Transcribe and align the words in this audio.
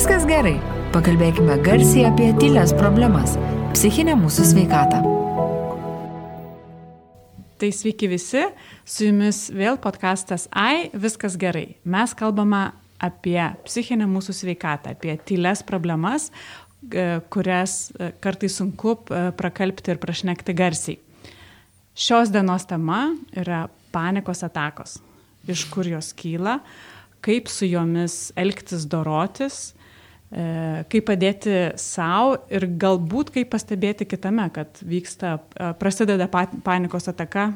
Viskas 0.00 0.22
gerai. 0.24 0.54
Pakalbėkime 0.94 1.58
garsiai 1.60 2.06
apie 2.08 2.30
tylės 2.40 2.70
problemas- 2.72 3.34
psichinę 3.74 4.14
mūsų 4.16 4.46
sveikatą. 4.48 5.00
Tai 7.60 7.68
sveiki 7.68 8.08
visi, 8.08 8.46
su 8.82 9.04
jumis 9.04 9.50
vėl 9.52 9.76
podkastas 9.76 10.48
AI, 10.56 10.88
viskas 10.94 11.36
gerai. 11.36 11.74
Mes 11.84 12.14
kalbame 12.14 12.72
apie 12.98 13.44
psichinę 13.66 14.06
mūsų 14.08 14.32
sveikatą, 14.38 14.94
apie 14.96 15.18
tylės 15.18 15.60
problemas, 15.62 16.30
e, 16.90 17.20
kurias 17.28 17.92
e, 17.92 18.12
kartais 18.22 18.56
sunku 18.56 18.96
e, 18.96 19.32
prakalbti 19.32 19.90
ir 19.90 19.98
prašnekti 19.98 20.54
garsiai. 20.54 20.98
Šios 21.94 22.32
dienos 22.32 22.64
tema 22.64 23.14
yra 23.36 23.68
panikos 23.92 24.40
atakos. 24.48 24.96
Iš 25.46 25.68
kur 25.68 25.84
jos 25.84 26.14
kyla, 26.14 26.62
kaip 27.20 27.48
su 27.48 27.66
jomis 27.66 28.32
elgtis, 28.34 28.86
dorotis, 28.88 29.74
kaip 30.30 31.08
padėti 31.08 31.56
savo 31.80 32.36
ir 32.54 32.68
galbūt 32.78 33.32
kaip 33.34 33.50
pastebėti 33.50 34.06
kitame, 34.06 34.46
kad 34.54 34.78
vyksta, 34.86 35.40
e, 35.58 35.72
prasideda 35.80 36.28
panikos 36.30 37.10
ataka 37.10 37.50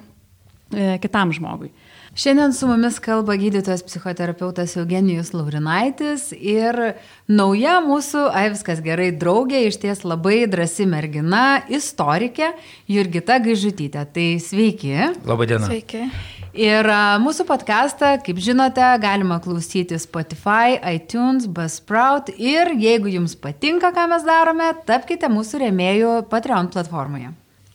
e, 0.75 0.97
kitam 1.03 1.31
žmogui. 1.37 1.71
Šiandien 2.19 2.53
su 2.55 2.67
mumis 2.71 3.01
kalba 3.03 3.35
gydytojas 3.39 3.83
psichoterapeutas 3.87 4.77
Eugenijus 4.79 5.33
Laurinaitis 5.35 6.29
ir 6.35 6.79
nauja 7.27 7.81
mūsų, 7.83 8.29
ai 8.31 8.49
viskas 8.55 8.83
gerai, 8.83 9.09
draugė, 9.19 9.65
iš 9.67 9.81
ties 9.83 10.05
labai 10.07 10.45
drasi 10.51 10.87
mergina, 10.87 11.65
istorikė 11.67 12.53
Jurgita 12.91 13.41
Gaižutytė. 13.43 14.07
Tai 14.15 14.31
sveiki. 14.43 14.95
Labadiena. 15.27 15.67
Sveiki. 15.71 16.07
Ir 16.55 16.87
mūsų 17.19 17.49
podcastą, 17.49 18.13
kaip 18.23 18.39
žinote, 18.39 18.85
galima 19.03 19.41
klausyti 19.43 19.97
Spotify, 19.99 20.77
iTunes, 20.87 21.49
Buzzsprout 21.51 22.31
ir 22.39 22.71
jeigu 22.79 23.11
jums 23.11 23.35
patinka, 23.35 23.91
ką 23.91 24.05
mes 24.13 24.23
darome, 24.23 24.69
tapkite 24.87 25.27
mūsų 25.35 25.65
rėmėjų 25.65 26.13
Patreon 26.31 26.71
platformoje. 26.71 27.33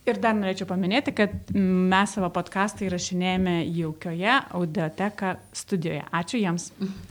Ir 0.08 0.16
dar 0.22 0.32
norėčiau 0.32 0.64
paminėti, 0.70 1.12
kad 1.12 1.52
mes 1.52 2.16
savo 2.16 2.32
podcastą 2.32 2.86
įrašinėjame 2.88 3.58
jaukioje 3.68 4.38
audioteka 4.48 5.36
studijoje. 5.52 6.06
Ačiū 6.16 6.40
jiems. 6.40 6.70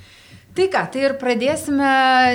Tai 0.57 0.65
ką, 0.73 0.81
tai 0.91 1.03
ir 1.05 1.13
pradėsime, 1.21 1.89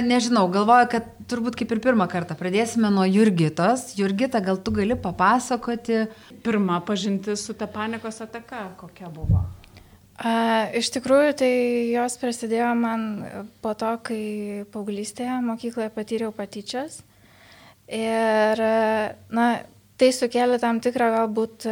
nežinau, 0.06 0.46
galvoju, 0.52 0.86
kad 0.92 1.08
turbūt 1.30 1.56
kaip 1.58 1.72
ir 1.74 1.80
pirmą 1.82 2.06
kartą 2.10 2.36
pradėsime 2.38 2.90
nuo 2.94 3.04
Jurgitos. 3.08 3.90
Jurgita, 3.98 4.40
gal 4.44 4.60
tu 4.62 4.72
gali 4.76 4.96
papasakoti. 4.96 6.04
Pirma 6.44 6.78
pažintis 6.86 7.44
su 7.46 7.56
ta 7.58 7.68
panikos 7.70 8.20
ataka, 8.24 8.68
kokia 8.80 9.10
buvo? 9.12 9.42
A, 10.14 10.70
iš 10.78 10.92
tikrųjų, 10.94 11.34
tai 11.40 11.52
jos 11.90 12.14
prasidėjo 12.20 12.70
man 12.78 13.06
po 13.64 13.74
to, 13.78 13.90
kai 14.06 14.22
paauglystėje 14.70 15.40
mokykloje 15.48 15.90
patyriau 15.96 16.34
patyčias. 16.34 17.00
Ir, 17.90 18.62
na, 19.34 19.48
tai 20.00 20.12
sukėlė 20.14 20.60
tam 20.62 20.78
tikrą 20.84 21.10
galbūt 21.18 21.66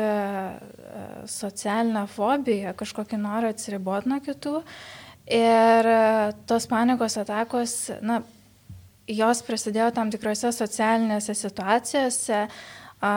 socialinę 1.30 2.04
fobiją, 2.10 2.74
kažkokį 2.78 3.20
norą 3.22 3.54
atsiriboti 3.54 4.10
nuo 4.10 4.18
kitų. 4.24 4.58
Ir 5.30 5.86
tos 6.50 6.66
panikos 6.66 7.14
atakos, 7.20 7.76
na, 8.02 8.20
jos 9.06 9.42
prasidėjo 9.46 9.92
tam 9.94 10.10
tikrose 10.10 10.50
socialinėse 10.54 11.34
situacijose, 11.38 12.46
a, 13.02 13.12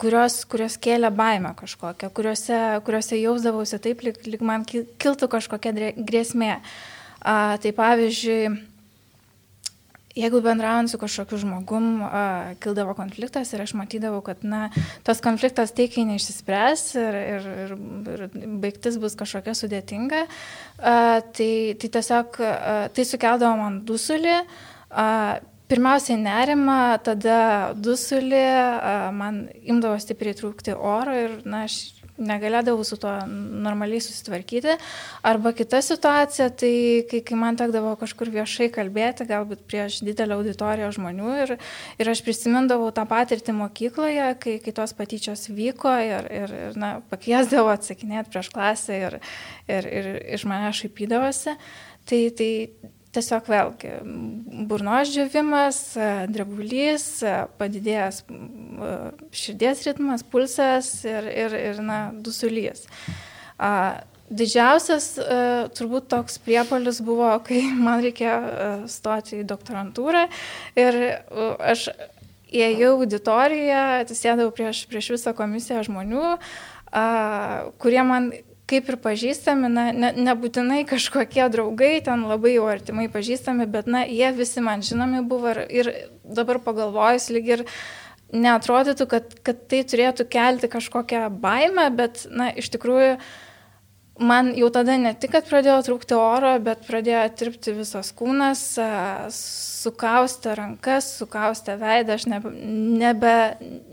kurios, 0.00 0.40
kurios 0.48 0.78
kėlė 0.80 1.10
baimę 1.12 1.52
kažkokią, 1.58 2.08
kuriuose, 2.16 2.60
kuriuose 2.86 3.20
jausdavausi 3.20 3.80
taip, 3.82 4.04
lyg, 4.06 4.22
lyg 4.24 4.44
man 4.44 4.64
kiltų 4.64 5.28
kažkokia 5.32 5.92
grėsmė. 6.00 6.56
A, 7.20 7.58
tai 7.60 7.74
pavyzdžiui, 7.76 8.54
jeigu 10.16 10.40
bendraujant 10.42 10.90
su 10.90 10.98
kažkokiu 10.98 11.38
žmogum 11.44 12.02
a, 12.02 12.54
kildavo 12.62 12.94
konfliktas 12.98 13.52
ir 13.54 13.62
aš 13.62 13.74
matydavau, 13.78 14.22
kad 14.26 14.42
na, 14.42 14.68
tas 15.06 15.22
konfliktas 15.22 15.74
teikiai 15.76 16.08
neišsispręs 16.08 16.86
ir, 16.98 17.20
ir, 17.20 17.46
ir, 17.66 17.76
ir 18.16 18.24
baigtis 18.62 18.98
bus 19.02 19.14
kažkokia 19.18 19.54
sudėtinga, 19.58 20.24
a, 20.26 20.96
tai, 21.36 21.52
tai 21.78 21.92
tiesiog 21.98 22.42
a, 22.42 22.74
tai 22.94 23.06
sukeldavo 23.06 23.62
man 23.62 23.80
dusulį. 23.86 24.40
A, 24.90 25.06
Pirmiausiai 25.70 26.16
nerima, 26.18 26.98
tada 27.06 27.70
dusulį, 27.78 28.40
man 29.14 29.44
imdavo 29.62 30.00
stipriai 30.02 30.34
trūkti 30.34 30.74
oro 30.74 31.14
ir 31.14 31.36
na, 31.46 31.60
aš 31.68 31.99
negalėdavau 32.20 32.84
su 32.86 32.98
tuo 33.00 33.12
normaliai 33.26 34.02
susitvarkyti. 34.04 34.76
Arba 35.26 35.52
kita 35.56 35.80
situacija, 35.84 36.50
tai 36.60 36.72
kai, 37.10 37.22
kai 37.26 37.38
man 37.40 37.58
tekdavo 37.60 37.96
kažkur 38.00 38.30
viešai 38.34 38.70
kalbėti, 38.74 39.26
galbūt 39.28 39.64
prieš 39.70 40.00
didelę 40.06 40.36
auditoriją 40.38 40.92
žmonių 40.96 41.34
ir, 41.44 41.54
ir 42.00 42.12
aš 42.12 42.22
prisimindavau 42.26 42.90
tą 42.96 43.06
patirtį 43.10 43.56
mokykloje, 43.60 44.30
kai, 44.42 44.56
kai 44.64 44.76
tos 44.76 44.94
patyčios 44.96 45.48
vyko 45.50 45.96
ir, 46.04 46.30
ir, 46.42 46.56
ir 46.68 46.80
na, 46.80 46.94
pakviesdavo 47.12 47.72
atsakinėti 47.74 48.32
prieš 48.32 48.52
klasę 48.54 49.02
ir, 49.08 49.20
ir, 49.70 49.90
ir 49.90 50.10
iš 50.38 50.46
mane 50.50 50.72
šaipydavosi. 50.76 51.56
Tai, 52.10 52.20
tai 52.34 52.50
tiesiog 53.14 53.48
vėlgi 53.50 53.94
burnos 54.70 55.10
džiavimas, 55.10 55.80
drebulys, 56.30 57.08
padidėjęs 57.58 58.22
širdies 59.34 59.82
ritmas, 59.88 60.22
pulsas 60.22 60.92
ir, 61.08 61.26
ir, 61.30 61.56
ir 61.72 61.82
na, 61.84 62.00
dusulys. 62.14 62.86
Didžiausias 64.30 65.16
turbūt 65.74 66.06
toks 66.12 66.38
priepolis 66.44 67.00
buvo, 67.02 67.32
kai 67.46 67.64
man 67.86 68.04
reikėjo 68.04 68.86
stoti 68.90 69.40
į 69.40 69.48
doktorantūrą 69.50 70.28
ir 70.78 71.00
aš 71.58 71.88
įėjau 72.50 72.94
auditoriją, 72.98 73.82
atsisėdau 74.04 74.50
prieš, 74.54 74.84
prieš 74.90 75.12
visą 75.16 75.34
komisiją 75.38 75.82
žmonių, 75.86 76.36
kurie 77.82 78.06
man 78.06 78.30
kaip 78.70 78.90
ir 78.92 78.98
pažįstami, 79.02 79.70
na, 79.72 79.86
ne, 79.92 80.12
nebūtinai 80.28 80.84
kažkokie 80.88 81.48
draugai, 81.52 81.96
ten 82.06 82.24
labai 82.30 82.54
jau 82.54 82.68
artimai 82.70 83.08
pažįstami, 83.12 83.66
bet, 83.70 83.90
na, 83.90 84.04
jie 84.06 84.30
visi 84.36 84.62
man 84.64 84.84
žinomi 84.86 85.24
buvo 85.26 85.52
ir, 85.54 85.62
ir 85.68 85.92
dabar 86.24 86.60
pagalvojus 86.62 87.30
lyg 87.34 87.52
ir 87.56 87.66
neatrodytų, 88.30 89.06
kad, 89.10 89.36
kad 89.46 89.62
tai 89.70 89.82
turėtų 89.90 90.26
kelti 90.30 90.70
kažkokią 90.70 91.26
baimę, 91.42 91.88
bet, 91.98 92.24
na, 92.30 92.50
iš 92.54 92.70
tikrųjų, 92.76 93.16
man 94.20 94.52
jau 94.56 94.68
tada 94.72 94.96
ne 95.00 95.12
tik, 95.16 95.32
kad 95.34 95.48
pradėjo 95.48 95.78
trūkti 95.86 96.16
oro, 96.16 96.52
bet 96.62 96.84
pradėjo 96.86 97.22
tirpti 97.40 97.74
visas 97.76 98.12
kūnas, 98.16 98.62
sukaustę 99.80 100.54
rankas, 100.58 101.08
sukaustę 101.18 101.76
veidą, 101.80 102.18
aš 102.18 102.26
nebe, 102.28 102.52
nebe, 103.00 103.34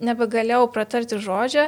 nebegalėjau 0.03 0.67
pratarti 0.73 1.19
žodžio 1.23 1.67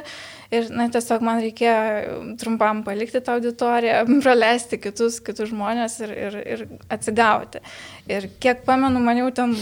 ir 0.52 0.68
na, 0.74 0.88
tiesiog 0.92 1.24
man 1.24 1.40
reikėjo 1.44 2.18
trumpam 2.40 2.82
palikti 2.86 3.22
tą 3.24 3.38
auditoriją, 3.38 4.02
praleisti 4.24 4.80
kitus, 4.82 5.20
kitus 5.24 5.52
žmonės 5.54 6.00
ir, 6.04 6.16
ir, 6.28 6.40
ir 6.56 6.66
atsigauti. 6.92 7.62
Ir 8.10 8.28
kiek 8.42 8.66
pamenu, 8.68 9.00
man 9.02 9.22
jau 9.22 9.30
ten 9.40 9.56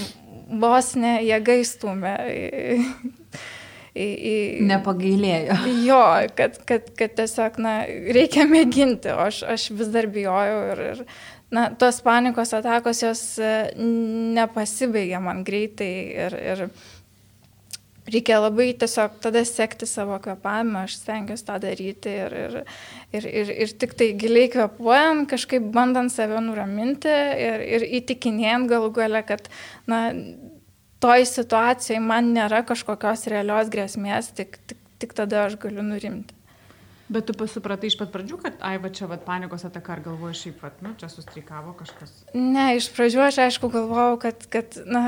vos 0.59 0.94
ne 0.98 1.19
jėgai 1.26 1.60
stumė. 1.69 2.16
Nepagailėjo. 4.69 5.56
Jo, 5.86 6.03
kad, 6.38 6.60
kad, 6.69 6.92
kad 6.98 7.16
tiesiog, 7.19 7.59
na, 7.62 7.81
reikia 8.14 8.47
mėginti, 8.50 9.10
o 9.14 9.25
aš, 9.28 9.42
aš 9.48 9.70
vis 9.78 9.91
dar 9.94 10.09
bijojau 10.12 10.60
ir, 10.72 10.84
ir 10.92 11.03
na, 11.54 11.69
tos 11.81 12.03
panikos 12.04 12.54
atakos 12.56 13.03
jos 13.03 13.25
e, 13.42 13.53
nepasibaigė 14.36 15.22
man 15.25 15.42
greitai 15.47 15.92
ir, 16.26 16.38
ir 16.53 16.64
reikia 18.09 18.38
labai 18.41 18.70
tiesiog 18.78 19.19
tada 19.22 19.42
sekti 19.48 19.86
savo 19.88 20.19
kvepavimą, 20.22 20.84
aš 20.86 20.98
stengiuosi 21.03 21.47
tą 21.48 21.59
daryti 21.62 22.12
ir, 22.25 22.36
ir, 22.44 22.59
ir, 23.16 23.26
ir, 23.42 23.53
ir 23.65 23.75
tik 23.80 23.97
tai 23.98 24.12
giliai 24.20 24.50
kvepuojant, 24.53 25.28
kažkaip 25.32 25.69
bandant 25.75 26.12
save 26.12 26.41
nuraminti 26.44 27.12
ir, 27.48 27.65
ir 27.77 27.89
įtikinėjant 28.01 28.71
galų 28.72 28.92
gale, 29.01 29.24
kad, 29.28 29.51
na, 29.91 30.06
toj 31.03 31.27
situacijai 31.30 32.00
man 32.03 32.33
nėra 32.34 32.65
kažkokios 32.66 33.28
realios 33.33 33.71
grėsmės, 33.72 34.33
tik, 34.36 34.59
tik, 34.66 34.80
tik 35.03 35.15
tada 35.18 35.47
aš 35.47 35.59
galiu 35.62 35.84
nurimti. 35.86 36.34
Bet 37.09 37.24
tu 37.24 37.33
pasupratai 37.33 37.89
iš 37.89 37.97
pat 37.97 38.10
pradžių, 38.12 38.36
kad, 38.42 38.56
ai, 38.60 38.74
va 38.83 38.91
čia, 38.92 39.06
va, 39.09 39.16
panikos 39.16 39.65
ataka, 39.65 39.95
ar 39.95 40.03
galvoji 40.04 40.42
šiaip, 40.42 40.59
va, 40.60 40.72
nu, 40.84 40.92
čia 41.00 41.09
sustrikavo 41.09 41.72
kažkas? 41.78 42.12
Ne, 42.36 42.74
iš 42.77 42.91
pradžių 42.92 43.22
aš 43.24 43.39
aišku 43.47 43.71
galvojau, 43.72 44.18
kad, 44.27 44.45
kad 44.53 44.77
na, 44.84 45.04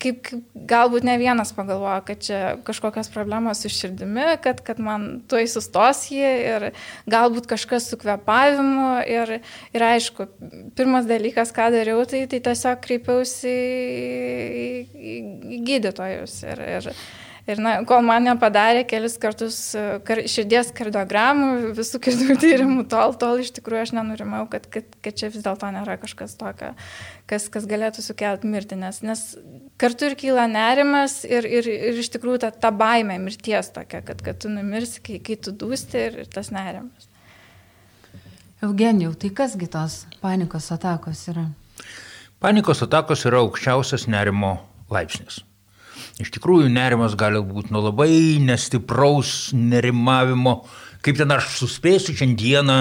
kaip, 0.00 0.20
kaip 0.26 0.44
galbūt 0.70 1.06
ne 1.06 1.16
vienas 1.20 1.52
pagalvojo, 1.56 2.00
kad 2.08 2.22
čia 2.24 2.40
kažkokios 2.66 3.10
problemos 3.14 3.62
su 3.62 3.70
širdimi, 3.72 4.24
kad, 4.44 4.62
kad 4.66 4.80
man 4.82 5.08
tuoj 5.30 5.48
sustos 5.50 6.06
jį 6.12 6.32
ir 6.52 6.66
galbūt 7.10 7.48
kažkas 7.50 7.90
su 7.90 7.98
kvepavimu. 8.00 8.88
Ir, 9.10 9.36
ir 9.76 9.86
aišku, 9.90 10.28
pirmas 10.78 11.08
dalykas, 11.08 11.54
ką 11.56 11.70
dariau, 11.74 12.04
tai, 12.08 12.24
tai 12.30 12.42
tiesiog 12.48 12.82
kreipiausi 12.84 13.52
į, 13.52 14.66
į, 14.96 15.16
į 15.58 15.62
gydytojus. 15.70 16.40
Ir, 16.46 16.66
ir, 16.78 16.90
Ir 17.46 17.60
na, 17.62 17.76
kol 17.86 18.02
man 18.02 18.24
nepadarė 18.26 18.82
kelis 18.90 19.14
kartus 19.22 19.56
e, 19.78 19.82
kar, 20.06 20.18
širdies 20.26 20.72
kardiogramų, 20.74 21.70
visų 21.76 22.00
kitų 22.02 22.34
tyrimų, 22.42 22.86
tol, 22.90 23.14
tol 23.20 23.38
iš 23.38 23.52
tikrųjų 23.60 23.84
aš 23.84 23.92
nenurimau, 23.94 24.40
kad, 24.50 24.66
kad, 24.72 24.88
kad 24.98 25.14
čia 25.20 25.30
vis 25.30 25.44
dėlto 25.46 25.70
nėra 25.70 25.94
kažkas 26.02 26.34
tokio, 26.40 26.72
kas, 27.30 27.46
kas 27.54 27.70
galėtų 27.70 28.02
sukelti 28.02 28.50
mirtį, 28.50 28.80
nes, 28.82 28.98
nes 29.06 29.24
kartu 29.78 30.10
ir 30.10 30.18
kyla 30.18 30.48
nerimas 30.50 31.20
ir, 31.22 31.46
ir, 31.46 31.70
ir 31.70 32.02
iš 32.02 32.10
tikrųjų 32.18 32.42
ta, 32.48 32.50
ta 32.50 32.74
baime 32.74 33.20
mirties 33.22 33.70
tokia, 33.78 34.02
kad, 34.02 34.26
kad 34.26 34.42
tu 34.42 34.50
numirsi, 34.50 34.98
kai, 35.06 35.22
kai 35.22 35.38
tu 35.38 35.54
dūsti 35.54 36.02
ir, 36.02 36.22
ir 36.26 36.34
tas 36.34 36.50
nerimas. 36.50 37.06
Eugenijau, 38.66 39.14
tai 39.14 39.30
kasgi 39.30 39.70
tos 39.70 40.02
panikos 40.18 40.72
atakos 40.74 41.28
yra? 41.30 41.46
Panikos 42.42 42.82
atakos 42.82 43.22
yra 43.30 43.46
aukščiausias 43.46 44.10
nerimo 44.10 44.56
laipsnis. 44.90 45.45
Iš 46.16 46.30
tikrųjų, 46.32 46.70
nerimas 46.72 47.12
gali 47.18 47.42
būti 47.44 47.74
nuo 47.74 47.82
labai 47.90 48.38
nestipraus 48.40 49.50
nerimavimo, 49.52 50.62
kaip 51.04 51.18
ten 51.18 51.34
aš 51.34 51.50
suspėsiu 51.58 52.14
šiandieną 52.16 52.78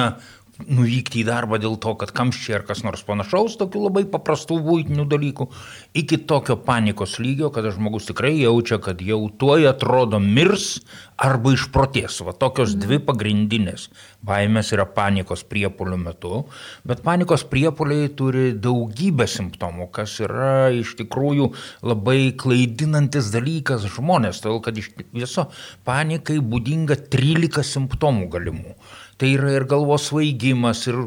nuvykti 0.63 1.21
į 1.21 1.25
darbą 1.27 1.59
dėl 1.61 1.75
to, 1.81 1.93
kad 1.99 2.13
kamščiai 2.15 2.59
ar 2.59 2.65
kas 2.67 2.83
nors 2.85 3.03
panašaus, 3.07 3.57
tokių 3.59 3.85
labai 3.87 4.05
paprastų 4.09 4.59
būtinių 4.63 5.05
dalykų, 5.11 5.49
iki 5.97 6.19
tokio 6.29 6.55
panikos 6.67 7.17
lygio, 7.19 7.51
kada 7.53 7.73
žmogus 7.75 8.07
tikrai 8.09 8.33
jaučia, 8.39 8.79
kad 8.83 9.03
jau 9.03 9.25
tuoj 9.29 9.67
atrodo 9.71 10.21
mirs 10.23 10.79
arba 11.19 11.53
išproties. 11.55 12.21
Va 12.25 12.35
tokios 12.35 12.75
dvi 12.79 12.99
pagrindinės 13.03 13.89
baimės 14.25 14.71
yra 14.75 14.87
panikos 14.89 15.45
priepolių 15.47 15.99
metu, 16.01 16.43
bet 16.87 17.03
panikos 17.05 17.45
priepoliai 17.47 18.09
turi 18.15 18.49
daugybę 18.55 19.27
simptomų, 19.29 19.89
kas 19.95 20.17
yra 20.23 20.71
iš 20.75 20.95
tikrųjų 21.01 21.51
labai 21.85 22.31
klaidinantis 22.39 23.31
dalykas 23.35 23.87
žmonės, 23.95 24.41
todėl 24.43 24.63
kad 24.65 24.79
iš 24.79 24.91
viso 25.15 25.49
panikai 25.87 26.39
būdinga 26.39 26.99
13 27.11 27.65
simptomų 27.75 28.31
galimų. 28.33 28.75
Tai 29.15 29.29
yra 29.31 29.53
ir 29.55 29.63
galvos 29.71 30.09
svaigimas, 30.09 30.81
ir 30.89 30.97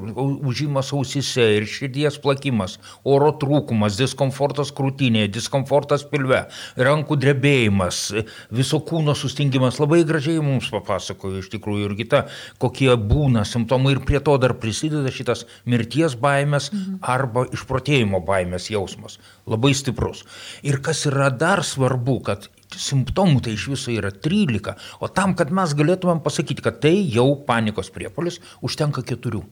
užimas 0.48 0.94
ausise, 0.96 1.44
ir 1.58 1.66
širdies 1.68 2.16
plakimas, 2.24 2.78
oro 3.04 3.34
trūkumas, 3.36 3.98
diskomfortas 4.00 4.72
krūtinėje, 4.72 5.28
diskomfortas 5.34 6.06
pilve, 6.08 6.40
rankų 6.88 7.18
drebėjimas, 7.20 8.00
viso 8.48 8.80
kūno 8.88 9.12
sustingimas. 9.12 9.76
Labai 9.82 10.00
gražiai 10.08 10.40
mums 10.40 10.70
papasakojo 10.72 11.42
iš 11.42 11.52
tikrųjų 11.52 11.90
ir 11.90 11.96
kita, 12.00 12.24
kokie 12.56 12.88
būna 12.96 13.44
simptomai 13.44 13.98
ir 13.98 14.04
prie 14.08 14.22
to 14.24 14.38
dar 14.40 14.56
prisideda 14.56 15.12
šitas 15.12 15.44
mirties 15.68 16.16
baimės 16.16 16.72
arba 17.04 17.44
išprotėjimo 17.52 18.24
baimės 18.24 18.70
jausmas. 18.72 19.20
Labai 19.44 19.74
stiprus. 19.76 20.24
Ir 20.64 20.80
kas 20.80 21.04
yra 21.12 21.28
dar 21.28 21.60
svarbu, 21.60 22.22
kad 22.24 22.48
simptomų 22.76 23.42
tai 23.44 23.54
iš 23.56 23.68
viso 23.72 23.92
yra 23.94 24.10
13, 24.12 24.74
o 25.00 25.08
tam, 25.08 25.34
kad 25.38 25.52
mes 25.54 25.72
galėtumėm 25.78 26.20
pasakyti, 26.24 26.64
kad 26.64 26.80
tai 26.82 26.96
jau 27.14 27.30
panikos 27.48 27.92
priepolis, 27.94 28.40
užtenka 28.64 29.04
keturių. 29.06 29.44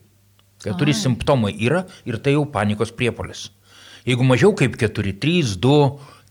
Keturi 0.63 0.93
Ai. 0.93 0.99
simptomai 0.99 1.53
yra 1.53 1.85
ir 2.05 2.17
tai 2.21 2.35
jau 2.37 2.45
panikos 2.49 2.93
priepolis. 2.93 3.47
Jeigu 4.07 4.23
mažiau 4.23 4.53
kaip 4.55 4.77
4, 4.79 5.17
3, 5.21 5.57
2, 5.61 5.73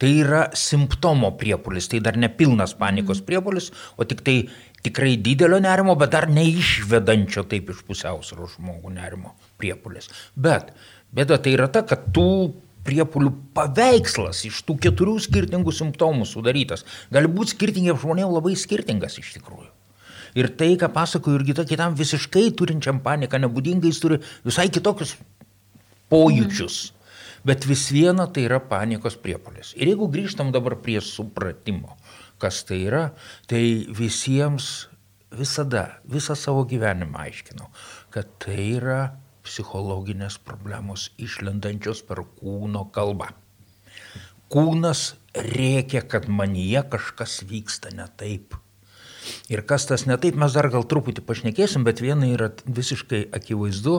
tai 0.00 0.12
yra 0.22 0.46
simptomo 0.56 1.32
priepolis, 1.40 1.88
tai 1.92 2.00
dar 2.04 2.16
nepilnas 2.16 2.74
panikos 2.76 3.20
mm. 3.20 3.26
priepolis, 3.28 3.70
o 3.96 4.04
tik 4.08 4.22
tai 4.24 4.36
tikrai 4.84 5.16
didelio 5.20 5.58
nerimo, 5.62 5.96
bet 5.98 6.12
dar 6.14 6.28
neišvedančio 6.32 7.46
taip 7.50 7.72
iš 7.72 7.82
pusiausvėros 7.88 8.58
žmogų 8.58 8.92
nerimo 8.96 9.34
priepolis. 9.60 10.10
Bet 10.36 10.72
bėda 11.16 11.40
tai 11.42 11.56
yra 11.56 11.68
ta, 11.72 11.84
kad 11.86 12.08
tų 12.16 12.28
priepolių 12.86 13.32
paveikslas 13.56 14.44
iš 14.48 14.62
tų 14.66 14.78
keturių 14.86 15.16
skirtingų 15.26 15.74
simptomų 15.74 16.26
sudarytas. 16.28 16.86
Gali 17.12 17.30
būti 17.30 17.56
skirtingiems 17.56 18.02
žmonėms 18.02 18.36
labai 18.38 18.54
skirtingas 18.58 19.18
iš 19.20 19.34
tikrųjų. 19.38 19.70
Ir 20.36 20.50
tai, 20.58 20.74
ką 20.76 20.90
pasakoju 20.92 21.40
ir 21.40 21.46
kita 21.48 21.64
kitam 21.68 21.94
visiškai 21.96 22.50
turinčiam 22.58 23.00
paniką 23.04 23.40
nebūdingai, 23.40 23.88
jis 23.88 24.02
turi 24.02 24.20
visai 24.44 24.68
kitokius 24.72 25.16
pojūčius. 26.12 26.76
Mhm. 26.90 26.92
Bet 27.46 27.62
vis 27.68 27.86
viena 27.94 28.26
tai 28.26 28.48
yra 28.48 28.58
panikos 28.58 29.14
priepolis. 29.22 29.70
Ir 29.78 29.92
jeigu 29.92 30.08
grįžtam 30.10 30.50
dabar 30.54 30.74
prie 30.82 30.98
supratimo, 31.04 31.94
kas 32.42 32.64
tai 32.66 32.80
yra, 32.88 33.04
tai 33.46 33.86
visiems 33.86 34.88
visada, 35.36 36.00
visą 36.10 36.34
savo 36.38 36.64
gyvenimą 36.66 37.22
aiškinau, 37.26 37.70
kad 38.10 38.28
tai 38.42 38.58
yra 38.80 39.00
psichologinės 39.46 40.38
problemos 40.42 41.08
išlendančios 41.22 42.02
per 42.06 42.24
kūno 42.38 42.86
kalbą. 42.94 43.32
Kūnas 44.52 45.08
reikia, 45.34 46.04
kad 46.06 46.28
manyje 46.30 46.84
kažkas 46.92 47.40
vyksta 47.48 47.90
ne 47.96 48.06
taip. 48.20 48.54
Ir 49.50 49.62
kas 49.66 49.86
tas 49.90 50.04
ne 50.06 50.14
taip, 50.22 50.36
mes 50.38 50.54
dar 50.54 50.68
gal 50.70 50.84
truputį 50.86 51.24
pašnekėsim, 51.26 51.82
bet 51.86 52.02
viena 52.02 52.28
yra 52.30 52.52
visiškai 52.78 53.24
akivaizdu, 53.34 53.96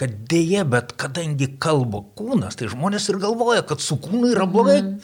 kad 0.00 0.14
dėje, 0.28 0.66
bet 0.68 0.92
kadangi 1.00 1.48
kalba 1.62 2.02
kūnas, 2.18 2.58
tai 2.60 2.68
žmonės 2.72 3.08
ir 3.08 3.20
galvoja, 3.22 3.64
kad 3.68 3.80
su 3.84 3.96
kūnu 4.02 4.34
yra 4.34 4.44
blogai 4.50 4.82
mm. 4.82 4.94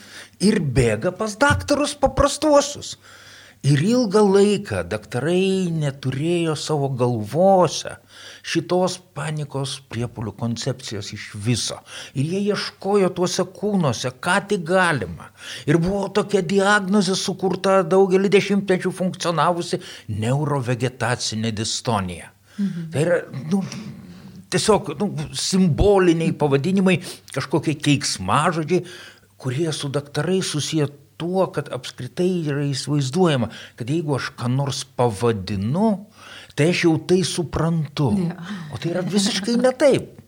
ir 0.48 0.60
bėga 0.60 1.14
pas 1.16 1.38
daktarus 1.40 1.96
paprastuosius. 2.00 2.96
Ir 3.62 3.78
ilgą 3.86 4.24
laiką 4.26 4.82
daktarai 4.90 5.70
neturėjo 5.70 6.56
savo 6.58 6.88
galvose 6.98 7.96
šitos 8.42 8.98
panikos 9.14 9.76
priepolių 9.92 10.34
koncepcijos 10.38 11.12
iš 11.14 11.28
viso. 11.44 11.78
Ir 12.18 12.26
jie 12.34 12.42
ieškojo 12.52 13.12
tuose 13.16 13.46
kūnuose, 13.58 14.10
ką 14.22 14.36
tik 14.50 14.66
galima. 14.66 15.30
Ir 15.66 15.78
buvo 15.82 16.08
tokia 16.14 16.42
diagnozė 16.42 17.16
sukurta 17.18 17.80
daugelį 17.86 18.32
dešimtmečių 18.34 18.92
funkcionavusi 18.98 19.80
neurovegetacinė 20.10 21.54
distonija. 21.54 22.32
Mhm. 22.58 22.88
Tai 22.92 23.04
yra, 23.06 23.20
nu, 23.52 23.62
tiesiog 24.52 24.92
nu, 25.00 25.08
simboliniai 25.38 26.34
pavadinimai, 26.36 26.98
kažkokie 27.32 27.78
keiksmažodžiai, 27.78 28.84
kurie 29.42 29.70
su 29.72 29.88
daktarai 29.90 30.42
susiję 30.42 30.90
tuo, 31.22 31.46
kad 31.54 31.70
apskritai 31.72 32.42
yra 32.50 32.64
įsivaizduojama, 32.66 33.50
kad 33.78 33.90
jeigu 33.90 34.16
aš 34.18 34.32
ką 34.38 34.50
nors 34.50 34.82
pavadinu, 34.98 35.92
tai 36.58 36.72
aš 36.72 36.86
jau 36.86 36.96
tai 37.08 37.22
suprantu. 37.26 38.10
O 38.72 38.80
tai 38.80 38.94
yra 38.94 39.04
visiškai 39.06 39.58
ne 39.60 39.72
taip. 39.78 40.18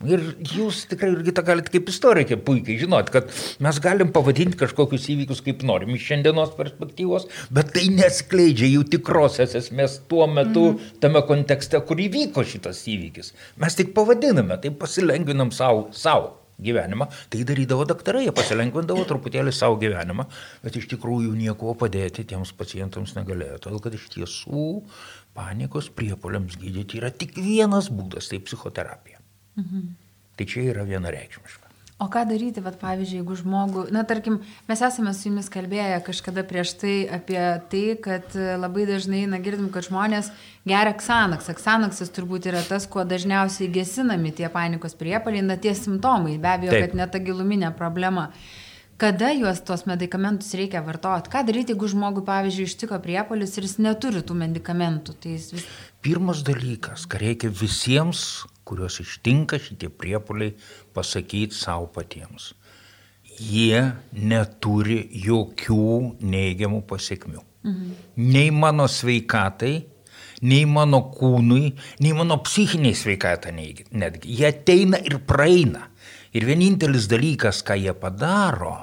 Ir 0.00 0.22
jūs 0.48 0.86
tikrai 0.88 1.10
irgi 1.12 1.34
tą 1.36 1.42
galite 1.44 1.68
kaip 1.74 1.90
istorikė 1.92 2.38
puikiai 2.40 2.78
žinot, 2.80 3.10
kad 3.12 3.26
mes 3.60 3.80
galim 3.84 4.08
pavadinti 4.14 4.56
kažkokius 4.62 5.10
įvykius 5.12 5.42
kaip 5.44 5.60
norim 5.68 5.92
iš 5.92 6.06
šiandienos 6.08 6.54
perspektyvos, 6.56 7.28
bet 7.52 7.74
tai 7.76 7.84
neskleidžia 7.92 8.70
jų 8.78 8.86
tikrosios 8.96 9.58
esmės 9.60 9.98
tuo 10.08 10.24
metu, 10.24 10.70
mm. 10.72 10.96
tame 11.04 11.20
kontekste, 11.28 11.84
kur 11.84 12.00
įvyko 12.00 12.46
šitas 12.48 12.80
įvykis. 12.88 13.34
Mes 13.60 13.76
tik 13.76 13.92
pavadiname, 13.96 14.56
tai 14.64 14.72
pasilengvinam 14.72 15.52
savo. 15.52 15.90
Sau 15.92 16.30
gyvenimą. 16.60 17.06
Tai 17.32 17.44
darydavo 17.48 17.86
daktarai, 17.88 18.26
jie 18.26 18.34
pasilengvindavo 18.36 19.04
truputėlį 19.08 19.52
savo 19.54 19.78
gyvenimą, 19.80 20.26
bet 20.64 20.76
iš 20.76 20.88
tikrųjų 20.92 21.32
nieko 21.38 21.74
padėti 21.80 22.26
tiems 22.28 22.52
pacientams 22.56 23.14
negalėjo. 23.16 23.60
Todėl, 23.64 23.80
kad 23.84 23.96
iš 23.96 24.08
tiesų 24.16 24.66
panikos 25.34 25.90
priepoliams 25.94 26.58
gydyti 26.60 27.00
yra 27.00 27.10
tik 27.10 27.36
vienas 27.36 27.90
būdas- 27.90 28.28
tai 28.30 28.38
psichoterapija. 28.38 29.18
Mhm. 29.56 29.88
Tai 30.36 30.46
čia 30.46 30.70
yra 30.72 30.84
vienareikšmiška. 30.84 31.70
O 32.00 32.06
ką 32.08 32.22
daryti, 32.24 32.62
vat, 32.64 32.78
pavyzdžiui, 32.80 33.18
jeigu 33.20 33.34
žmogų, 33.36 33.82
na 33.92 34.06
tarkim, 34.08 34.38
mes 34.70 34.80
esame 34.80 35.12
su 35.12 35.28
jumis 35.28 35.50
kalbėję 35.52 35.98
kažkada 36.06 36.46
prieš 36.48 36.72
tai 36.80 36.94
apie 37.12 37.42
tai, 37.68 37.82
kad 38.00 38.24
labai 38.32 38.86
dažnai, 38.88 39.26
na 39.28 39.36
girdim, 39.36 39.66
kad 39.68 39.84
žmonės 39.84 40.30
geria 40.64 40.94
Xanax. 40.96 41.50
Xanaxas 41.60 42.08
turbūt 42.16 42.48
yra 42.48 42.62
tas, 42.64 42.86
kuo 42.88 43.04
dažniausiai 43.04 43.68
gesinami 43.68 44.32
tie 44.32 44.48
panikos 44.48 44.96
priepaliai, 44.96 45.44
na 45.44 45.58
tie 45.60 45.74
simptomai, 45.76 46.38
be 46.40 46.48
abejo, 46.48 46.72
Taip. 46.72 46.86
kad 46.86 46.96
ne 46.96 47.06
ta 47.06 47.20
giluminė 47.20 47.74
problema. 47.76 48.30
Kada 49.00 49.30
juos 49.32 49.62
tos 49.64 49.86
medikamentus 49.88 50.52
reikia 50.58 50.82
vartoti? 50.84 51.32
Ką 51.32 51.40
daryti, 51.48 51.72
jeigu 51.72 51.88
žmogui, 51.88 52.26
pavyzdžiui, 52.26 52.68
ištiko 52.68 53.00
priepalis 53.00 53.56
ir 53.56 53.64
jis 53.64 53.78
neturi 53.80 54.20
tų 54.20 54.36
medikamentų? 54.42 55.16
Tai 55.22 55.36
vis... 55.40 55.68
Pirmas 56.04 56.42
dalykas, 56.44 57.06
ką 57.08 57.20
reikia 57.20 57.48
visiems 57.48 58.26
kuriuos 58.70 59.00
ištinka 59.02 59.58
šitie 59.58 59.90
priepoliai, 59.90 60.54
pasakyti 60.94 61.56
savo 61.56 61.88
patiems. 61.94 62.52
Jie 63.40 63.80
neturi 64.12 65.00
jokių 65.26 65.86
neigiamų 66.20 66.82
pasiekmių. 66.90 67.42
Mhm. 67.66 67.96
Nei 68.30 68.50
mano 68.54 68.86
sveikatai, 68.88 69.74
nei 70.46 70.64
mano 70.68 71.02
kūnui, 71.16 71.72
nei 72.04 72.12
mano 72.16 72.38
psichiniai 72.44 72.96
sveikatai 72.96 73.52
netgi. 73.56 74.36
Jie 74.38 74.48
ateina 74.52 75.00
ir 75.02 75.18
praeina. 75.26 75.88
Ir 76.30 76.46
vienintelis 76.46 77.08
dalykas, 77.10 77.64
ką 77.66 77.74
jie 77.74 77.92
padaro, 77.98 78.76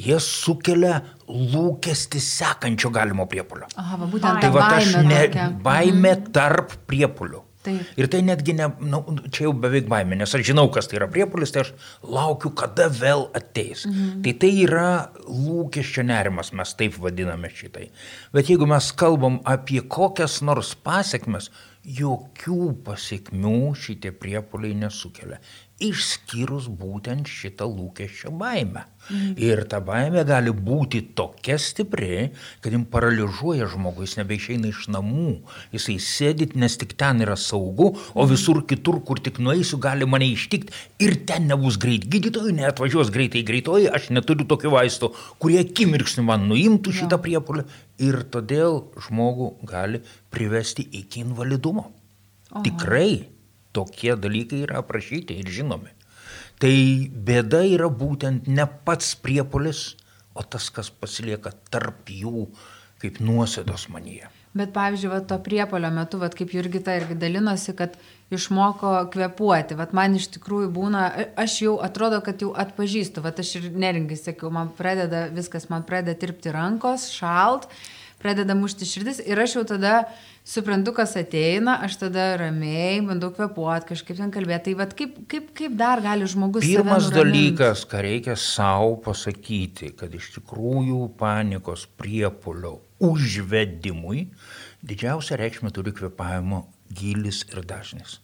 jie 0.00 0.18
sukelia 0.24 0.96
lūkesti 1.28 2.20
sekančio 2.22 2.90
galimo 2.94 3.28
priepolio. 3.30 3.68
Aha, 3.80 4.00
va, 4.00 4.10
būtent 4.10 4.42
tai 4.42 4.50
va, 4.54 4.66
aš 4.78 4.96
ne 5.04 5.22
baimė 5.62 6.16
mhm. 6.16 6.34
tarp 6.34 6.76
priepolių. 6.90 7.44
Taip. 7.60 7.88
Ir 8.00 8.06
tai 8.08 8.22
netgi 8.24 8.54
ne, 8.56 8.70
nu, 8.88 9.02
čia 9.28 9.44
jau 9.44 9.50
beveik 9.52 9.84
baimė, 9.90 10.16
nes 10.22 10.32
aš 10.32 10.46
žinau, 10.48 10.70
kas 10.72 10.86
tai 10.88 10.96
yra 10.96 11.10
priepolis, 11.12 11.50
tai 11.52 11.66
aš 11.66 11.74
laukiu, 12.08 12.54
kada 12.56 12.86
vėl 12.88 13.26
ateis. 13.36 13.84
Mhm. 13.84 14.22
Tai 14.24 14.32
tai 14.40 14.50
yra 14.62 14.86
lūkesčio 15.28 16.06
nerimas, 16.08 16.54
mes 16.56 16.72
taip 16.78 16.96
vadiname 17.02 17.52
šitai. 17.52 17.90
Bet 18.32 18.48
jeigu 18.48 18.68
mes 18.70 18.88
kalbam 18.96 19.42
apie 19.44 19.82
kokias 19.84 20.38
nors 20.40 20.72
pasiekmes, 20.72 21.50
jokių 21.84 22.72
pasiekmių 22.84 23.74
šitie 23.76 24.12
priepoliai 24.16 24.76
nesukelia 24.76 25.40
išskyrus 25.80 26.68
būtent 26.68 27.28
šitą 27.28 27.66
lūkesčio 27.68 28.32
baimę. 28.36 28.84
Mhm. 29.10 29.32
Ir 29.40 29.62
ta 29.70 29.80
baimė 29.82 30.22
gali 30.28 30.52
būti 30.52 31.00
tokia 31.16 31.56
stipri, 31.58 32.30
kad 32.60 32.74
jim 32.74 32.84
paralyžiuoja 32.92 33.66
žmogų, 33.72 34.04
jis 34.04 34.18
nebeišeina 34.20 34.68
iš 34.70 34.84
namų, 34.92 35.40
jisai 35.74 35.96
sėdit, 36.04 36.54
nes 36.60 36.76
tik 36.78 36.92
ten 37.00 37.24
yra 37.24 37.38
saugu, 37.40 37.94
o 37.96 38.26
visur 38.30 38.60
kitur, 38.68 39.00
kur 39.06 39.22
tik 39.24 39.40
nueisiu, 39.42 39.80
gali 39.82 40.06
mane 40.06 40.28
ištikti 40.28 40.76
ir 41.02 41.16
ten 41.26 41.48
nebus 41.50 41.80
greit 41.80 42.06
gydytojų, 42.12 42.54
neatvažiuos 42.60 43.10
greitai 43.14 43.42
greitoji, 43.48 43.88
aš 43.88 44.12
neturiu 44.14 44.46
tokių 44.50 44.76
vaistų, 44.76 45.14
kurie 45.42 45.62
akimirksniu 45.64 46.26
man 46.28 46.46
nuimtų 46.50 46.94
šitą 47.00 47.18
priepolį 47.24 47.66
ir 48.04 48.22
todėl 48.30 48.84
žmogų 49.08 49.54
gali 49.66 50.04
privesti 50.30 50.84
iki 51.00 51.24
invalidumo. 51.24 51.88
Oho. 52.50 52.64
Tikrai 52.66 53.39
tokie 53.76 54.16
dalykai 54.16 54.64
yra 54.66 54.80
aprašyti 54.82 55.38
ir 55.40 55.50
žinomi. 55.50 55.92
Tai 56.60 56.74
bėda 57.28 57.62
yra 57.64 57.88
būtent 57.88 58.50
ne 58.50 58.66
pats 58.84 59.14
priepolis, 59.16 59.94
o 60.34 60.44
tas, 60.44 60.68
kas 60.74 60.90
pasilieka 60.92 61.54
tarp 61.72 62.10
jų 62.12 62.50
kaip 63.00 63.18
nuosėdos 63.24 63.88
manyje. 63.92 64.28
Bet 64.50 64.72
pavyzdžiui, 64.74 65.10
va, 65.12 65.20
to 65.22 65.36
priepolio 65.42 65.92
metu, 65.94 66.18
va, 66.18 66.28
kaip 66.34 66.50
Jurgita 66.50 66.96
irgi 66.98 67.14
dalinosi, 67.18 67.70
kad 67.78 67.94
išmoko 68.34 68.96
kvepuoti. 69.14 69.76
Vat 69.78 69.94
man 69.94 70.16
iš 70.18 70.26
tikrųjų 70.34 70.72
būna, 70.74 71.04
aš 71.38 71.54
jau 71.64 71.76
atrodo, 71.86 72.18
kad 72.26 72.42
jau 72.42 72.50
atpažįstu, 72.58 73.22
vat 73.22 73.38
aš 73.42 73.54
ir 73.60 73.68
neringai 73.70 74.18
sakiau, 74.18 74.50
man 74.54 74.72
pradeda 74.74 75.28
viskas, 75.34 75.68
man 75.70 75.86
pradeda 75.86 76.18
tirpti 76.18 76.50
rankos, 76.54 77.08
šalt, 77.14 77.70
pradeda 78.20 78.54
mušti 78.56 78.88
širdis 78.88 79.22
ir 79.24 79.40
aš 79.40 79.56
jau 79.58 79.64
tada 79.68 79.94
suprantu, 80.46 80.92
kas 80.96 81.16
ateina, 81.20 81.78
aš 81.84 81.98
tada 82.02 82.26
ramiai 82.40 83.00
bandau 83.04 83.30
kvepuoti, 83.34 83.88
kažkaip 83.92 84.20
ten 84.20 84.32
kalbėti. 84.34 84.70
Tai 84.70 84.76
vad 84.80 84.94
kaip, 84.98 85.18
kaip, 85.30 85.50
kaip 85.56 85.76
dar 85.78 86.02
gali 86.04 86.28
žmogus. 86.28 86.66
Pirmas 86.66 87.10
dalykas, 87.14 87.86
ką 87.88 88.04
reikia 88.06 88.36
savo 88.40 88.96
pasakyti, 89.04 89.92
kad 89.98 90.14
iš 90.16 90.32
tikrųjų 90.38 91.02
panikos 91.20 91.86
priepolio 92.00 92.78
užvedimui 93.00 94.26
didžiausia 94.84 95.38
reikšmė 95.40 95.72
turi 95.76 95.94
kvepavimo 95.96 96.66
gilis 96.90 97.44
ir 97.52 97.64
dažnis. 97.64 98.18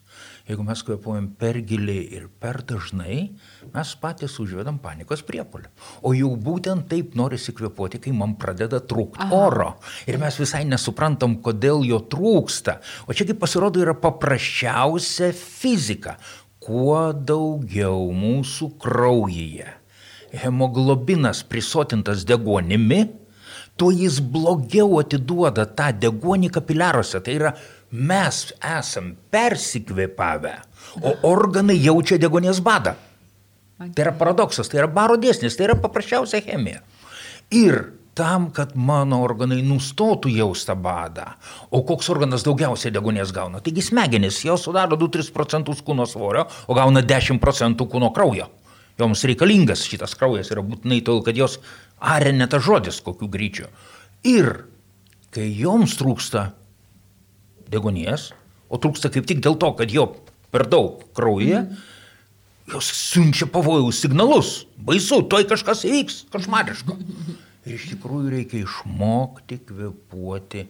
Jeigu 0.46 0.62
mes 0.62 0.82
kvepuojam 0.86 1.24
per 1.40 1.56
giliai 1.66 2.04
ir 2.14 2.28
per 2.30 2.60
dažnai, 2.62 3.16
mes 3.72 3.94
patys 3.98 4.36
užvedam 4.38 4.76
panikos 4.78 5.24
priepolį. 5.26 5.66
O 6.06 6.12
jau 6.14 6.28
būtent 6.38 6.86
taip 6.90 7.16
norisi 7.18 7.54
kvepuoti, 7.56 7.98
kai 8.04 8.12
man 8.14 8.36
pradeda 8.38 8.78
trūkti 8.78 9.26
oro. 9.34 9.72
Ir 10.06 10.20
mes 10.22 10.38
visai 10.38 10.62
nesuprantam, 10.68 11.40
kodėl 11.42 11.82
jo 11.88 11.98
trūksta. 12.12 12.78
O 13.10 13.16
čia 13.16 13.26
kaip 13.26 13.42
pasirodo 13.42 13.82
yra 13.82 13.96
paprasčiausia 13.98 15.32
fizika. 15.34 16.14
Kuo 16.62 17.10
daugiau 17.10 18.06
mūsų 18.14 18.70
kraujyje 18.82 19.74
hemoglobinas 20.36 21.42
prisotintas 21.46 22.24
degonimi, 22.26 23.06
tuo 23.76 23.92
jis 23.92 24.20
blogiau 24.20 25.00
atiduoda 25.00 25.66
tą 25.76 25.90
degonį 26.00 26.50
kapiliaruose. 26.54 27.20
Tai 27.20 27.34
yra 27.34 27.52
mes 27.90 28.40
esam 28.60 29.12
persikvėpavę, 29.32 30.54
o 31.02 31.12
organai 31.28 31.76
jaučia 31.78 32.18
degonės 32.20 32.62
badą. 32.64 32.96
Tai 33.76 34.06
yra 34.06 34.14
paradoksas, 34.16 34.70
tai 34.72 34.80
yra 34.80 34.88
baro 34.88 35.18
dėsnis, 35.20 35.56
tai 35.56 35.68
yra 35.68 35.76
paprasčiausia 35.78 36.40
chemija. 36.44 36.80
Ir 37.52 37.82
tam, 38.16 38.48
kad 38.56 38.72
mano 38.80 39.18
organai 39.20 39.58
nustotų 39.60 40.30
jaustą 40.32 40.74
badą. 40.80 41.26
O 41.70 41.82
koks 41.84 42.08
organas 42.14 42.46
daugiausiai 42.46 42.94
degonės 42.94 43.34
gauna? 43.36 43.60
Taigi 43.60 43.84
smegenys, 43.84 44.40
jos 44.48 44.64
sudaro 44.64 44.96
2-3 44.96 45.28
procentus 45.34 45.82
kūno 45.84 46.08
svorio, 46.08 46.46
o 46.66 46.76
gauna 46.76 47.04
10 47.04 47.42
procentų 47.42 47.88
kūno 47.92 48.08
kraujo. 48.16 48.48
Joms 48.96 49.26
reikalingas 49.28 49.84
šitas 49.84 50.16
kraujas 50.16 50.48
yra 50.54 50.64
būtinai 50.64 51.02
tol, 51.04 51.20
kad 51.24 51.36
jos 51.36 51.58
arė 52.00 52.32
ne 52.32 52.48
tas 52.48 52.64
žodis 52.64 53.02
kokiu 53.04 53.28
greičiu. 53.28 53.68
Ir 54.24 54.64
kai 55.36 55.50
joms 55.52 55.98
trūksta 56.00 56.48
degonies, 57.72 58.30
o 58.68 58.80
trūksta 58.82 59.12
kaip 59.14 59.28
tik 59.28 59.42
dėl 59.44 59.58
to, 59.60 59.72
kad 59.78 59.92
jo 59.92 60.10
per 60.54 60.66
daug 60.70 61.02
kraujyje, 61.16 61.64
mm. 61.64 61.82
jos 62.74 62.92
siunčia 62.98 63.48
pavojaus 63.50 64.00
signalus. 64.02 64.54
Baisu, 64.76 65.22
toj 65.30 65.48
kažkas 65.50 65.84
įvyks, 65.88 66.24
kažmariško. 66.32 66.96
Ir 67.66 67.74
iš 67.74 67.88
tikrųjų 67.90 68.28
reikia 68.30 68.60
išmokti 68.62 69.56
kvepuoti 69.66 70.60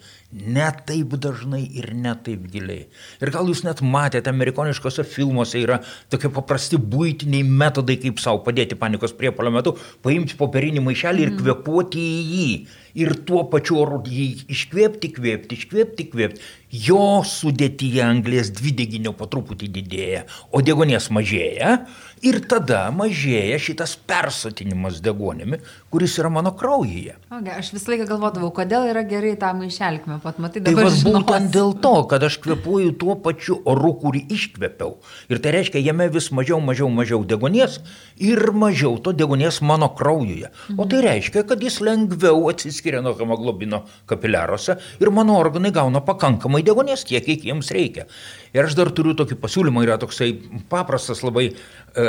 ne 0.57 0.69
taip 0.89 1.13
dažnai 1.21 1.61
ir 1.77 1.91
ne 1.93 2.15
taip 2.25 2.47
giliai. 2.49 2.87
Ir 3.21 3.31
gal 3.35 3.51
jūs 3.51 3.61
net 3.67 3.83
matėte, 3.85 4.33
amerikoniškose 4.33 5.05
filmuose 5.05 5.61
yra 5.61 5.83
tokie 6.09 6.31
paprasti 6.33 6.81
būtiniai 6.81 7.45
metodai, 7.45 7.99
kaip 8.01 8.23
savo 8.23 8.41
padėti 8.47 8.81
panikos 8.81 9.13
priepolio 9.19 9.53
metu, 9.53 9.75
paimti 10.01 10.39
popierinį 10.41 10.87
maišelį 10.89 11.27
ir 11.27 11.35
mm. 11.35 11.43
kvepuoti 11.43 12.01
į 12.01 12.25
jį. 12.33 12.49
Ir 12.97 13.13
tuo 13.29 13.43
pačiu 13.53 13.83
oru 13.83 14.01
jį 14.09 14.47
iškvėpti, 14.53 15.13
kvėpti, 15.19 15.59
iškvėpti, 15.61 16.09
kvėpti. 16.13 16.47
Jo 16.73 17.23
sudėtyje 17.23 18.03
anglės 18.03 18.51
dvideginio 18.57 19.13
po 19.17 19.29
truputį 19.31 19.69
didėja, 19.71 20.25
o 20.51 20.61
degonės 20.65 21.13
mažėja. 21.15 21.79
Ir 22.25 22.39
tada 22.49 22.87
mažėja 22.97 23.59
šitas 23.61 23.93
persotinimas 24.09 25.03
degonimi, 25.05 25.59
kuris 25.93 26.15
yra 26.17 26.31
mano 26.33 26.55
kraujyje. 26.57 27.19
Okay, 27.29 27.53
aš 27.61 27.75
visą 27.75 27.93
laiką 27.93 28.07
galvodavau, 28.09 28.49
kodėl 28.57 28.89
yra 28.89 29.03
gerai 29.07 29.35
tą 29.39 29.51
maišelį 29.59 30.01
kvėpuoti. 30.07 30.43
Matai, 30.43 30.63
tai 30.65 30.73
dabar 30.73 30.89
tai 30.89 31.13
būtent 31.13 31.53
dėl 31.55 31.75
to, 31.85 31.93
kad 32.09 32.25
aš 32.27 32.39
kvepuoju 32.47 32.95
tuo 33.03 33.19
pačiu 33.21 33.59
oru, 33.69 33.93
kurį 34.01 34.25
iškvėpiau. 34.33 34.97
Ir 35.29 35.43
tai 35.45 35.53
reiškia, 35.59 35.83
jame 35.85 36.09
vis 36.15 36.31
mažiau, 36.33 36.59
mažiau, 36.65 36.89
mažiau 36.89 37.21
degonies 37.29 37.79
ir 38.17 38.41
mažiau 38.57 38.97
to 38.97 39.13
degonies 39.13 39.61
mano 39.61 39.93
kraujyje. 39.93 40.51
O 40.73 40.89
tai 40.89 41.05
reiškia, 41.05 41.45
kad 41.47 41.63
jis 41.63 41.83
lengviau 41.85 42.49
atsiskiria 42.49 42.86
nuo 43.03 43.15
hemoglobino 43.19 43.83
kapiliaruose 44.07 44.77
ir 45.01 45.11
mano 45.11 45.39
organai 45.41 45.73
gauna 45.75 46.03
pakankamai 46.07 46.63
degonės 46.67 47.05
kiek 47.09 47.27
jiems 47.27 47.73
reikia. 47.75 48.07
Ir 48.55 48.65
aš 48.65 48.77
dar 48.79 48.93
turiu 48.95 49.17
tokį 49.19 49.39
pasiūlymą, 49.43 49.85
yra 49.87 49.99
toksai 50.01 50.33
paprastas 50.71 51.23
labai 51.27 51.51
e, 51.51 52.07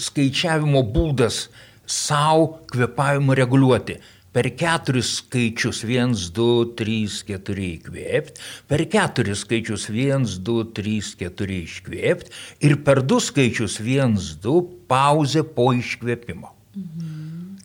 skaičiavimo 0.00 0.82
būdas 0.94 1.48
savo 1.86 2.64
kvepavimą 2.72 3.36
reguliuoti. 3.38 4.00
Per 4.34 4.48
keturis 4.58 5.12
skaičius 5.20 5.84
1, 5.86 6.16
2, 6.34 6.46
3, 6.74 7.20
4 7.28 7.66
įkvėpti, 7.68 8.40
per 8.66 8.82
keturis 8.90 9.44
skaičius 9.44 9.86
1, 9.92 10.26
2, 10.48 10.64
3, 10.74 11.12
4 11.20 11.58
iškvėpti 11.60 12.34
ir 12.66 12.74
per 12.82 13.04
du 13.06 13.20
skaičius 13.22 13.78
1, 13.78 14.18
2 14.42 14.56
pauzė 14.90 15.44
po 15.46 15.70
iškvėpimo. 15.78 16.50
Mhm. 16.74 17.14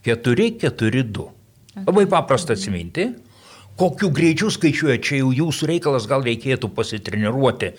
4, 0.05 0.49
4, 0.61 1.03
2. 1.17 1.27
Labai 1.75 2.05
paprasta 2.09 2.55
atsiminti. 2.57 3.09
Kokiu 3.79 4.09
greičiu 4.11 4.49
skaičiuoja, 4.51 4.97
čia 4.99 5.21
jau 5.21 5.29
jūsų 5.31 5.69
reikalas, 5.69 6.07
gal 6.09 6.25
reikėtų 6.25 6.67
pasitreniruoti 6.75 7.69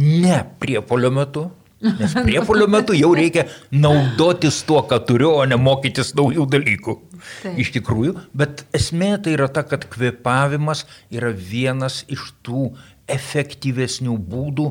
ne 0.00 0.38
priepolio 0.62 1.10
metu, 1.12 1.42
nes 1.84 2.14
priepolio 2.26 2.68
metu 2.70 2.96
jau 2.96 3.10
reikia 3.16 3.44
naudotis 3.74 4.62
tuo, 4.68 4.80
ką 4.88 5.02
turiu, 5.04 5.34
o 5.36 5.44
ne 5.44 5.58
mokytis 5.60 6.14
naujų 6.16 6.46
dalykų. 6.54 6.96
Taip. 7.42 7.58
Iš 7.60 7.74
tikrųjų, 7.76 8.14
bet 8.32 8.64
esmė 8.76 9.18
tai 9.20 9.34
yra 9.36 9.50
ta, 9.52 9.66
kad 9.68 9.84
kvepavimas 9.92 10.86
yra 11.12 11.34
vienas 11.36 12.06
iš 12.08 12.30
tų 12.46 12.70
efektyvesnių 13.10 14.16
būdų 14.30 14.70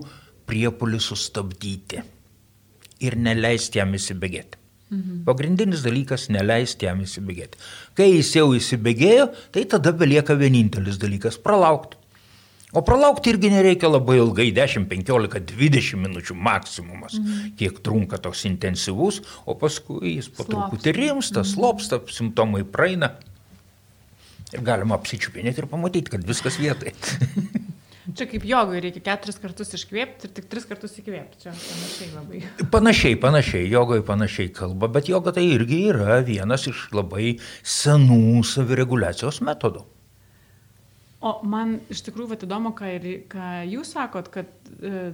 priepolį 0.49 1.03
sustabdyti 1.03 2.01
ir 3.05 3.19
neleisti 3.19 3.77
jam 3.77 3.93
įsibėgėti. 3.93 4.57
Mhm. 4.89 5.21
Pagrindinis 5.25 5.83
dalykas- 5.85 6.27
neleisti 6.35 6.87
jam 6.87 7.01
įsibėgėti. 7.05 7.61
Kai 7.99 8.13
jis 8.13 8.29
jau 8.37 8.53
įsibėgėjo, 8.55 9.25
tai 9.51 9.65
tada 9.67 9.91
belieka 9.91 10.37
vienintelis 10.39 10.95
dalykas- 11.01 11.35
pralaukti. 11.45 11.97
O 12.71 12.83
pralaukti 12.85 13.33
irgi 13.33 13.49
nereikia 13.51 13.89
labai 13.89 14.19
ilgai- 14.21 14.53
10, 14.55 14.85
15, 14.87 15.41
20 15.51 15.97
minučių 15.97 16.35
maksimumas, 16.37 17.17
mhm. 17.19 17.55
kiek 17.57 17.81
trunka 17.83 18.17
toks 18.21 18.45
intensyvus, 18.45 19.21
o 19.45 19.55
paskui 19.55 20.15
jis 20.15 20.29
po 20.29 20.45
truputį 20.45 20.93
rimsta, 20.95 21.41
mhm. 21.41 21.49
slopsta, 21.49 21.99
simptomai 22.07 22.63
praeina. 22.63 23.15
Ir 24.53 24.61
galima 24.61 24.95
apsičiupinėti 24.97 25.59
ir 25.59 25.67
pamatyti, 25.67 26.11
kad 26.11 26.23
viskas 26.23 26.57
vietai. 26.57 26.93
Čia 28.15 28.25
kaip 28.31 28.45
jogui 28.47 28.79
reikia 28.83 29.01
keturis 29.05 29.37
kartus 29.41 29.73
iškvėpti 29.75 30.29
ir 30.29 30.33
tik 30.37 30.47
tris 30.49 30.65
kartus 30.69 30.95
įkvėpti. 31.01 31.43
Čia 31.43 31.53
panašiai 31.53 32.09
labai. 32.15 32.41
Panašiai, 32.73 33.19
panašiai, 33.21 33.69
jogoje 33.69 34.05
panašiai 34.07 34.51
kalba, 34.55 34.89
bet 34.95 35.11
joga 35.11 35.33
tai 35.35 35.45
irgi 35.51 35.81
yra 35.91 36.19
vienas 36.25 36.65
iš 36.71 36.87
labai 36.95 37.35
senų 37.77 38.41
savireguliacijos 38.47 39.41
metodų. 39.45 39.85
O 41.19 41.33
man 41.43 41.81
iš 41.91 42.05
tikrųjų 42.07 42.31
vat, 42.31 42.43
įdomu, 42.47 42.71
ką, 42.77 42.89
ir, 42.95 43.07
ką 43.27 43.47
jūs 43.67 43.91
sakot, 43.97 44.29
kad 44.31 44.69
e, 44.79 45.09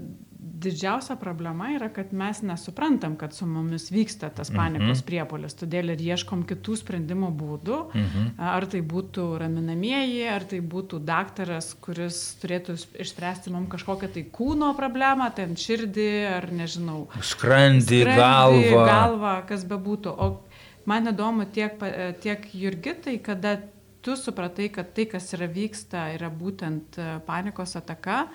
didžiausia 0.46 1.16
problema 1.16 1.72
yra, 1.74 1.90
kad 1.90 2.14
mes 2.14 2.42
nesuprantam, 2.46 3.16
kad 3.18 3.34
su 3.34 3.46
mumis 3.50 3.90
vyksta 3.92 4.30
tas 4.30 4.52
panikos 4.52 4.88
mm 4.88 4.94
-hmm. 4.94 5.06
priepolis, 5.06 5.56
todėl 5.58 5.90
ir 5.94 6.02
ieškom 6.02 6.44
kitų 6.46 6.78
sprendimo 6.78 7.30
būdų. 7.32 7.78
-hmm. 7.94 8.30
Ar 8.38 8.66
tai 8.66 8.82
būtų 8.82 9.38
raminamieji, 9.40 10.28
ar 10.28 10.44
tai 10.44 10.60
būtų 10.62 11.00
daktaras, 11.00 11.74
kuris 11.74 12.38
turėtų 12.42 12.78
išspręsti 13.00 13.52
mums 13.52 13.70
kažkokią 13.70 14.08
tai 14.14 14.26
kūno 14.32 14.76
problemą, 14.78 15.32
ten 15.36 15.56
širdį, 15.56 16.10
ar 16.38 16.52
nežinau. 16.52 17.08
Skrandį, 17.22 18.02
skrandį 18.02 18.16
galvą. 18.16 18.86
Galvą, 18.86 19.48
kas 19.48 19.66
bebūtų. 19.66 20.10
O 20.18 20.42
man 20.86 21.08
įdomu 21.08 21.46
tiek, 21.46 21.80
tiek 22.22 22.50
Jurgitai, 22.54 23.18
kada 23.18 23.58
tu 24.02 24.16
supratai, 24.16 24.70
kad 24.70 24.94
tai, 24.94 25.06
kas 25.06 25.34
yra 25.34 25.48
vyksta, 25.48 26.14
yra 26.14 26.30
būtent 26.30 27.00
panikos 27.26 27.76
ataka 27.76 28.28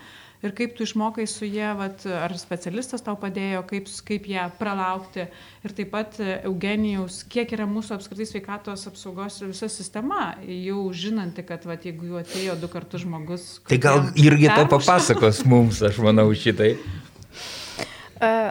ir 0.43 0.55
kaip 0.57 0.75
tu 0.77 0.85
išmokai 0.87 1.27
su 1.29 1.45
jie, 1.49 1.69
vat, 1.77 2.05
ar 2.09 2.33
specialistas 2.41 3.05
tau 3.05 3.17
padėjo, 3.21 3.63
kaip, 3.69 3.91
kaip 4.09 4.29
ją 4.31 4.47
pralaukti. 4.59 5.27
Ir 5.67 5.75
taip 5.77 5.93
pat 5.93 6.17
e, 6.23 6.39
Eugenijaus, 6.49 7.21
kiek 7.31 7.53
yra 7.57 7.67
mūsų 7.69 7.99
apskritai 7.99 8.29
sveikatos 8.29 8.87
apsaugos 8.89 9.41
visa 9.45 9.69
sistema, 9.73 10.35
jau 10.41 10.87
žinanti, 10.97 11.45
kad 11.47 11.67
vat, 11.69 11.85
jeigu 11.89 12.13
jau 12.13 12.23
atėjo 12.23 12.57
du 12.61 12.73
kartus 12.73 13.05
žmogus. 13.05 13.49
Tai 13.69 13.81
gal 13.83 14.05
irgi 14.19 14.49
to 14.55 14.67
papasakos 14.73 15.45
mums, 15.49 15.83
aš 15.85 16.01
manau, 16.05 16.29
šitai. 16.33 16.75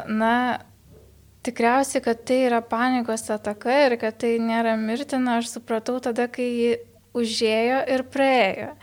Na, 0.10 0.34
tikriausiai, 1.46 2.03
kad 2.05 2.24
tai 2.25 2.43
yra 2.48 2.62
panikos 2.65 3.27
ataka 3.34 3.75
ir 3.86 3.98
kad 4.01 4.17
tai 4.22 4.38
nėra 4.41 4.75
mirtina, 4.79 5.39
aš 5.39 5.55
supratau 5.58 6.00
tada, 6.03 6.27
kai 6.31 6.79
užėjo 7.17 7.84
ir 7.93 8.05
praėjo. 8.13 8.74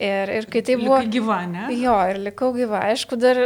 Ir, 0.00 0.30
ir 0.32 0.46
kai 0.48 0.62
tai 0.64 0.78
buvo... 0.80 0.96
Likai 0.96 1.12
gyva, 1.12 1.42
ne? 1.44 1.66
Jo, 1.76 1.92
ir 2.08 2.22
likau 2.24 2.54
gyva. 2.56 2.86
Aišku, 2.88 3.18
dar, 3.20 3.36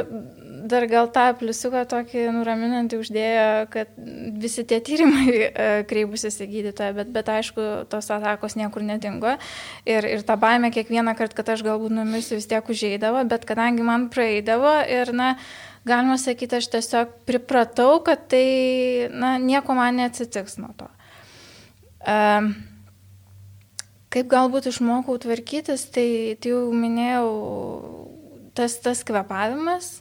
dar 0.70 0.86
gal 0.86 1.08
tą 1.10 1.24
pliusiuką 1.40 1.82
tokį 1.90 2.28
nuraminantį 2.36 3.00
uždėjo, 3.02 3.46
kad 3.72 3.90
visi 4.38 4.62
tie 4.70 4.78
tyrimai 4.86 5.26
e, 5.34 5.66
kreipusis 5.90 6.38
į 6.44 6.46
gydytoją, 6.52 6.94
bet, 7.00 7.10
bet 7.16 7.30
aišku, 7.34 7.64
tos 7.90 8.10
atakos 8.14 8.54
niekur 8.60 8.86
nedingo. 8.86 9.34
Ir, 9.82 10.06
ir 10.06 10.22
ta 10.26 10.36
baime 10.38 10.70
kiekvieną 10.74 11.16
kartą, 11.18 11.40
kad 11.40 11.50
aš 11.56 11.64
galbūt 11.66 11.96
numirsiu, 11.96 12.38
vis 12.38 12.46
tiek 12.50 12.70
užeidavo, 12.70 13.24
bet 13.32 13.48
kadangi 13.50 13.82
man 13.86 14.06
praeidavo 14.14 14.76
ir, 14.86 15.10
na, 15.10 15.32
galima 15.88 16.20
sakyti, 16.22 16.60
aš 16.62 16.70
tiesiog 16.76 17.18
pripratau, 17.26 17.98
kad 18.06 18.28
tai, 18.30 18.46
na, 19.10 19.34
nieko 19.42 19.74
man 19.74 19.98
neatsitiks 19.98 20.60
nuo 20.62 20.70
to. 20.78 20.86
Um, 22.04 22.54
Kaip 24.14 24.28
galbūt 24.30 24.68
išmokau 24.70 25.16
tvarkytis, 25.22 25.88
tai, 25.94 26.08
tai 26.38 26.52
jau 26.52 26.68
minėjau, 26.70 27.30
tas, 28.54 28.78
tas 28.84 29.02
kvepavimas. 29.06 29.96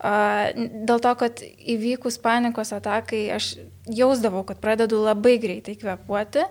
Dėl 0.00 1.02
to, 1.04 1.10
kad 1.20 1.42
įvykus 1.44 2.16
panikos 2.24 2.72
atakai 2.72 3.26
aš 3.36 3.52
jausdavau, 3.84 4.46
kad 4.48 4.62
pradedu 4.62 5.02
labai 5.04 5.36
greitai 5.42 5.76
kvepuoti. 5.76 6.46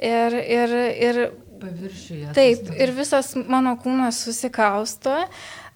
Ir, 0.00 0.36
ir, 0.40 0.72
ir 0.96 1.20
paviršiuje. 1.60 2.32
Taip, 2.36 2.70
ir 2.76 2.92
visas 2.96 3.32
mano 3.36 3.74
kūnas 3.80 4.18
susikausto, 4.26 5.14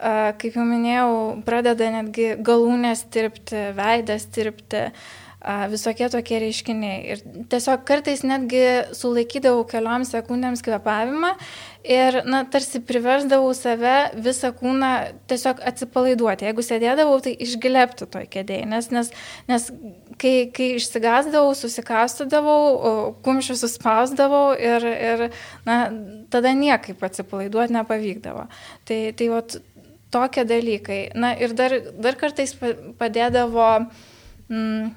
kaip 0.00 0.56
jau 0.56 0.66
minėjau, 0.66 1.14
pradeda 1.46 1.90
netgi 1.98 2.34
galūnės 2.44 3.06
tirpti, 3.12 3.70
veidas 3.76 4.26
tirpti, 4.32 4.88
visokie 5.72 6.08
tokie 6.12 6.38
reiškiniai. 6.42 6.98
Ir 7.14 7.44
tiesiog 7.52 7.84
kartais 7.88 8.22
netgi 8.26 8.64
sulaikydavau 8.96 9.64
keliom 9.68 10.04
sekundėms 10.04 10.60
kvepavimą 10.66 11.32
ir, 11.88 12.20
na, 12.28 12.42
tarsi 12.44 12.82
priversdavau 12.84 13.54
save 13.56 14.12
visą 14.20 14.52
kūną 14.56 14.92
tiesiog 15.30 15.62
atsipalaiduoti. 15.70 16.48
Jeigu 16.50 16.64
sėdėdavau, 16.66 17.16
tai 17.24 17.32
išglepti 17.46 18.10
toj 18.12 18.28
kėdėjai, 18.34 18.68
nes, 18.68 18.90
nes, 18.92 19.10
nes 19.48 19.68
kai, 20.20 20.34
kai 20.52 20.74
išsigasdavau, 20.76 21.56
susikastudavau, 21.56 22.60
kumščius 23.24 23.64
suspausdavau 23.64 24.52
ir, 24.60 24.86
ir, 24.92 25.26
na, 25.64 25.82
tada 26.32 26.52
niekaip 26.56 27.00
atsipalaiduoti 27.08 27.78
nepavykdavo. 27.80 28.48
Tai, 28.84 29.02
tai 29.16 29.32
vat, 29.32 29.60
tokie 30.10 30.44
dalykai. 30.44 31.02
Na 31.14 31.32
ir 31.38 31.54
dar, 31.56 31.76
dar 32.02 32.18
kartais 32.18 32.52
padėdavo 32.98 33.68
mm, 34.50 34.90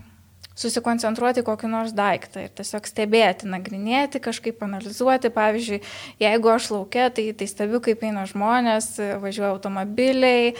susikoncentruoti 0.59 1.43
kokį 1.45 1.69
nors 1.71 1.93
daiktą 1.97 2.45
ir 2.45 2.51
tiesiog 2.57 2.87
stebėti, 2.89 3.49
nagrinėti, 3.49 4.21
kažkaip 4.23 4.61
analizuoti. 4.65 5.31
Pavyzdžiui, 5.33 5.79
jeigu 6.21 6.51
aš 6.53 6.71
laukia, 6.75 7.09
tai, 7.13 7.29
tai 7.37 7.47
stebiu, 7.49 7.81
kaip 7.83 8.03
eina 8.05 8.25
žmonės, 8.29 8.95
važiuoja 9.23 9.53
automobiliai, 9.55 10.53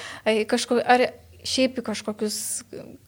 kažko, 0.49 0.79
ar 0.81 1.07
šiaip 1.43 1.79
į 1.79 1.85
kažkokius, 1.85 2.37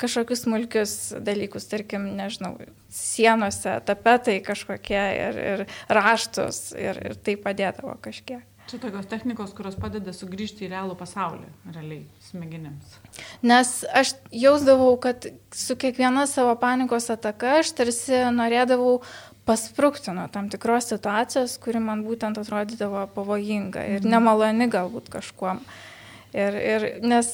kažkokius 0.02 0.44
smulkius 0.46 0.96
dalykus, 1.24 1.68
tarkim, 1.72 2.10
nežinau, 2.18 2.56
sienose, 2.92 3.78
tapetai 3.88 4.40
kažkokie 4.46 5.04
ir, 5.20 5.40
ir 5.54 5.64
raštus 5.92 6.68
ir, 6.78 7.00
ir 7.10 7.18
tai 7.24 7.38
padėdavo 7.40 7.96
kažkiek. 8.04 8.44
Čia 8.66 8.80
tokios 8.82 9.06
technikos, 9.06 9.54
kurios 9.54 9.76
padeda 9.78 10.10
sugrįžti 10.16 10.66
į 10.66 10.72
realų 10.72 10.96
pasaulį, 10.98 11.46
realiai, 11.70 12.02
smegenims. 12.26 12.96
Nes 13.46 13.74
aš 13.94 14.16
jausdavau, 14.34 14.96
kad 15.02 15.28
su 15.54 15.78
kiekviena 15.78 16.26
savo 16.30 16.56
panikos 16.58 17.12
ataka 17.14 17.60
aš 17.60 17.76
tarsi 17.78 18.24
norėdavau 18.34 18.98
pasprūkti 19.46 20.16
nuo 20.18 20.26
tam 20.34 20.50
tikros 20.50 20.90
situacijos, 20.90 21.60
kuri 21.62 21.84
man 21.84 22.02
būtent 22.08 22.40
atrodydavo 22.42 23.06
pavojinga 23.14 23.86
ir 23.92 24.00
mhm. 24.02 24.14
nemaloni 24.16 24.70
galbūt 24.74 25.14
kažkuom. 25.14 25.62
Ir, 26.36 26.58
ir 26.58 26.88
nes 27.06 27.30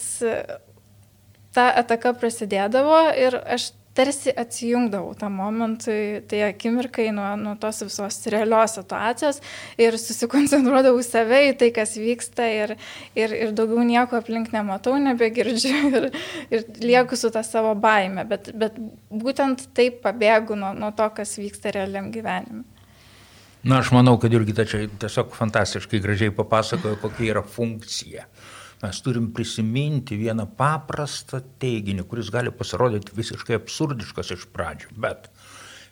ta 1.55 1.69
ataka 1.79 2.11
prasidėdavo 2.19 3.05
ir 3.17 3.39
aš 3.39 3.71
tarsi 3.93 4.31
atsijungdavau 4.37 5.15
tam 5.19 5.35
momentui, 5.39 6.21
tai 6.27 6.41
akimirkai 6.47 7.09
nuo, 7.15 7.27
nuo 7.35 7.55
tos 7.59 7.81
visos 7.83 8.19
realios 8.31 8.77
situacijos 8.77 9.41
ir 9.81 9.97
susikoncentruodavau 9.99 11.03
save, 11.03 11.41
į 11.51 11.57
tai, 11.59 11.71
kas 11.75 11.97
vyksta 11.99 12.47
ir, 12.47 12.75
ir, 13.19 13.35
ir 13.35 13.55
daugiau 13.57 13.83
nieko 13.87 14.19
aplink 14.21 14.53
nematau, 14.55 14.95
nebegirdžiu 15.01 15.81
ir, 15.99 16.09
ir 16.53 16.67
lieku 16.83 17.19
su 17.19 17.33
tą 17.33 17.43
savo 17.47 17.73
baime, 17.75 18.23
bet, 18.27 18.53
bet 18.55 18.79
būtent 19.11 19.67
taip 19.77 19.99
pabėgu 20.05 20.55
nuo, 20.59 20.71
nuo 20.77 20.93
to, 20.95 21.09
kas 21.17 21.35
vyksta 21.41 21.75
realiam 21.75 22.11
gyvenime. 22.15 22.63
Na, 23.61 23.77
aš 23.77 23.91
manau, 23.93 24.15
kad 24.17 24.33
Jurgita 24.33 24.63
čia 24.65 24.87
tiesiog 25.03 25.35
fantastiškai 25.37 25.99
gražiai 26.01 26.31
papasakojo, 26.33 26.97
kokia 27.03 27.35
yra 27.35 27.43
funkcija 27.45 28.25
mes 28.81 29.01
turim 29.05 29.29
prisiminti 29.35 30.17
vieną 30.17 30.47
paprastą 30.57 31.41
teiginį, 31.61 32.05
kuris 32.09 32.31
gali 32.33 32.53
pasirodyti 32.53 33.15
visiškai 33.17 33.59
absurdiškas 33.59 34.33
iš 34.35 34.47
pradžių, 34.53 34.91
bet 35.03 35.29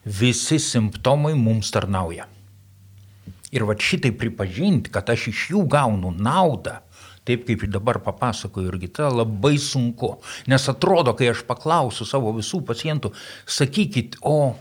visi 0.05 0.59
simptomai 0.63 1.35
mums 1.37 1.71
tarnauja. 1.75 2.27
Ir 3.53 3.65
va 3.65 3.73
šitai 3.73 4.11
pripažinti, 4.13 4.91
kad 4.93 5.09
aš 5.09 5.29
iš 5.31 5.45
jų 5.53 5.63
gaunu 5.69 6.11
naudą, 6.13 6.79
taip 7.25 7.45
kaip 7.47 7.65
dabar 7.69 7.99
papasakoju 8.05 8.71
irgi, 8.71 8.89
tai 8.93 9.09
labai 9.13 9.55
sunku. 9.61 10.15
Nes 10.49 10.65
atrodo, 10.69 11.13
kai 11.17 11.31
aš 11.33 11.43
paklausiu 11.49 12.07
savo 12.09 12.33
visų 12.37 12.61
pacientų, 12.65 13.13
sakykit, 13.49 14.19
o 14.21 14.55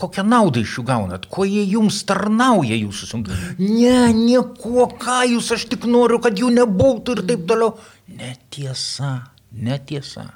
kokią 0.00 0.24
naudą 0.26 0.64
iš 0.64 0.78
jų 0.78 0.86
gaunat, 0.88 1.28
ko 1.30 1.46
jie 1.48 1.62
jums 1.68 2.02
tarnauja 2.08 2.78
jūsų 2.80 3.10
simptomai. 3.12 3.54
Ne, 3.60 4.10
nieko, 4.16 4.88
ką 5.00 5.22
jūs, 5.34 5.52
aš 5.56 5.68
tik 5.70 5.86
noriu, 5.90 6.20
kad 6.24 6.40
jų 6.40 6.52
nebūtų 6.56 7.18
ir 7.18 7.24
taip 7.30 7.46
toliau. 7.50 7.74
Netiesa, 8.20 9.14
netiesa. 9.52 10.30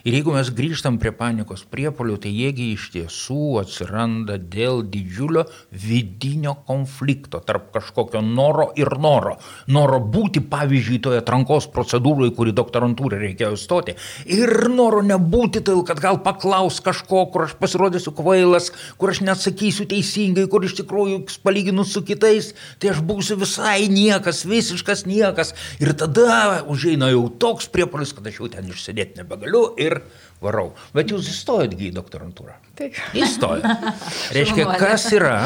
Ir 0.00 0.14
jeigu 0.16 0.32
mes 0.32 0.48
grįžtam 0.56 0.96
prie 1.00 1.10
panikos 1.12 1.66
priepolių, 1.68 2.14
tai 2.24 2.30
jiegi 2.32 2.70
iš 2.72 2.86
tiesų 2.94 3.60
atsiranda 3.60 4.38
dėl 4.40 4.80
didžiulio 4.88 5.42
vidinio 5.76 6.54
konflikto 6.64 7.42
tarp 7.44 7.66
kažkokio 7.74 8.22
noro 8.24 8.70
ir 8.80 8.88
noro. 8.96 9.34
Noro 9.68 9.98
būti, 10.00 10.40
pavyzdžiui, 10.40 11.00
toje 11.04 11.20
atrankos 11.20 11.66
procedūroje, 11.74 12.32
kuri 12.36 12.54
doktorantūrai 12.56 13.18
reikėjo 13.26 13.58
stoti. 13.60 13.96
Ir 14.24 14.70
noro 14.72 15.02
nebūti, 15.04 15.60
tai 15.66 15.76
kad 15.90 16.00
gal 16.00 16.22
paklaus 16.24 16.80
kažko, 16.84 17.26
kur 17.34 17.44
aš 17.44 17.58
pasirodysiu 17.60 18.14
kvailas, 18.16 18.70
kur 18.96 19.12
aš 19.12 19.20
neatsakysiu 19.26 19.84
teisingai, 19.90 20.46
kur 20.48 20.64
iš 20.64 20.78
tikrųjų 20.80 21.26
palyginus 21.44 21.92
su 21.92 22.04
kitais, 22.08 22.54
tai 22.80 22.94
aš 22.94 23.04
būsiu 23.04 23.36
visai 23.40 23.84
niekas, 23.92 24.46
visiškas 24.48 25.04
niekas. 25.04 25.52
Ir 25.82 25.92
tada 25.92 26.62
užeina 26.72 27.12
jau 27.12 27.26
toks 27.28 27.68
priepolis, 27.68 28.16
kad 28.16 28.32
aš 28.32 28.40
jau 28.40 28.50
ten 28.56 28.72
išsėdėti 28.72 29.20
nebegaliu. 29.20 29.66
Ir 29.80 29.89
ir 29.90 30.02
varau. 30.42 30.70
Bet 30.96 31.12
jūs 31.12 31.28
įstojot 31.32 31.76
į 31.76 31.92
doktorantūrą. 31.96 32.56
Taip. 32.78 32.96
Įstojot. 33.16 33.66
Reiškia, 34.36 34.66
kas 34.80 35.06
yra, 35.16 35.36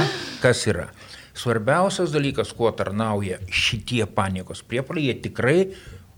kas 0.42 0.64
yra. 0.70 0.88
Svarbiausias 1.34 2.12
dalykas, 2.14 2.52
kuo 2.54 2.70
tarnauja 2.76 3.40
šitie 3.50 4.04
panikos 4.06 4.62
priepoliai, 4.62 5.08
jie 5.10 5.16
tikrai 5.24 5.58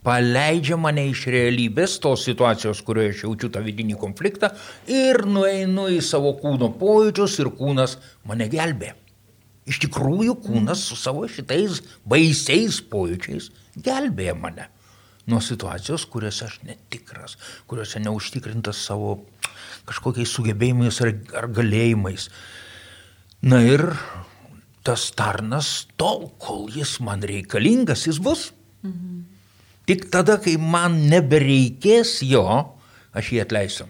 paleidžia 0.07 0.77
mane 0.79 1.07
iš 1.11 1.25
realybės, 1.33 1.97
tos 2.05 2.27
situacijos, 2.29 2.83
kurioje 2.87 3.15
aš 3.15 3.25
jaučiu 3.25 3.51
tą 3.55 3.63
vidinį 3.65 3.97
konfliktą 3.99 4.53
ir 4.93 5.25
nueinu 5.27 5.89
į 5.97 6.03
savo 6.05 6.37
kūno 6.43 6.69
pojūčius 6.79 7.41
ir 7.43 7.51
kūnas 7.57 7.97
mane 8.29 8.47
gelbė. 8.53 8.93
Iš 9.67 9.81
tikrųjų, 9.83 10.37
kūnas 10.45 10.85
su 10.87 11.01
savo 11.01 11.25
šitais 11.27 11.81
baisiais 12.07 12.79
pojūčiais 12.93 13.51
gelbėja 13.83 14.37
mane 14.39 14.69
nuo 15.27 15.41
situacijos, 15.43 16.07
kuriuose 16.11 16.47
aš 16.47 16.61
netikras, 16.67 17.37
kuriuose 17.67 18.03
neužtikrintas 18.05 18.85
savo 18.89 19.19
kažkokiais 19.87 20.31
sugebėjimais 20.31 21.01
ar, 21.03 21.13
ar 21.43 21.49
galėjimais. 21.55 22.29
Na 23.47 23.61
ir 23.67 23.83
tas 24.87 25.09
tarnas 25.19 25.87
tol, 25.99 26.31
kol 26.43 26.71
jis 26.75 26.99
man 27.03 27.25
reikalingas, 27.27 28.07
jis 28.07 28.23
bus. 28.23 28.51
Mhm. 28.87 29.25
Tik 29.87 30.09
tada, 30.11 30.39
kai 30.43 30.57
man 30.59 31.05
nebereikės 31.11 32.19
jo, 32.27 32.47
aš 33.15 33.31
jį 33.35 33.43
atleisiu. 33.45 33.87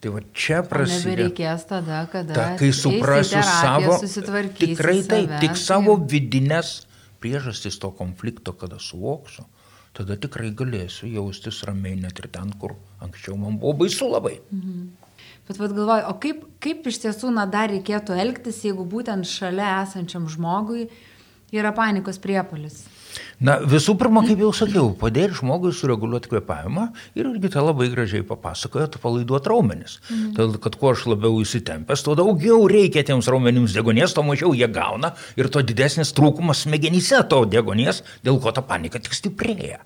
Tai 0.00 0.14
va 0.14 0.22
čia 0.32 0.62
prasideda. 0.66 1.28
Nebereikės 1.28 1.66
tada, 1.68 2.00
kada. 2.10 2.34
Ta, 2.34 2.46
kai 2.58 2.70
suprasiu 2.74 3.42
savo. 3.44 3.98
Tikrai 4.00 4.96
taip, 5.04 5.28
save, 5.28 5.40
tik 5.42 5.58
savo 5.60 5.98
vidinės 6.10 6.80
priežastis 7.20 7.76
to 7.78 7.90
konflikto, 7.94 8.54
kada 8.56 8.80
suvoksiu, 8.80 9.44
tada 9.96 10.16
tikrai 10.16 10.50
galėsiu 10.56 11.10
jaustis 11.10 11.62
ramiai 11.66 11.98
net 11.98 12.18
ir 12.22 12.30
ten, 12.32 12.52
kur 12.60 12.76
anksčiau 13.02 13.36
man 13.38 13.58
buvo 13.58 13.76
baisu 13.84 14.10
labai. 14.10 14.38
Mhm. 14.50 14.88
Bet 15.48 15.58
vad 15.58 15.72
galvoju, 15.74 16.06
o 16.06 16.14
kaip, 16.22 16.44
kaip 16.62 16.86
iš 16.86 17.00
tiesų, 17.02 17.32
na, 17.34 17.42
dar 17.50 17.72
reikėtų 17.72 18.14
elgtis, 18.22 18.60
jeigu 18.62 18.84
būtent 18.86 19.26
šalia 19.26 19.80
esančiam 19.80 20.28
žmogui 20.30 20.86
yra 21.50 21.72
panikos 21.74 22.20
priepolis? 22.22 22.84
Na, 23.40 23.56
visų 23.64 23.94
pirma, 24.00 24.20
kaip 24.26 24.42
jau 24.42 24.50
sakiau, 24.52 24.90
padėti 25.00 25.38
žmogui 25.38 25.72
sureguliuoti 25.72 26.28
kvepavimą 26.28 26.86
ir 27.16 27.28
irgi 27.30 27.50
tą 27.54 27.64
labai 27.64 27.88
gražiai 27.92 28.24
papasakojo, 28.26 28.90
palaiduoti 29.00 29.48
raumenis. 29.52 29.98
Mhm. 30.10 30.34
Todėl, 30.36 30.58
kad 30.60 30.76
kuo 30.80 30.92
aš 30.92 31.06
labiau 31.08 31.40
įsitempęs, 31.40 32.04
tuo 32.04 32.16
daugiau 32.18 32.66
reikia 32.70 33.04
tiems 33.06 33.30
raumenims 33.32 33.76
degonės, 33.76 34.14
to 34.16 34.24
mažiau 34.26 34.52
jie 34.56 34.68
gauna 34.68 35.14
ir 35.40 35.48
to 35.48 35.64
didesnis 35.64 36.12
trūkumas 36.16 36.66
smegenyse 36.66 37.22
to 37.32 37.44
degonės, 37.48 38.04
dėl 38.26 38.42
ko 38.44 38.52
ta 38.52 38.62
panika 38.66 39.00
tik 39.00 39.16
stiprėja. 39.16 39.80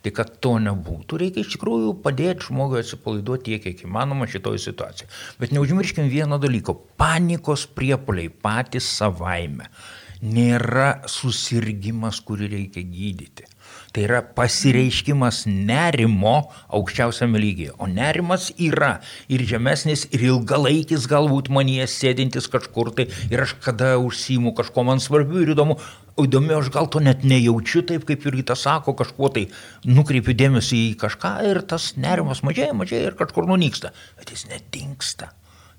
Tai 0.00 0.10
kad 0.16 0.30
to 0.40 0.54
nebūtų, 0.64 1.18
reikia 1.20 1.42
iš 1.42 1.56
tikrųjų 1.58 1.90
padėti 2.00 2.46
žmogui 2.46 2.78
atsipalaiduoti 2.80 3.50
tiek, 3.50 3.64
kiek 3.66 3.82
įmanoma 3.84 4.24
šitoje 4.30 4.62
situacijoje. 4.62 5.10
Bet 5.42 5.52
neužmirškim 5.52 6.08
vieno 6.08 6.38
dalyko- 6.40 6.78
panikos 7.00 7.66
priepoliai 7.66 8.30
patys 8.30 8.88
savaime 8.88 9.68
nėra 10.22 11.00
susirgymas, 11.08 12.20
kurį 12.24 12.50
reikia 12.54 12.84
gydyti. 12.84 13.48
Tai 13.90 14.02
yra 14.06 14.20
pasireiškimas 14.22 15.42
nerimo 15.50 16.34
aukščiausiame 16.70 17.40
lygyje. 17.42 17.72
O 17.82 17.88
nerimas 17.90 18.50
yra 18.54 18.92
ir 19.30 19.42
žemesnis, 19.46 20.04
ir 20.14 20.22
ilgalaikis 20.28 21.08
galbūt 21.10 21.50
manie 21.50 21.82
sėdintis 21.90 22.46
kažkur 22.52 22.92
tai 22.94 23.08
ir 23.32 23.42
aš 23.42 23.56
kada 23.64 23.96
užsimu 23.98 24.52
kažko 24.58 24.84
man 24.86 25.02
svarbiu 25.02 25.42
ir 25.42 25.50
įdomu, 25.56 25.74
o 26.14 26.26
įdomu, 26.26 26.52
aš 26.60 26.70
gal 26.74 26.86
to 26.92 27.02
net 27.02 27.24
nejaučiu 27.26 27.82
taip, 27.88 28.06
kaip 28.06 28.22
Jurgita 28.26 28.54
sako, 28.58 28.94
kažkuo 28.98 29.32
tai 29.34 29.48
nukreipiu 29.88 30.36
dėmesį 30.38 30.84
į 30.92 30.94
kažką 31.00 31.34
ir 31.50 31.62
tas 31.66 31.92
nerimas 31.98 32.44
mažėja, 32.46 32.76
mažėja 32.78 33.10
ir 33.10 33.18
kažkur 33.18 33.50
nunyksta. 33.50 33.90
Bet 34.20 34.30
jis 34.30 34.46
netingsta. 34.52 35.32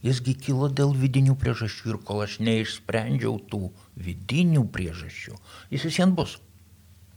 Jisgi 0.04 0.34
kilo 0.34 0.68
dėl 0.68 0.96
vidinių 0.98 1.38
priežasčių 1.40 1.94
ir 1.94 2.02
kol 2.04 2.24
aš 2.26 2.40
neišsprendžiau 2.44 3.38
tų 3.52 3.70
vidinių 4.00 4.68
priežasčių, 4.72 5.36
jis 5.74 5.90
vis 5.90 6.00
vien 6.00 6.16
bus 6.16 6.38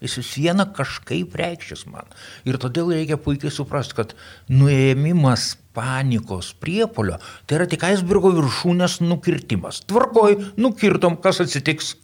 jis 0.05 0.19
vis 0.21 0.31
viena 0.37 0.67
kažkaip 0.77 1.35
reikštis 1.39 1.87
man. 1.89 2.09
Ir 2.45 2.59
todėl 2.61 2.93
reikia 2.93 3.19
puikiai 3.21 3.53
suprasti, 3.55 3.97
kad 3.97 4.15
nuėmimas 4.53 5.55
panikos 5.77 6.53
priepolio 6.61 7.19
tai 7.47 7.59
yra 7.59 7.69
tik 7.71 7.85
aisbergo 7.87 8.33
viršūnės 8.37 9.01
nukirtimas. 9.05 9.83
Tvarkoj, 9.89 10.39
nukirtom, 10.61 11.17
kas 11.25 11.41
atsitiks, 11.45 11.95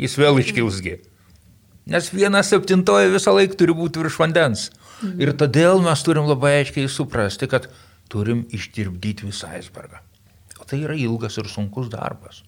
jis 0.00 0.18
vėl 0.20 0.42
iškilsgi. 0.42 0.98
Nes 1.88 2.10
viena 2.12 2.42
septintoji 2.44 3.14
visą 3.14 3.32
laiką 3.32 3.56
turi 3.56 3.76
būti 3.76 4.02
virš 4.02 4.18
vandens. 4.20 4.68
Ir 5.16 5.32
todėl 5.38 5.80
mes 5.80 6.02
turim 6.04 6.26
labai 6.28 6.58
aiškiai 6.58 6.90
suprasti, 6.90 7.48
kad 7.48 7.70
turim 8.12 8.44
ištirpdyti 8.52 9.28
visą 9.30 9.54
aisbergą. 9.56 10.02
O 10.58 10.66
tai 10.68 10.82
yra 10.82 10.98
ilgas 10.98 11.38
ir 11.40 11.48
sunkus 11.48 11.88
darbas. 11.92 12.42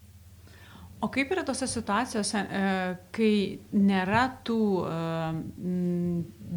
O 1.01 1.07
kaip 1.09 1.31
yra 1.33 1.41
tose 1.41 1.65
situacijose, 1.65 2.41
e, 2.45 2.65
kai 3.15 3.33
nėra 3.73 4.27
tų 4.45 4.59
e, 4.85 4.99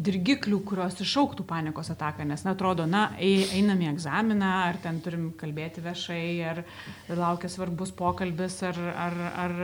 dirgiklių, 0.05 0.59
kurios 0.69 0.99
iššauktų 1.01 1.47
panikos 1.49 1.89
ataką, 1.93 2.27
nes, 2.29 2.43
na, 2.45 2.53
atrodo, 2.53 2.85
na, 2.85 3.07
einam 3.17 3.81
į 3.81 3.89
egzaminą, 3.95 4.51
ar 4.67 4.77
ten 4.83 4.99
turim 5.01 5.31
kalbėti 5.39 5.81
viešai, 5.81 6.27
ar 6.51 6.61
laukia 7.09 7.49
svarbus 7.49 7.93
pokalbis, 7.97 8.59
ar, 8.69 8.77
ar, 9.07 9.17
ar 9.45 9.55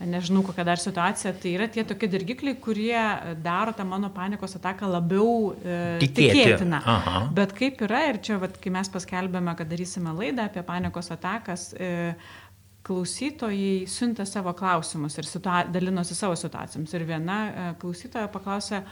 nežinau, 0.00 0.40
kokia 0.46 0.64
dar 0.64 0.80
situacija, 0.80 1.34
tai 1.42 1.52
yra 1.58 1.68
tie 1.68 1.84
tokie 1.88 2.08
dirgikliai, 2.10 2.56
kurie 2.62 3.04
daro 3.44 3.76
tą 3.76 3.84
mano 3.88 4.08
panikos 4.16 4.56
ataką 4.56 4.88
labiau 4.94 5.52
e, 5.60 5.98
tikėtiną. 6.02 6.80
Aha. 6.94 7.18
Bet 7.36 7.52
kaip 7.58 7.84
yra, 7.84 8.06
ir 8.14 8.22
čia, 8.24 8.40
vat, 8.40 8.56
kai 8.62 8.72
mes 8.72 8.88
paskelbėme, 8.96 9.52
kad 9.60 9.68
darysime 9.68 10.16
laidą 10.16 10.48
apie 10.48 10.64
panikos 10.64 11.12
atakas, 11.12 11.72
klausytojai 12.86 13.86
siuntė 13.90 14.26
savo 14.26 14.52
klausimus 14.58 15.16
ir 15.18 15.28
situa 15.28 15.62
dalinosi 15.70 16.16
savo 16.18 16.36
situacijoms. 16.38 16.92
Ir 16.96 17.06
viena 17.06 17.38
e, 17.46 17.66
klausytoja 17.80 18.30
paklausė, 18.32 18.82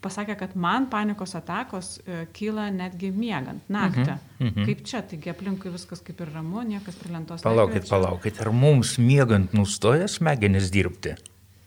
pasakė, 0.00 0.36
kad 0.40 0.54
man 0.54 0.86
panikos 0.92 1.34
atakos 1.38 1.96
e, 2.04 2.24
kyla 2.36 2.68
netgi 2.74 3.10
miegant 3.14 3.66
naktį. 3.68 4.16
Uh 4.38 4.46
-huh. 4.46 4.66
Kaip 4.68 4.84
čia, 4.86 5.02
taigi 5.02 5.32
aplinkui 5.32 5.72
viskas 5.74 6.00
kaip 6.06 6.20
ir 6.20 6.30
ramu, 6.34 6.62
niekas 6.62 6.94
prie 6.94 7.12
lentos. 7.12 7.42
Palaukit, 7.42 7.82
nekviečia. 7.82 7.96
palaukit, 7.96 8.40
ar 8.40 8.52
mums 8.52 8.98
miegant 8.98 9.52
nustoja 9.52 10.08
smegenis 10.08 10.70
dirbti? 10.70 11.16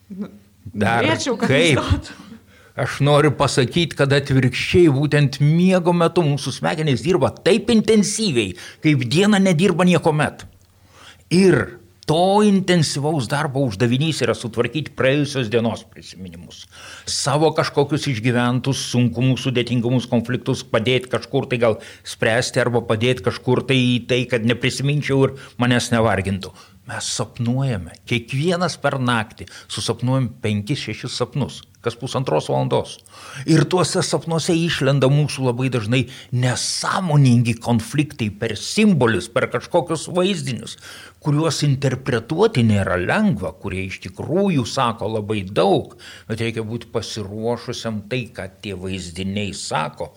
Nu, 0.10 0.30
Dar 0.74 1.04
norėčiau, 1.04 1.38
kad 1.38 1.50
kaip? 1.50 1.78
Nustotų. 1.78 2.32
Aš 2.74 3.02
noriu 3.06 3.30
pasakyti, 3.38 3.94
kad 3.96 4.14
atvirkščiai 4.16 4.90
būtent 4.90 5.38
miego 5.46 5.94
metu 5.94 6.24
mūsų 6.26 6.56
smegenys 6.56 7.04
dirba 7.06 7.30
taip 7.30 7.70
intensyviai, 7.70 8.56
kaip 8.82 9.04
diena 9.06 9.38
nedirba 9.38 9.86
nieko 9.86 10.12
met. 10.12 10.48
Ir 11.34 11.80
to 12.06 12.44
intensyvaus 12.46 13.26
darbo 13.32 13.64
uždavinys 13.66 14.20
yra 14.22 14.36
sutvarkyti 14.38 14.92
praėjusios 14.94 15.48
dienos 15.50 15.82
prisiminimus. 15.90 16.68
Savo 17.10 17.50
kažkokius 17.58 18.06
išgyventus 18.12 18.84
sunkumus, 18.92 19.48
sudėtingumus, 19.48 20.06
konfliktus 20.12 20.62
padėti 20.76 21.10
kažkur 21.16 21.48
tai 21.50 21.62
gal 21.64 21.80
spręsti 22.06 22.62
arba 22.62 22.84
padėti 22.86 23.26
kažkur 23.32 23.64
tai 23.66 23.80
į 23.96 23.98
tai, 24.12 24.22
kad 24.30 24.46
neprisiminčiau 24.46 25.26
ir 25.26 25.36
manęs 25.58 25.90
nevargintų. 25.96 26.54
Mes 26.92 27.10
sapnuojame, 27.18 27.98
kiekvienas 28.06 28.78
per 28.84 29.00
naktį 29.02 29.50
susapnuojam 29.72 30.30
5-6 30.44 31.08
sapnus 31.10 31.64
kas 31.84 31.98
pusantros 32.00 32.48
valandos. 32.48 32.96
Ir 33.50 33.66
tuose 33.68 34.02
sapnuose 34.06 34.56
išlenda 34.56 35.10
mūsų 35.12 35.50
labai 35.50 35.68
dažnai 35.74 36.06
nesąmoningi 36.32 37.58
konfliktai 37.64 38.30
per 38.40 38.56
simbolius, 38.60 39.28
per 39.28 39.50
kažkokius 39.52 40.08
vaizdinius, 40.16 40.78
kuriuos 41.24 41.62
interpretuoti 41.68 42.66
nėra 42.68 43.00
lengva, 43.00 43.54
kurie 43.64 43.88
iš 43.88 44.02
tikrųjų 44.08 44.66
sako 44.68 45.14
labai 45.16 45.42
daug, 45.48 45.96
bet 46.28 46.44
reikia 46.44 46.66
būti 46.68 46.92
pasiruošusiam 46.94 48.04
tai, 48.12 48.26
ką 48.36 48.50
tie 48.64 48.76
vaizdiniai 48.80 49.54
sako, 49.56 50.12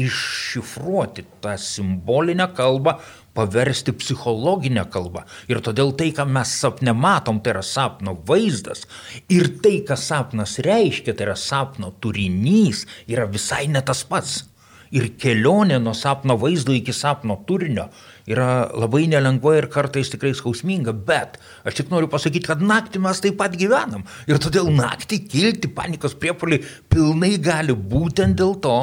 iššifruoti 0.00 1.26
tą 1.42 1.56
simbolinę 1.58 2.46
kalbą, 2.56 2.96
paversti 3.34 3.92
psichologinę 3.92 4.84
kalbą. 4.90 5.24
Ir 5.50 5.60
todėl 5.64 5.92
tai, 5.98 6.10
ką 6.16 6.26
mes 6.26 6.52
sapne 6.62 6.94
matom, 6.96 7.40
tai 7.42 7.54
yra 7.54 7.64
sapno 7.66 8.16
vaizdas. 8.26 8.86
Ir 9.30 9.52
tai, 9.62 9.80
ką 9.86 9.96
sapnas 9.98 10.58
reiškia, 10.66 11.14
tai 11.14 11.28
yra 11.28 11.36
sapno 11.38 11.92
turinys, 12.02 12.86
yra 13.10 13.28
visai 13.30 13.66
ne 13.70 13.82
tas 13.86 14.02
pats. 14.08 14.44
Ir 14.90 15.12
kelionė 15.22 15.78
nuo 15.78 15.94
sapno 15.94 16.34
vaizdo 16.40 16.74
iki 16.74 16.94
sapno 16.96 17.38
turinio 17.46 17.90
yra 18.30 18.70
labai 18.72 19.06
nelengva 19.10 19.56
ir 19.58 19.68
kartais 19.72 20.12
tikrai 20.12 20.32
skausminga, 20.38 20.94
bet 20.94 21.38
aš 21.66 21.80
tik 21.80 21.92
noriu 21.92 22.10
pasakyti, 22.12 22.46
kad 22.50 22.64
naktį 22.64 23.02
mes 23.04 23.22
taip 23.24 23.38
pat 23.40 23.56
gyvenam. 23.58 24.06
Ir 24.30 24.40
todėl 24.42 24.70
naktį 24.74 25.22
kilti 25.30 25.70
panikos 25.74 26.16
priepolį 26.18 26.62
pilnai 26.92 27.36
gali 27.42 27.74
būtent 27.74 28.38
dėl 28.40 28.56
to, 28.62 28.78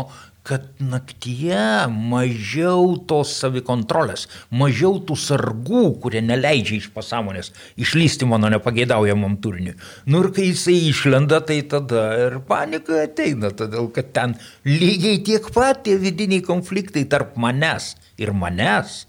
kad 0.48 0.64
naktyje 0.80 1.90
mažiau 1.92 2.94
tos 3.10 3.34
savikontrolės, 3.42 4.28
mažiau 4.62 5.02
tų 5.04 5.18
sargų, 5.20 5.82
kurie 6.04 6.22
neleidžia 6.24 6.78
iš 6.78 6.88
pasąmonės 6.96 7.52
išlysti 7.84 8.30
mano 8.30 8.48
nepageidaujamam 8.54 9.36
turiniui. 9.44 9.76
Nu 10.08 10.24
ir 10.24 10.32
kai 10.36 10.48
jisai 10.48 10.78
išlenda, 10.88 11.42
tai 11.44 11.60
tada 11.68 12.06
ir 12.28 12.40
panika 12.48 13.04
ateina, 13.04 13.52
todėl 13.52 13.92
kad 13.96 14.14
ten 14.16 14.38
lygiai 14.64 15.20
tiek 15.28 15.52
pat 15.52 15.84
tie 15.84 16.00
vidiniai 16.00 16.46
konfliktai 16.48 17.04
tarp 17.12 17.36
manęs 17.36 17.96
ir 18.16 18.32
manęs 18.32 19.04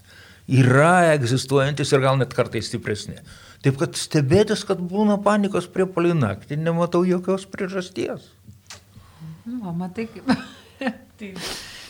yra 0.49 1.13
egzistuojantis 1.13 1.93
ir 1.93 2.03
gal 2.03 2.17
net 2.19 2.33
kartais 2.35 2.69
stipresni. 2.71 3.19
Taip 3.63 3.79
kad 3.81 3.97
stebėtis, 3.99 4.63
kad 4.67 4.79
būna 4.79 5.19
panikos 5.23 5.67
prie 5.71 5.85
palinakti, 5.89 6.57
nematau 6.57 7.03
jokios 7.07 7.45
priežasties. 7.49 8.29
Nu, 9.45 9.73
matai, 9.75 10.07
kaip 10.09 10.29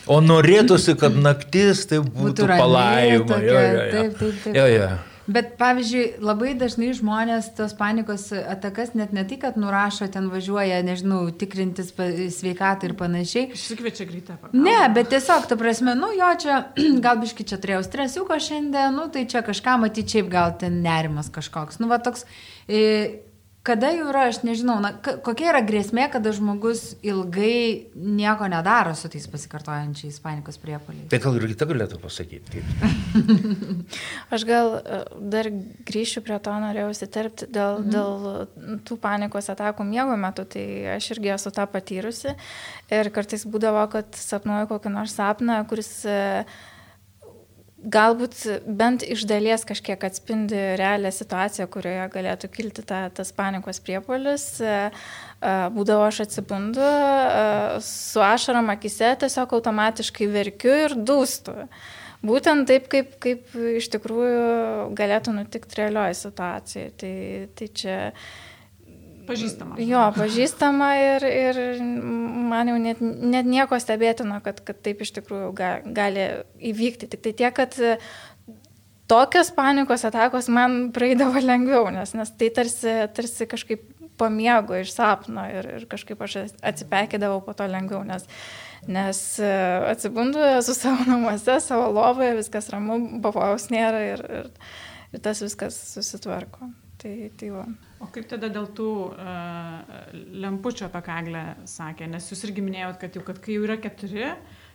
O 0.09 0.17
norėtųsi, 0.25 0.95
kad 0.97 1.13
naktis 1.13 1.83
tai 1.89 1.99
būtų, 2.01 2.23
būtų 2.23 2.47
palaima. 2.49 3.25
Tokia, 3.29 3.45
jo, 3.45 3.59
jo, 3.59 3.61
jo. 3.61 3.83
Taip, 3.93 4.15
taip, 4.17 4.39
taip. 4.45 4.55
Jo, 4.57 4.65
jo. 4.71 4.87
Bet 5.29 5.51
pavyzdžiui, 5.59 6.03
labai 6.25 6.55
dažnai 6.57 6.89
žmonės 6.97 7.51
tos 7.57 7.75
panikos 7.77 8.29
atakas 8.33 8.95
net 8.97 9.13
ne 9.13 9.21
tai, 9.29 9.37
kad 9.43 9.59
nurašo, 9.61 10.07
ten 10.09 10.29
važiuoja, 10.31 10.79
nežinau, 10.85 11.21
tikrintis 11.37 11.91
sveikatą 12.39 12.89
ir 12.89 12.95
panašiai. 12.97 13.51
Išsikviečia 13.53 14.07
greitą 14.09 14.39
pagalbą. 14.41 14.63
Ne, 14.65 14.79
bet 14.95 15.11
tiesiog, 15.13 15.45
ta 15.51 15.57
prasme, 15.59 15.93
nu 15.99 16.09
jo 16.17 16.31
čia, 16.41 16.59
gal 17.05 17.21
biški 17.21 17.45
čia 17.45 17.61
turėjau 17.61 17.85
stresiuko 17.85 18.39
šiandien, 18.41 18.97
nu 18.97 19.05
tai 19.13 19.27
čia 19.29 19.45
kažką 19.45 19.77
matyti, 19.85 20.17
šiaip 20.17 20.33
gal 20.33 20.57
ten 20.57 20.81
nerimas 20.85 21.29
kažkoks. 21.33 21.77
Nu 21.83 21.91
va 21.91 22.01
toks. 22.01 22.25
E, 22.65 23.28
kada 23.69 23.91
jau 23.93 24.07
yra, 24.09 24.25
aš 24.31 24.41
nežinau, 24.47 24.79
na, 24.81 24.91
kokia 24.97 25.51
yra 25.51 25.61
grėsmė, 25.65 26.07
kada 26.13 26.31
žmogus 26.35 26.95
ilgai 27.05 27.89
nieko 27.93 28.47
nedaro 28.51 28.95
su 28.97 29.11
tais 29.11 29.27
pasikartojančiais 29.29 30.17
panikos 30.23 30.57
priepoliais? 30.61 31.07
Tai 31.11 31.19
gal 31.23 31.37
ir 31.37 31.45
kita 31.51 31.67
galėtų 31.69 31.99
pasakyti. 32.01 32.63
aš 34.35 34.47
gal 34.49 34.73
e, 34.79 35.01
dar 35.35 35.51
grįšiu 35.89 36.25
prie 36.25 36.39
to, 36.43 36.55
norėjau 36.65 36.89
įsiterpti 36.95 37.49
dėl, 37.53 37.83
mhm. 37.83 37.93
dėl 37.93 38.81
tų 38.89 38.99
panikos 39.03 39.51
atakų 39.53 39.85
miego 39.87 40.17
metu, 40.19 40.47
tai 40.49 40.65
aš 40.97 41.13
irgi 41.15 41.35
esu 41.37 41.53
tą 41.53 41.69
patyrusi 41.69 42.33
ir 42.89 43.13
kartais 43.13 43.45
būdavo, 43.45 43.85
kad 43.93 44.17
sapnuoju 44.17 44.73
kokį 44.73 44.97
nors 44.97 45.15
sapną, 45.19 45.61
kuris 45.69 45.93
uh, 46.09 46.59
galbūt 47.83 48.35
bent 48.65 49.03
iš 49.07 49.23
dalies 49.29 49.63
kažkiek 49.67 50.01
atspindi 50.03 50.57
realią 50.79 51.11
situaciją, 51.15 51.67
kurioje 51.71 52.09
galėtų 52.13 52.49
kilti 52.51 52.83
ta, 52.87 53.05
tas 53.13 53.31
panikos 53.35 53.79
priepolis. 53.83 54.45
E, 54.59 54.73
e, 54.89 55.53
būdavo 55.75 56.07
aš 56.09 56.25
atsibundu, 56.25 56.83
e, 56.83 57.79
su 57.85 58.23
ašarom 58.23 58.71
akise 58.75 59.13
tiesiog 59.23 59.55
automatiškai 59.59 60.27
verkiu 60.33 60.75
ir 60.87 60.97
dūstu. 60.97 61.55
Būtent 62.19 62.67
taip, 62.67 62.89
kaip, 62.91 63.15
kaip 63.23 63.55
iš 63.79 63.87
tikrųjų 63.95 64.91
galėtų 64.99 65.37
nutikti 65.37 65.79
realioje 65.79 66.17
situacijoje. 66.19 66.89
Tai, 66.99 67.15
tai 67.55 67.67
čia 67.79 67.99
uh, 68.09 68.48
Pažįstama. 69.29 69.77
Jo, 69.85 70.07
pažįstama 70.15 70.89
ir, 70.97 71.25
ir 71.29 71.59
man 72.49 72.71
jau 72.71 72.79
net, 72.81 73.01
net 73.01 73.49
nieko 73.49 73.77
stebėtino, 73.81 74.39
kad, 74.45 74.63
kad 74.65 74.79
taip 74.85 75.03
iš 75.05 75.13
tikrųjų 75.19 75.51
ga, 75.57 75.69
gali 75.85 76.25
įvykti. 76.71 77.09
Tik 77.11 77.21
tai 77.27 77.33
tiek, 77.43 77.53
kad 77.59 77.77
tokios 79.09 79.53
panikos 79.53 80.05
atakos 80.09 80.49
man 80.53 80.89
praeidavo 80.95 81.41
lengviau, 81.45 81.91
nes, 81.93 82.15
nes 82.17 82.33
tai 82.41 82.49
tarsi, 82.55 82.95
tarsi 83.13 83.49
kažkaip 83.49 83.85
pamiego 84.19 84.75
iš 84.81 84.95
sapno 84.97 85.45
ir, 85.53 85.69
ir 85.77 85.87
kažkaip 85.89 86.19
aš 86.25 86.41
atsipekėdavau 86.65 87.39
po 87.45 87.55
to 87.57 87.69
lengviau, 87.69 88.01
nes, 88.07 88.25
nes 88.89 89.23
atsibundu 89.93 90.41
su 90.65 90.75
savo 90.77 91.05
namuose, 91.07 91.61
savo 91.63 91.87
lovoje, 91.95 92.35
viskas 92.41 92.69
ramu, 92.73 92.99
pavojaus 93.23 93.69
nėra 93.73 94.03
ir, 94.13 94.27
ir, 94.41 94.53
ir 95.13 95.23
tas 95.25 95.45
viskas 95.45 95.77
susitvarko. 95.93 96.73
Tai, 96.99 97.31
tai 97.39 97.49
va. 97.53 97.63
O 98.03 98.09
kaip 98.11 98.25
tada 98.27 98.49
dėl 98.51 98.65
tų 98.75 98.89
uh, 99.07 100.07
lempučių 100.43 100.89
apie 100.89 101.01
kaglę 101.05 101.43
sakė, 101.69 102.09
nes 102.11 102.25
jūs 102.27 102.41
irgi 102.47 102.63
minėjot, 102.65 102.97
kad 102.99 103.13
jau, 103.15 103.21
kad 103.27 103.37
kai 103.43 103.55
jau 103.55 103.61
yra 103.63 103.77
keturi, 103.79 104.25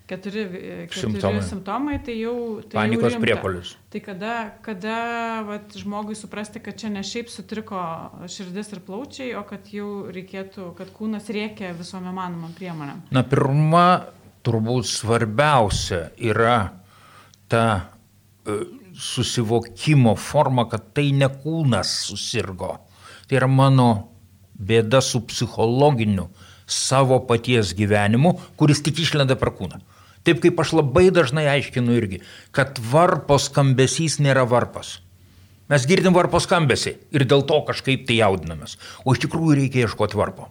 keturi, 0.09 0.45
keturi 0.89 1.03
simptomai. 1.03 1.43
simptomai, 1.45 1.99
tai 2.07 2.15
jau... 2.17 2.37
Tai 2.65 2.79
Panikos 2.79 3.17
jau 3.17 3.21
priepolius. 3.21 3.75
Tai 3.93 4.01
kada, 4.07 4.37
kada 4.65 4.97
vat, 5.51 5.77
žmogui 5.77 6.17
suprasti, 6.17 6.63
kad 6.65 6.81
čia 6.81 6.93
ne 6.95 7.03
šiaip 7.05 7.29
sutriko 7.33 7.81
širdis 8.33 8.73
ir 8.73 8.81
plaučiai, 8.87 9.35
o 9.37 9.45
kad 9.49 9.69
jau 9.73 9.91
reikėtų, 10.13 10.71
kad 10.81 10.93
kūnas 10.97 11.29
rėkia 11.29 11.75
visom 11.77 12.09
įmanomam 12.09 12.57
priemonėm? 12.57 13.05
Na, 13.13 13.25
pirma, 13.29 13.85
turbūt 14.45 14.89
svarbiausia 14.89 16.07
yra 16.25 16.57
ta 17.53 17.67
uh, 18.49 18.65
susivokimo 18.95 20.15
forma, 20.17 20.69
kad 20.71 20.93
tai 20.95 21.11
ne 21.13 21.29
kūnas 21.29 21.93
susirgo 22.09 22.77
Tai 23.29 23.39
yra 23.41 23.49
mano 23.49 23.89
bėda 24.55 25.01
su 25.03 25.23
psichologiniu 25.29 26.29
savo 26.71 27.19
paties 27.29 27.75
gyvenimu, 27.77 28.35
kuris 28.61 28.83
tik 28.85 29.01
išlenda 29.05 29.37
per 29.41 29.53
kūną. 29.57 29.81
Taip 30.25 30.41
kaip 30.41 30.61
aš 30.61 30.73
labai 30.79 31.11
dažnai 31.13 31.45
aiškinu 31.53 31.97
irgi, 31.99 32.23
kad 32.55 32.79
varpo 32.93 33.37
skambesys 33.41 34.19
nėra 34.25 34.47
varpas. 34.49 34.99
Mes 35.69 35.85
girdim 35.89 36.17
varpo 36.17 36.41
skambesį 36.41 36.95
ir 37.17 37.25
dėl 37.29 37.45
to 37.49 37.61
kažkaip 37.69 38.05
tai 38.09 38.21
jaudinamės. 38.21 38.77
O 39.05 39.17
iš 39.17 39.25
tikrųjų 39.25 39.59
reikia 39.61 39.85
ieškoti 39.85 40.21
varpo. 40.21 40.51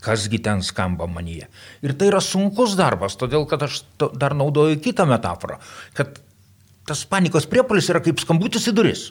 Kasgi 0.00 0.40
ten 0.42 0.62
skamba 0.64 1.06
manyje. 1.10 1.50
Ir 1.84 1.92
tai 1.98 2.08
yra 2.08 2.22
sunkus 2.24 2.72
darbas, 2.78 3.18
todėl 3.20 3.44
kad 3.50 3.66
aš 3.66 3.82
dar 3.98 4.34
naudoju 4.38 4.78
kitą 4.82 5.04
metaforą, 5.10 5.58
kad 5.98 6.22
tas 6.86 7.04
panikos 7.04 7.48
priepolis 7.50 7.90
yra 7.92 8.02
kaip 8.04 8.20
skambutis 8.22 8.68
į 8.70 8.76
duris. 8.76 9.10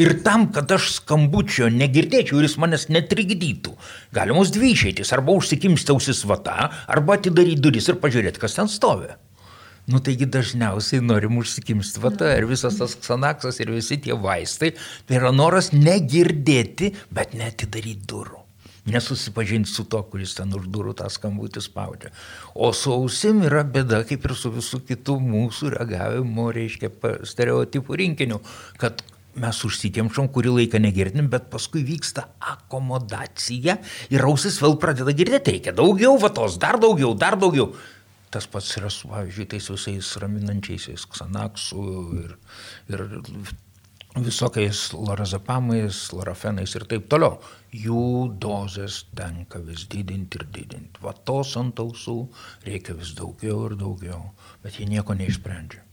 Ir 0.00 0.14
tam, 0.24 0.46
kad 0.54 0.70
aš 0.72 0.94
skambučio 0.94 1.68
negirdėčiau 1.74 2.38
ir 2.38 2.46
jis 2.46 2.56
manęs 2.62 2.86
netrikdytų, 2.88 3.74
galimos 4.16 4.52
dvi 4.54 4.72
išeitis- 4.72 5.12
arba 5.16 5.34
užsikimsti 5.36 5.92
ausis 5.92 6.24
vata, 6.24 6.70
arba 6.88 7.18
atidaryti 7.18 7.60
duris 7.60 7.88
ir 7.88 7.96
pažiūrėti, 7.96 8.40
kas 8.40 8.54
ten 8.54 8.68
stovi. 8.68 9.12
Nu 9.88 10.00
taigi 10.04 10.26
dažniausiai 10.28 11.00
norim 11.00 11.38
užsikimsti 11.40 12.00
vata 12.00 12.34
ir 12.36 12.46
visas 12.46 12.76
tas 12.76 12.94
ksanaksas 12.94 13.60
ir 13.60 13.72
visi 13.72 13.96
tie 13.96 14.12
vaistai, 14.12 14.74
tai 15.06 15.16
yra 15.16 15.32
noras 15.32 15.70
negirdėti, 15.72 16.94
bet 17.10 17.32
netidaryti 17.32 18.04
durų. 18.06 18.37
Nesusipažinti 18.88 19.70
su 19.70 19.84
to, 19.90 20.00
kuris 20.08 20.32
ten 20.38 20.54
už 20.56 20.68
durų 20.72 20.94
tą 20.96 21.10
skambutį 21.12 21.60
spaudžia. 21.64 22.12
O 22.54 22.70
su 22.76 22.94
ausim 22.94 23.42
yra 23.44 23.64
bėda, 23.66 24.00
kaip 24.08 24.24
ir 24.24 24.34
su 24.38 24.52
visų 24.54 24.80
kitų 24.88 25.18
mūsų 25.24 25.74
reagavimo, 25.76 26.48
reiškia, 26.54 26.90
stereotipų 27.28 27.98
rinkiniu, 28.00 28.40
kad 28.80 29.02
mes 29.38 29.60
užsikemšom, 29.68 30.30
kurį 30.34 30.54
laiką 30.56 30.80
negirdim, 30.82 31.28
bet 31.30 31.46
paskui 31.52 31.84
vyksta 31.86 32.26
akomodacija 32.54 33.78
ir 34.14 34.26
ausis 34.26 34.58
vėl 34.62 34.78
pradeda 34.80 35.14
girdėti, 35.14 35.58
reikia 35.58 35.76
daugiau 35.76 36.16
vatos, 36.20 36.58
dar 36.60 36.80
daugiau, 36.82 37.14
dar 37.18 37.38
daugiau. 37.40 37.72
Tas 38.32 38.44
pats 38.50 38.74
yra 38.76 38.90
su, 38.92 39.08
pavyzdžiui, 39.08 39.46
tais 39.54 39.70
visais 39.72 40.10
raminančiaisiais 40.20 41.06
ksanaksų 41.08 41.84
ir, 42.18 42.34
ir 42.92 43.04
visokiais 44.16 44.92
lorazepamais, 44.92 46.12
lorafenais 46.12 46.74
ir 46.74 46.86
taip 46.88 47.08
toliau. 47.08 47.38
Jų 47.72 48.38
dozes 48.40 49.02
tenka 49.16 49.60
vis 49.60 49.84
didinti 49.90 50.40
ir 50.40 50.46
didinti. 50.54 51.02
Vatos 51.04 51.56
ant 51.60 51.78
ausų 51.78 52.22
reikia 52.64 52.96
vis 52.96 53.12
daugiau 53.18 53.66
ir 53.68 53.76
daugiau, 53.76 54.32
bet 54.64 54.80
jie 54.80 54.88
nieko 54.88 55.14
neišsprendžia. 55.14 55.84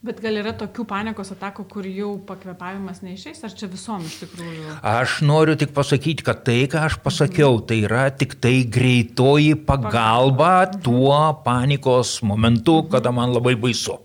Bet 0.00 0.22
gal 0.24 0.38
yra 0.40 0.54
tokių 0.56 0.86
panikos 0.88 1.28
atakų, 1.34 1.66
kur 1.68 1.84
jau 1.84 2.14
pakvepavimas 2.24 3.02
neišeis, 3.04 3.42
ar 3.44 3.52
čia 3.52 3.66
visom 3.68 4.00
iš 4.08 4.14
tikrųjų? 4.22 4.78
Aš 4.80 5.18
noriu 5.28 5.58
tik 5.60 5.74
pasakyti, 5.76 6.24
kad 6.24 6.40
tai, 6.46 6.62
ką 6.72 6.86
aš 6.86 6.96
pasakiau, 7.04 7.58
tai 7.60 7.82
yra 7.84 8.06
tik 8.08 8.38
tai 8.40 8.62
greitoji 8.64 9.58
pagalba 9.68 10.70
tuo 10.80 11.18
panikos 11.44 12.22
momentu, 12.24 12.78
kada 12.88 13.12
man 13.12 13.36
labai 13.36 13.58
baisu. 13.60 13.98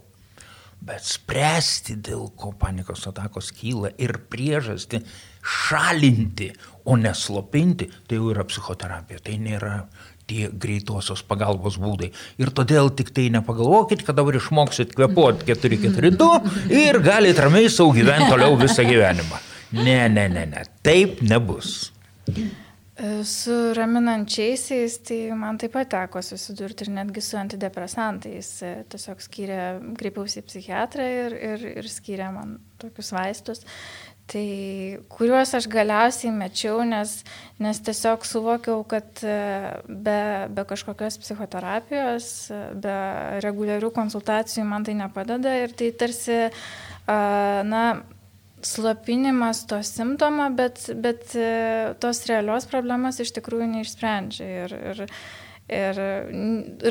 Bet 0.86 1.06
spręsti, 1.10 1.96
dėl 2.06 2.28
ko 2.38 2.52
panikos 2.62 3.08
atakos 3.10 3.50
kyla 3.58 3.90
ir 4.02 4.20
priežastį 4.30 5.00
šalinti, 5.42 6.52
o 6.86 6.98
neslopinti, 7.00 7.88
tai 8.06 8.20
jau 8.20 8.30
yra 8.30 8.46
psichoterapija. 8.46 9.24
Tai 9.26 9.38
nėra 9.42 9.80
tie 10.30 10.50
greitosios 10.50 11.24
pagalbos 11.26 11.80
būdai. 11.82 12.12
Ir 12.42 12.52
todėl 12.54 12.92
tik 12.98 13.10
tai 13.16 13.28
nepagalvokit, 13.34 14.04
kad 14.06 14.18
dabar 14.18 14.38
išmoksit 14.38 14.94
kvepuoti 14.98 15.50
442 15.50 16.70
ir 16.74 17.02
galite 17.06 17.46
ramiai 17.46 17.72
savo 17.74 17.94
gyventi 17.98 18.30
toliau 18.34 18.58
visą 18.62 18.86
gyvenimą. 18.86 19.42
Ne, 19.76 20.06
ne, 20.10 20.28
ne, 20.30 20.46
ne. 20.54 20.66
Taip 20.86 21.22
nebus. 21.26 21.92
Su 23.28 23.74
raminančiaisiais, 23.76 25.02
tai 25.04 25.18
man 25.36 25.58
taip 25.60 25.74
pat 25.76 25.90
teko 25.92 26.22
susidurti 26.24 26.86
ir 26.86 26.94
netgi 26.96 27.20
su 27.20 27.36
antidepresantais. 27.36 28.52
Tiesiog 28.92 29.24
skyrė, 29.26 29.60
kreipiausi 30.00 30.40
į 30.40 30.46
psichiatrą 30.48 31.08
ir, 31.26 31.36
ir, 31.36 31.66
ir 31.82 31.90
skyrė 31.92 32.30
man 32.32 32.56
tokius 32.80 33.12
vaistus. 33.12 33.66
Tai 34.32 34.46
kuriuos 35.12 35.52
aš 35.60 35.68
galiausiai 35.70 36.32
mečiau, 36.34 36.80
nes, 36.88 37.20
nes 37.62 37.84
tiesiog 37.86 38.24
suvokiau, 38.26 38.80
kad 38.90 39.22
e, 39.22 39.36
be, 39.86 40.18
be 40.56 40.66
kažkokios 40.72 41.20
psichoterapijos, 41.22 42.32
be 42.82 42.96
reguliarių 43.46 43.92
konsultacijų 43.94 44.66
man 44.72 44.88
tai 44.88 44.96
nepadeda 45.04 45.54
ir 45.60 45.76
tai 45.78 45.92
tarsi, 46.00 46.40
na, 47.06 47.84
slopinimas 48.66 49.64
to 49.70 49.80
simptomo, 49.86 50.50
bet, 50.58 50.88
bet 51.02 51.36
e, 51.38 51.96
tos 52.02 52.26
realios 52.30 52.68
problemos 52.70 53.22
iš 53.22 53.36
tikrųjų 53.38 53.72
neišsprendžia. 53.78 54.54
Ir, 54.66 54.78
ir, 54.94 55.04
Ir 55.66 55.98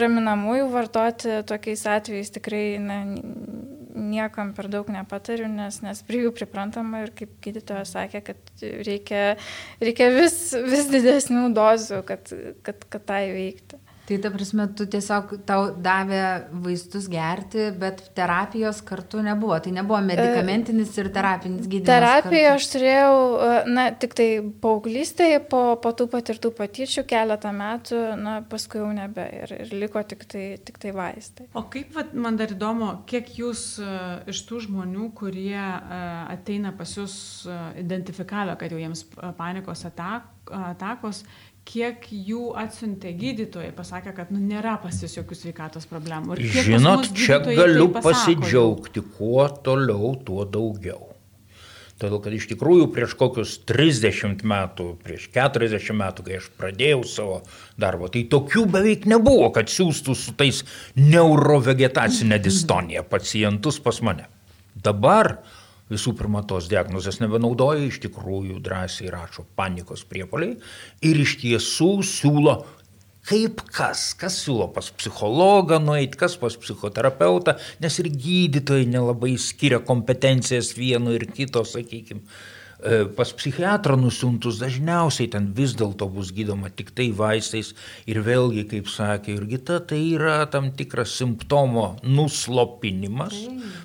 raminamųjų 0.02 0.64
vartoti 0.72 1.36
tokiais 1.46 1.84
atvejais 1.86 2.32
tikrai 2.34 2.64
na, 2.82 2.96
niekam 3.94 4.50
per 4.54 4.66
daug 4.70 4.88
nepatariu, 4.90 5.46
nes, 5.46 5.78
nes 5.84 6.00
prie 6.06 6.24
jų 6.24 6.32
priprantama 6.34 7.04
ir 7.04 7.12
kaip 7.14 7.36
gydytojas 7.44 7.94
sakė, 7.94 8.24
kad 8.26 8.64
reikia, 8.86 9.36
reikia 9.82 10.10
vis, 10.16 10.38
vis 10.66 10.90
didesnių 10.90 11.46
dozių, 11.54 12.02
kad, 12.08 12.34
kad, 12.66 12.82
kad 12.90 13.06
tai 13.06 13.22
veikti. 13.36 13.78
Tai 14.04 14.18
ta 14.20 14.28
prasme, 14.28 14.66
tu 14.76 14.84
tiesiog 14.90 15.30
tau 15.48 15.70
davė 15.80 16.20
vaistus 16.64 17.06
gerti, 17.08 17.70
bet 17.80 18.02
terapijos 18.16 18.82
kartu 18.84 19.22
nebuvo. 19.24 19.56
Tai 19.64 19.70
nebuvo 19.72 20.00
medikamentinis 20.04 20.92
ir 21.00 21.08
terapinis 21.14 21.64
gydymas. 21.64 21.88
Terapiją 21.88 22.50
aš 22.58 22.66
turėjau, 22.74 23.14
e, 23.14 23.54
na, 23.72 23.86
tik 23.96 24.12
tai 24.18 24.26
paauglystėje, 24.64 25.38
po, 25.48 25.62
po 25.80 25.94
tų 25.96 26.08
patirtų 26.12 26.50
patyčių 26.58 27.06
keletą 27.08 27.54
metų, 27.56 28.02
na, 28.20 28.34
paskui 28.50 28.82
jau 28.82 28.90
nebe 28.92 29.24
ir, 29.38 29.56
ir 29.64 29.72
liko 29.72 30.04
tik 30.04 30.26
tai, 30.28 30.44
tik 30.60 30.82
tai 30.84 30.92
vaistai. 30.96 31.48
O 31.56 31.64
kaip, 31.72 31.96
vat, 31.96 32.12
man 32.12 32.36
dar 32.40 32.52
įdomu, 32.52 32.90
kiek 33.08 33.32
jūs 33.40 33.64
uh, 33.80 34.20
iš 34.28 34.44
tų 34.50 34.66
žmonių, 34.66 35.08
kurie 35.16 35.56
ateina 35.56 36.74
pas 36.76 36.92
jūs 36.92 37.16
uh, 37.48 37.72
identifikavę, 37.80 38.58
kad 38.60 38.72
jau 38.74 38.84
jiems 38.84 39.06
panikos 39.40 39.86
atak, 39.88 40.28
atakos, 40.52 41.24
kiek 41.68 42.04
jų 42.10 42.52
atsiuntė 42.60 43.14
gydytojai, 43.18 43.72
pasakė, 43.76 44.12
kad 44.16 44.30
nu, 44.34 44.40
nėra 44.42 44.76
pas 44.82 45.00
jūs 45.00 45.16
jokių 45.18 45.38
sveikatos 45.38 45.88
problemų. 45.90 46.38
Žinot, 46.40 47.10
čia 47.16 47.40
galiu 47.44 47.88
tai 47.94 48.04
pasidžiaugti, 48.04 49.04
kuo 49.16 49.48
toliau, 49.64 50.14
tuo 50.26 50.44
daugiau. 50.44 51.14
Todėl, 51.94 52.18
kad 52.24 52.34
iš 52.34 52.48
tikrųjų 52.50 52.88
prieš 52.92 53.12
kokius 53.16 53.52
30 53.70 54.42
metų, 54.50 54.88
prieš 55.04 55.28
40 55.34 55.94
metų, 55.94 56.24
kai 56.26 56.38
aš 56.40 56.48
pradėjau 56.58 57.04
savo 57.06 57.36
darbą, 57.80 58.10
tai 58.10 58.24
tokių 58.32 58.64
beveik 58.74 59.06
nebuvo, 59.10 59.52
kad 59.54 59.70
siūstų 59.70 60.16
su 60.18 60.34
tais 60.36 60.64
neurovegetacinė 60.98 62.40
distonija 62.42 63.04
pacientus 63.06 63.78
pas 63.82 64.02
mane. 64.02 64.26
Dabar 64.74 65.36
visų 65.94 66.14
pirma 66.18 66.44
tos 66.46 66.68
diagnozės 66.70 67.22
nebenaudoja, 67.22 67.86
iš 67.88 68.02
tikrųjų 68.04 68.60
drąsiai 68.64 69.12
rašo 69.14 69.46
panikos 69.58 70.04
priepoliai 70.10 70.58
ir 71.06 71.20
iš 71.24 71.38
tiesų 71.42 71.92
siūlo 72.06 72.58
kaip 73.28 73.62
kas, 73.72 74.12
kas 74.20 74.36
siūlo 74.44 74.68
pas 74.74 74.90
psichologą 74.98 75.80
nueiti, 75.82 76.18
kas 76.20 76.36
pas 76.40 76.56
psichoterapeutą, 76.60 77.56
nes 77.80 78.00
ir 78.02 78.10
gydytojai 78.12 78.88
nelabai 78.90 79.36
skiria 79.40 79.80
kompetencijas 79.84 80.74
vieno 80.76 81.14
ir 81.14 81.26
kito, 81.32 81.64
sakykime. 81.68 82.24
Pas 83.16 83.30
psichiatrą 83.32 83.94
nusiuntus 83.96 84.58
dažniausiai 84.60 85.30
ten 85.32 85.46
vis 85.56 85.72
dėlto 85.78 86.04
bus 86.12 86.34
gydoma 86.36 86.68
tik 86.68 86.90
tai 86.92 87.06
vaistais 87.16 87.70
ir 88.10 88.18
vėlgi, 88.26 88.66
kaip 88.68 88.90
sakė 88.92 89.38
Jurgita, 89.38 89.78
tai 89.88 90.02
yra 90.10 90.42
tam 90.52 90.68
tikras 90.76 91.14
simptomo 91.16 91.94
nuslopinimas, 92.04 93.38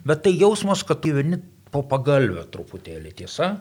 bet 0.04 0.26
tai 0.26 0.36
jausmas, 0.36 0.84
kad 0.84 1.00
tu 1.06 1.14
vieni 1.16 1.40
po 1.72 1.84
pagalbę 1.90 2.46
truputėlį 2.52 3.14
tiesa. 3.22 3.54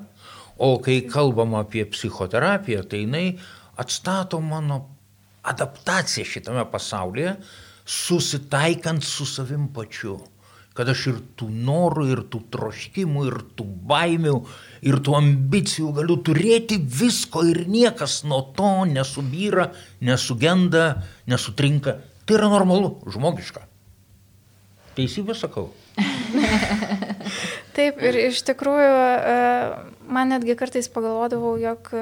O 0.59 0.79
kai 0.83 1.03
kalbam 1.07 1.55
apie 1.59 1.85
psichoterapiją, 1.87 2.83
tai 2.91 3.05
jinai 3.05 3.27
atstato 3.79 4.41
mano 4.43 4.81
adaptaciją 5.47 6.27
šitame 6.27 6.65
pasaulyje, 6.73 7.37
susitaikant 7.87 9.05
su 9.05 9.27
savim 9.27 9.69
pačiu. 9.75 10.19
Kad 10.75 10.91
aš 10.93 11.05
ir 11.11 11.17
tų 11.39 11.49
norų, 11.51 12.05
ir 12.13 12.21
tų 12.31 12.41
troškimų, 12.55 13.23
ir 13.27 13.39
tų 13.59 13.65
baimių, 13.91 14.35
ir 14.87 15.01
tų 15.03 15.17
ambicijų 15.19 15.91
galiu 15.97 16.19
turėti 16.23 16.79
visko 16.79 17.43
ir 17.49 17.65
niekas 17.67 18.21
nuo 18.29 18.45
to 18.55 18.85
nesubyra, 18.87 19.73
nesugenda, 20.07 20.85
nesutrinka. 21.27 21.97
Tai 22.27 22.39
yra 22.39 22.51
normalu, 22.53 22.93
žmogiška. 23.11 23.65
Teisybę 24.99 25.35
sakau. 25.39 25.71
Taip, 27.79 28.01
ir 28.03 28.17
iš 28.25 28.41
tikrųjų, 28.49 28.95
e, 29.31 29.35
man 30.11 30.33
netgi 30.33 30.57
kartais 30.59 30.89
pagalvodavau, 30.91 31.53
jog 31.63 31.93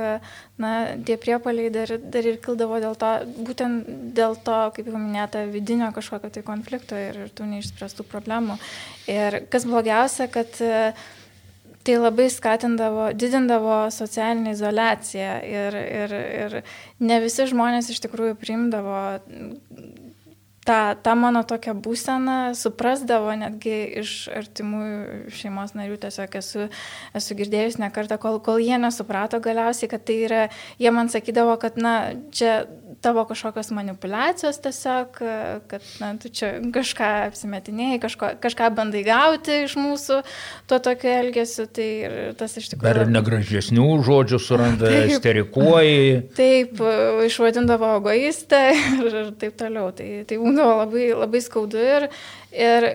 na, 0.62 0.71
tie 1.05 1.19
priepaliai 1.21 1.69
dar, 1.75 1.93
dar 2.01 2.29
ir 2.31 2.39
kildavo 2.41 2.79
dėl 2.81 2.97
to, 2.97 3.11
būtent 3.45 3.91
dėl 4.17 4.39
to, 4.47 4.57
kaip 4.77 4.89
jau 4.89 4.97
minėta, 4.97 5.45
vidinio 5.53 5.91
kažkokio 5.93 6.33
tai 6.33 6.45
konflikto 6.47 6.97
ir, 6.97 7.21
ir 7.27 7.37
tų 7.37 7.51
neišspręstų 7.51 8.09
problemų. 8.09 8.57
Ir 9.12 9.43
kas 9.53 9.69
blogiausia, 9.69 10.31
kad 10.33 10.57
e, 10.65 10.95
tai 11.87 11.99
labai 12.01 12.31
skatindavo, 12.33 13.11
didindavo 13.15 13.77
socialinę 13.95 14.57
izolaciją 14.57 15.37
ir, 15.47 15.77
ir, 16.01 16.17
ir 16.43 16.57
ne 17.05 17.21
visi 17.23 17.47
žmonės 17.53 17.93
iš 17.93 18.01
tikrųjų 18.07 18.35
priimdavo 18.41 18.99
tą, 20.66 20.79
tą 21.02 21.14
mano 21.18 21.42
tokią 21.46 21.74
būseną 21.85 22.38
suprasdavo 22.59 23.35
netgi 23.38 23.76
iš 24.02 24.14
artimųjų 24.35 25.31
šeimos 25.37 25.76
narių, 25.79 25.98
tiesiog 26.02 26.38
esu, 26.40 26.66
esu 27.16 27.38
girdėjus 27.38 27.79
ne 27.83 27.90
kartą, 27.94 28.18
kol, 28.22 28.40
kol 28.44 28.62
jie 28.62 28.79
nesuprato 28.83 29.40
galiausiai, 29.44 29.90
kad 29.92 30.07
tai 30.07 30.18
yra, 30.26 30.42
jie 30.83 30.92
man 30.94 31.12
sakydavo, 31.12 31.57
kad 31.62 31.79
na, 31.81 31.96
čia 32.35 32.64
tavo 33.05 33.24
kažkokios 33.29 33.70
manipulacijos 33.76 34.59
tiesiog, 34.64 35.18
kad 35.70 35.83
na, 36.00 36.12
tu 36.20 36.31
čia 36.33 36.57
kažką 36.74 37.11
apsimetinėjai, 37.29 38.00
kažko, 38.02 38.31
kažką 38.42 38.70
bandai 38.74 39.02
gauti 39.07 39.62
iš 39.66 39.76
mūsų 39.79 40.20
tuo 40.70 40.79
tokiu 40.83 41.12
elgesiu, 41.12 41.66
tai 41.70 41.88
tas 42.38 42.57
iš 42.59 42.72
tikrųjų. 42.72 42.87
Dar 42.87 43.02
ir 43.05 43.12
negražesnių 43.12 43.88
žodžių 44.07 44.40
suranda, 44.42 44.90
esterikuoji. 45.05 46.22
Taip, 46.38 46.81
išvadindavo 47.26 47.92
egoistą 48.00 48.62
ir, 48.74 49.18
ir 49.22 49.31
taip 49.38 49.59
toliau. 49.61 49.92
Tai, 49.96 50.09
tai 50.29 50.40
būdavo 50.57 50.81
labai, 50.81 51.07
labai 51.14 51.42
skaudu 51.45 51.81
ir, 51.81 52.09
ir 52.53 52.88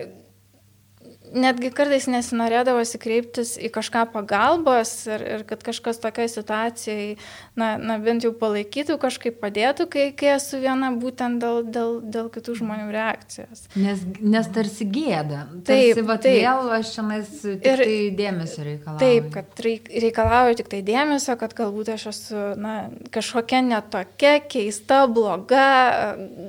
netgi 1.34 1.70
kartais 1.74 2.06
nesinorėdavosi 2.10 2.98
kreiptis 3.02 3.54
į 3.60 3.70
kažką 3.72 4.04
pagalbos 4.12 4.92
ir, 5.08 5.24
ir 5.36 5.44
kad 5.48 5.62
kažkas 5.64 6.00
tokiai 6.02 6.30
situacijai, 6.30 7.16
na, 7.58 7.74
na 7.80 7.98
bent 8.02 8.26
jau 8.26 8.32
palaikytų, 8.36 8.98
kažkaip 9.02 9.38
padėtų, 9.42 9.88
kai, 9.92 10.06
kai 10.16 10.34
esu 10.36 10.60
viena 10.62 10.92
būtent 10.96 11.42
dėl, 11.42 11.62
dėl, 11.72 11.98
dėl 12.14 12.30
kitų 12.32 12.56
žmonių 12.60 12.88
reakcijos. 12.94 13.66
Nes, 13.78 14.04
nes 14.20 14.50
tarsi 14.54 14.86
gėda. 14.92 15.46
Tarsi, 15.66 15.92
taip, 15.96 16.02
va, 16.08 16.18
taip. 16.22 16.38
vėl 16.44 16.72
aš 16.78 16.94
šiandien 16.96 17.26
tik 17.32 17.68
ir, 17.72 17.84
tai 17.84 17.98
dėmesio 18.18 18.66
reikalauju. 18.68 19.02
Taip, 19.02 19.30
kad 19.36 19.64
reikalauju 20.06 20.60
tik 20.62 20.72
tai 20.72 20.82
dėmesio, 20.86 21.36
kad 21.40 21.56
galbūt 21.58 21.94
aš 21.96 22.08
esu 22.12 22.44
na, 22.60 22.76
kažkokia 23.14 23.62
netokia, 23.66 24.36
keista, 24.52 25.04
bloga, 25.10 25.66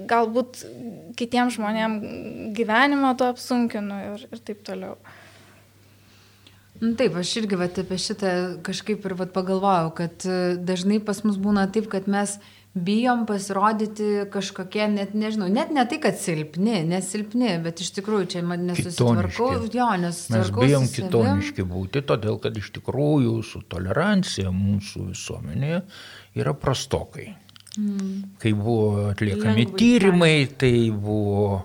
galbūt 0.09 0.63
kitiems 1.17 1.57
žmonėms 1.57 2.53
gyvenimą 2.57 3.13
to 3.19 3.29
apsunkinu 3.33 3.99
ir, 4.13 4.25
ir 4.33 4.41
taip 4.45 4.63
toliau. 4.65 4.72
Nu, 6.81 6.95
taip, 6.99 7.15
aš 7.19 7.37
irgi 7.43 7.57
vat, 7.59 7.77
apie 7.79 7.99
šitą 8.01 8.33
kažkaip 8.65 9.05
ir 9.07 9.15
vat, 9.19 9.31
pagalvojau, 9.35 9.93
kad 9.95 10.25
e, 10.27 10.57
dažnai 10.57 10.99
pas 11.05 11.21
mus 11.23 11.37
būna 11.39 11.67
taip, 11.71 11.87
kad 11.91 12.09
mes 12.11 12.39
bijom 12.73 13.27
pasirodyti 13.29 14.25
kažkokie, 14.33 14.87
net 14.89 15.13
nežinau, 15.13 15.47
net 15.53 15.69
ne 15.71 15.85
tai, 15.89 15.99
kad 16.01 16.17
silpni, 16.17 16.81
nesilpni, 16.89 17.51
bet 17.63 17.83
iš 17.85 17.91
tikrųjų 17.99 18.29
čia 18.33 18.41
man 18.45 18.65
nesusitvarkau, 18.71 19.51
jo, 19.69 19.89
nesusitvarkau. 20.01 20.63
Mes 20.65 20.71
bijom 20.71 20.89
kitoniški 20.95 21.67
būti, 21.69 22.01
todėl 22.09 22.41
kad 22.41 22.57
iš 22.57 22.73
tikrųjų 22.79 23.37
su 23.45 23.61
tolerancija 23.69 24.51
mūsų 24.51 25.11
visuomenėje 25.11 25.83
yra 26.41 26.55
prastokai. 26.57 27.29
Mm. 27.77 28.33
Kai 28.41 28.51
buvo 28.57 29.07
atliekami 29.09 29.63
Lengvai 29.63 29.77
tyrimai, 29.79 30.35
tai 30.57 30.73
buvo 30.93 31.63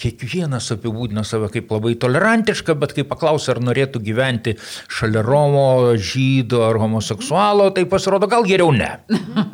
kiekvienas 0.00 0.70
apibūdina 0.76 1.24
save 1.26 1.50
kaip 1.54 1.72
labai 1.74 1.94
tolerantišką, 2.00 2.76
bet 2.80 2.94
kai 2.96 3.04
paklausia, 3.08 3.54
ar 3.54 3.62
norėtų 3.64 4.02
gyventi 4.06 4.56
šalia 4.88 5.24
Romo, 5.26 5.92
žydo 5.96 6.64
ar 6.68 6.80
homoseksualo, 6.82 7.70
tai 7.76 7.86
pasirodo 7.90 8.30
gal 8.30 8.48
geriau 8.48 8.72
ne. 8.74 8.94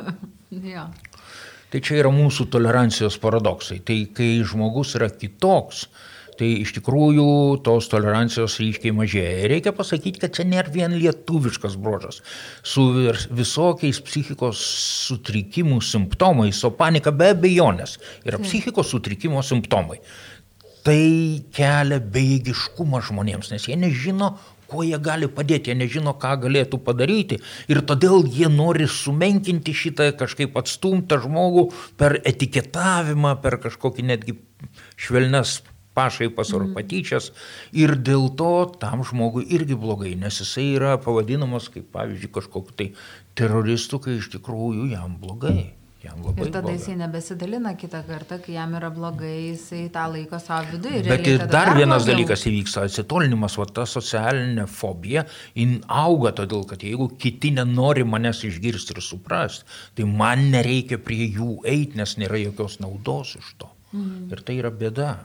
ja. 0.76 0.88
Tai 1.72 1.82
čia 1.82 1.98
yra 1.98 2.12
mūsų 2.14 2.46
tolerancijos 2.54 3.18
paradoksai. 3.20 3.80
Tai 3.84 3.98
kai 4.14 4.36
žmogus 4.46 4.94
yra 4.96 5.10
kitoks, 5.10 5.88
tai 6.38 6.50
iš 6.62 6.74
tikrųjų 6.76 7.26
tos 7.66 7.88
tolerancijos 7.90 8.58
ryškiai 8.60 8.94
mažėja. 8.94 9.34
Ir 9.42 9.52
reikia 9.56 9.72
pasakyti, 9.76 10.20
kad 10.22 10.34
čia 10.36 10.46
nėra 10.48 10.72
vien 10.72 10.94
lietuviškas 11.00 11.74
brožas. 11.80 12.20
Su 12.62 12.86
visokiais 13.34 14.00
psichikos 14.04 14.62
sutrikimų 15.08 15.80
simptomais, 15.84 16.62
o 16.64 16.70
panika 16.76 17.12
be 17.12 17.32
abejonės 17.34 17.96
yra 18.28 18.40
psichikos 18.42 18.92
sutrikimo 18.94 19.42
simptomai. 19.46 19.98
Tai 20.86 21.06
kelia 21.50 21.98
bejėgiškumą 21.98 23.00
žmonėms, 23.08 23.50
nes 23.50 23.64
jie 23.66 23.74
nežino, 23.74 24.36
kuo 24.70 24.84
jie 24.86 24.98
gali 25.02 25.26
padėti, 25.26 25.72
jie 25.72 25.78
nežino, 25.78 26.12
ką 26.14 26.36
galėtų 26.44 26.78
padaryti 26.86 27.40
ir 27.72 27.80
todėl 27.88 28.26
jie 28.30 28.46
nori 28.52 28.86
sumenkinti 28.90 29.74
šitą 29.74 30.12
kažkaip 30.18 30.54
atstumtą 30.58 31.18
žmogų 31.24 31.68
per 31.98 32.20
etiketavimą, 32.22 33.34
per 33.42 33.58
kažkokį 33.64 34.06
netgi 34.12 34.36
švelnes 34.94 35.60
pašaipas 35.96 36.52
ar 36.52 36.66
mhm. 36.66 36.76
patyčias 36.76 37.30
ir 37.74 37.96
dėl 37.96 38.28
to 38.38 38.52
tam 38.82 39.02
žmogui 39.06 39.46
irgi 39.56 39.78
blogai, 39.80 40.12
nes 40.20 40.42
jisai 40.42 40.68
yra 40.76 40.94
pavadinamas 41.02 41.70
kaip 41.72 41.88
pavyzdžiui 41.96 42.34
kažkokiu 42.36 42.78
tai 42.78 42.92
teroristu, 43.38 43.98
kai 44.02 44.20
iš 44.20 44.30
tikrųjų 44.36 44.90
jam 44.92 45.16
blogai. 45.22 45.72
Jam 46.06 46.22
labai 46.22 46.46
Ir 46.46 46.50
tada 46.52 46.62
bloga. 46.62 46.76
jisai 46.78 46.96
nebesidalina 47.00 47.74
kitą 47.80 48.00
kartą, 48.06 48.38
kai 48.44 48.54
jam 48.56 48.74
yra 48.78 48.90
blogai, 48.94 49.34
jisai 49.52 49.84
tą 49.92 50.06
laiko 50.14 50.38
savo 50.42 50.70
viduje. 50.72 51.02
ir 51.02 51.08
Bet 51.10 51.26
ir 51.26 51.46
dar 51.50 51.74
vienas 51.76 52.04
blogiau. 52.04 52.14
dalykas 52.14 52.46
įvyksta, 52.50 52.86
atsitolinimas, 52.86 53.58
va 53.58 53.66
ta 53.66 53.82
socialinė 53.90 54.66
fobija, 54.70 55.26
jin 55.54 55.80
auga 55.88 56.32
todėl, 56.32 56.66
kad 56.70 56.78
jeigu 56.86 57.10
kiti 57.18 57.50
nenori 57.58 58.04
manęs 58.04 58.44
išgirsti 58.46 58.96
ir 58.96 59.02
suprasti, 59.02 59.64
tai 59.96 60.04
man 60.04 60.50
nereikia 60.54 60.98
prie 60.98 61.26
jų 61.28 61.60
eiti, 61.64 61.96
nes 61.98 62.16
nėra 62.16 62.38
jokios 62.46 62.78
naudos 62.80 63.36
iš 63.40 63.54
to. 63.58 63.68
Mhm. 63.92 64.28
Ir 64.32 64.42
tai 64.46 64.58
yra 64.60 64.70
bėda 64.70 65.16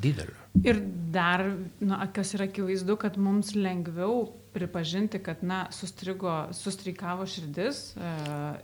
didelė. 0.00 0.36
Ir 0.66 0.80
dar, 1.14 1.44
nu, 1.80 1.96
kas 2.12 2.34
yra 2.34 2.46
akivaizdu, 2.48 2.96
kad 2.98 3.16
mums 3.16 3.52
lengviau 3.54 4.32
pripažinti, 4.52 5.20
kad, 5.22 5.44
na, 5.46 5.68
sustrigo, 5.70 6.48
sustreikavo 6.56 7.26
širdis 7.30 7.94
e, 7.94 8.14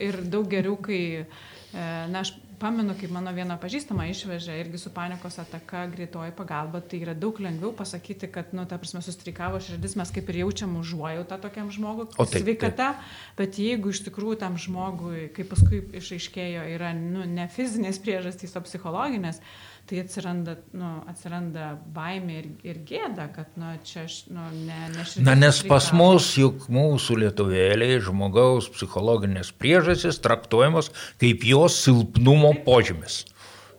ir 0.03 0.19
daug 0.27 0.49
geriau, 0.51 0.75
kai, 0.83 1.27
na, 1.75 2.21
aš 2.23 2.35
pamenu, 2.61 2.95
kaip 2.97 3.13
mano 3.13 3.33
viena 3.37 3.57
pažįstama 3.61 4.07
išvežė 4.11 4.57
irgi 4.63 4.79
su 4.81 4.91
panikos 4.95 5.39
ataka 5.43 5.85
greitoji 5.93 6.33
pagalba, 6.37 6.81
tai 6.81 7.03
yra 7.05 7.15
daug 7.17 7.39
lengviau 7.43 7.73
pasakyti, 7.77 8.31
kad, 8.33 8.55
nu, 8.57 8.65
ta 8.69 8.79
prasme, 8.81 9.03
sustreikavo 9.05 9.61
širdis, 9.63 9.97
mes 10.01 10.13
kaip 10.15 10.31
ir 10.33 10.41
jaučiam 10.45 10.77
užuojautą 10.81 11.39
tokiam 11.43 11.71
žmogui, 11.75 12.09
O 12.17 12.25
taip, 12.25 12.47
sveikata, 12.47 12.93
bet 13.39 13.61
jeigu 13.61 13.93
iš 13.93 14.05
tikrųjų 14.09 14.41
tam 14.43 14.57
žmogui, 14.61 15.29
kaip 15.37 15.53
paskui 15.53 15.83
išaiškėjo, 16.01 16.67
yra, 16.77 16.95
nu, 16.97 17.27
ne 17.29 17.49
fizinės 17.53 18.01
priežastys, 18.03 18.57
o 18.57 18.65
psichologinės, 18.65 19.43
tai 19.87 20.01
atsiranda, 20.03 20.57
nu, 20.75 20.89
atsiranda 21.11 21.69
baimė 21.95 22.39
ir, 22.41 22.49
ir 22.67 22.81
gėda, 22.89 23.29
kad, 23.35 23.53
nu, 23.61 23.71
čia 23.87 24.05
aš, 24.09 24.19
nu, 24.33 24.43
ne, 24.67 24.81
ne 24.93 25.05
širdis 25.07 25.27
Na, 25.27 25.37
nes 25.39 25.61
pas 25.69 25.89
mus 25.95 26.33
juk 26.41 26.67
mūsų 26.73 27.21
lietuvėliai 27.23 28.01
žmogaus 28.05 28.69
psichologinės 28.75 29.53
priežastys 29.55 30.19
traktuojamos 30.25 30.91
kaip 31.23 31.47
jos 31.47 31.79
silpnumo 31.85 32.53
požymis. 32.67 33.23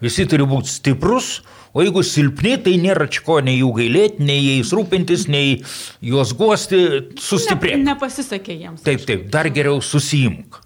Visi 0.03 0.27
turi 0.29 0.45
būti 0.47 0.71
stiprus, 0.71 1.41
o 1.73 1.83
jeigu 1.83 2.03
silpni, 2.05 2.55
tai 2.61 2.77
nėra 2.81 3.09
čia 3.11 3.23
ko 3.25 3.39
nei 3.43 3.57
jų 3.59 3.73
gailėti, 3.79 4.23
nei 4.29 4.39
jais 4.43 4.71
rūpintis, 4.77 5.25
nei 5.31 5.57
juos 6.05 6.31
guosti, 6.37 6.79
sustiprėti. 7.19 7.81
Ne, 7.81 7.91
nepasisekė 7.91 8.55
jiems. 8.61 8.85
Taip, 8.85 9.03
taip, 9.09 9.27
dar 9.33 9.49
geriau 9.53 9.81
susijimk. 9.83 10.61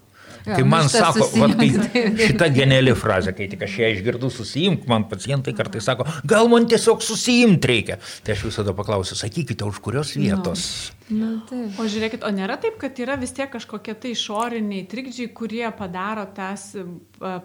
Jo, 0.45 0.55
Kai 0.55 0.63
man 0.65 0.89
sako, 0.89 1.27
vat, 1.37 1.55
kai, 1.59 1.69
susijunk. 1.75 2.21
šita 2.25 2.47
geniali 2.55 2.95
frazė, 2.97 3.35
kai 3.37 3.49
tik 3.51 3.65
aš 3.67 3.77
ją 3.83 3.91
išgirdu, 3.95 4.31
susijimk, 4.33 4.87
man 4.89 5.05
pacientai 5.11 5.53
kartais 5.57 5.85
sako, 5.85 6.07
gal 6.27 6.49
man 6.51 6.65
tiesiog 6.71 7.03
susijimti 7.05 7.69
reikia. 7.69 7.99
Tai 8.25 8.33
aš 8.35 8.47
visada 8.49 8.73
paklausiu, 8.77 9.17
sakykite, 9.19 9.67
už 9.67 9.81
kurios 9.85 10.15
vietos. 10.17 10.65
Nu, 11.11 11.41
taip. 11.49 11.75
O 11.81 11.85
žiūrėkit, 11.91 12.23
o 12.23 12.29
nėra 12.31 12.55
taip, 12.61 12.77
kad 12.79 12.95
yra 13.03 13.17
vis 13.19 13.33
tiek 13.35 13.49
kažkokie 13.51 13.93
tai 13.99 14.13
išoriniai 14.15 14.85
trikdžiai, 14.89 15.27
kurie 15.35 15.65
padaro 15.75 16.23
tas 16.35 16.69
e, 16.79 16.85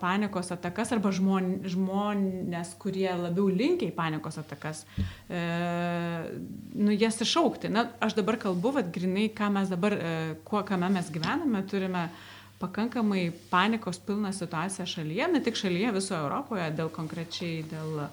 panikos 0.01 0.53
atakas 0.55 0.93
arba 0.95 1.11
žmon, 1.15 1.49
žmonės, 1.67 2.77
kurie 2.83 3.09
labiau 3.11 3.49
linkia 3.51 3.89
į 3.91 3.97
panikos 3.97 4.39
atakas, 4.43 4.85
e, 5.27 5.43
nu, 6.79 6.95
jas 6.95 7.19
išaukti. 7.27 7.73
Na, 7.75 7.89
aš 8.07 8.15
dabar 8.21 8.39
kalbu, 8.41 8.77
vad 8.79 8.93
grinai, 8.95 9.27
ką 9.35 9.51
mes 9.59 9.73
dabar, 9.73 9.99
e, 9.99 10.15
kuo, 10.47 10.63
kame 10.69 10.93
mes 10.95 11.11
gyvename, 11.11 11.67
turime 11.67 12.07
pakankamai 12.59 13.33
panikos 13.51 13.99
pilną 13.99 14.33
situaciją 14.33 14.87
šalyje, 14.87 15.29
ne 15.33 15.43
tik 15.45 15.59
šalyje, 15.59 15.93
visoje 15.97 16.21
Europoje, 16.21 16.71
dėl 16.77 16.89
konkrečiai 16.93 17.65
dėl, 17.69 18.07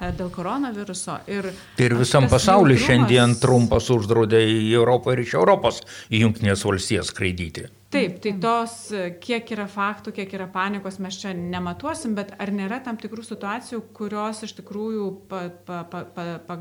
e, 0.00 0.12
dėl 0.18 0.30
koronaviruso. 0.30 1.18
Ir, 1.26 1.50
Tai 1.76 1.88
ir 1.88 1.96
visam 1.98 2.28
pasauliu 2.30 2.76
jautrumas- 2.76 2.86
šiandien 2.86 3.34
Trumpas 3.40 3.90
uždraudė 3.90 4.44
į 4.46 4.70
Europą 4.78 5.12
ir 5.12 5.24
iš 5.24 5.34
Europos 5.34 5.82
į 6.10 6.22
Junktinės 6.22 6.64
valstijas 6.64 7.10
skraidyti. 7.10 7.68
Taip, 7.90 8.20
tai 8.20 8.34
tos, 8.38 8.92
e, 8.92 9.16
kiek 9.18 9.50
yra 9.50 9.66
faktų, 9.66 10.12
kiek 10.12 10.32
yra 10.32 10.46
panikos, 10.46 10.98
mes 10.98 11.16
čia 11.16 11.32
nematuosim, 11.32 12.14
bet 12.14 12.34
ar 12.38 12.48
nėra 12.48 12.84
tam 12.84 12.96
tikrų 12.96 13.24
situacijų, 13.24 13.82
kurios 13.94 14.42
iš 14.42 14.52
tikrųjų 14.60 15.28
pa, 15.28 15.48
pa, 15.66 15.84
pa, 15.84 16.04
pa, 16.04 16.38
pa, 16.46 16.58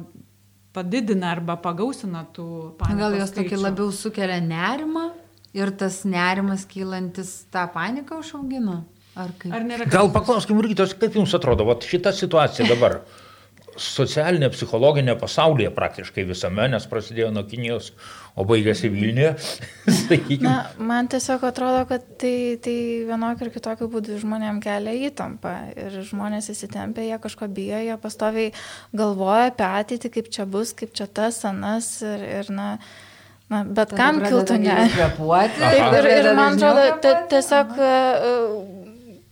padidina 0.73 1.31
arba 1.35 1.57
pagausina 1.57 2.25
tų 2.33 2.77
panikos? 2.79 2.97
Gal 2.97 3.19
jos 3.19 3.31
tokį 3.31 3.61
labiau 3.61 3.91
sukelia 3.91 4.39
nerimą 4.41 5.11
ir 5.55 5.71
tas 5.79 6.01
nerimas 6.07 6.65
kylantis 6.69 7.45
tą 7.53 7.67
paniką 7.73 8.19
užaugina? 8.23 8.81
Ar 9.17 9.31
kaip? 9.39 9.53
Ar 9.55 9.63
nėra 9.65 9.87
Gal 9.89 10.11
paklauskim, 10.13 10.59
Rytos, 10.61 10.93
kaip 10.97 11.15
jums 11.17 11.33
atrodo, 11.37 11.65
vat 11.67 11.85
šita 11.87 12.13
situacija 12.13 12.67
dabar 12.69 13.01
socialinė, 13.77 14.49
psichologinė 14.53 15.15
pasaulyje 15.21 15.69
praktiškai 15.75 16.25
visame, 16.27 16.65
nes 16.71 16.85
prasidėjo 16.89 17.29
nuo 17.33 17.43
Kinijos, 17.47 17.91
o 18.37 18.45
baigėsi 18.47 18.89
Vilniuje. 18.93 19.33
Na, 20.45 20.55
man 20.81 21.09
tiesiog 21.11 21.45
atrodo, 21.47 21.83
kad 21.89 22.05
tai, 22.21 22.57
tai 22.63 22.75
vienokiu 23.07 23.47
ir 23.47 23.53
kitokiu 23.53 23.89
būdu 23.93 24.19
žmonėm 24.21 24.61
kelia 24.65 24.95
įtampą. 25.09 25.53
Ir 25.77 25.99
žmonės 26.09 26.49
įsitempia, 26.53 27.05
jie 27.05 27.19
kažko 27.21 27.49
bijo, 27.53 27.81
jie 27.85 27.97
pastoviai 28.01 28.53
galvoja 28.97 29.51
apie 29.51 29.67
ateitį, 29.69 30.13
kaip 30.17 30.31
čia 30.33 30.47
bus, 30.49 30.73
kaip 30.77 30.93
čia 30.97 31.09
tas, 31.09 31.43
anas. 31.49 31.95
Ir, 32.05 32.25
ir 32.41 32.53
na, 32.53 32.71
na, 33.49 33.63
bet 33.63 33.93
Tada 33.93 33.99
kam 33.99 34.19
kiltų 34.23 34.57
ne. 34.63 34.75
Taip, 35.55 35.93
ir, 35.99 36.09
ir 36.17 36.31
man 36.35 36.57
atrodo, 36.57 36.87
tiesiog 37.31 37.77
e, 37.79 37.93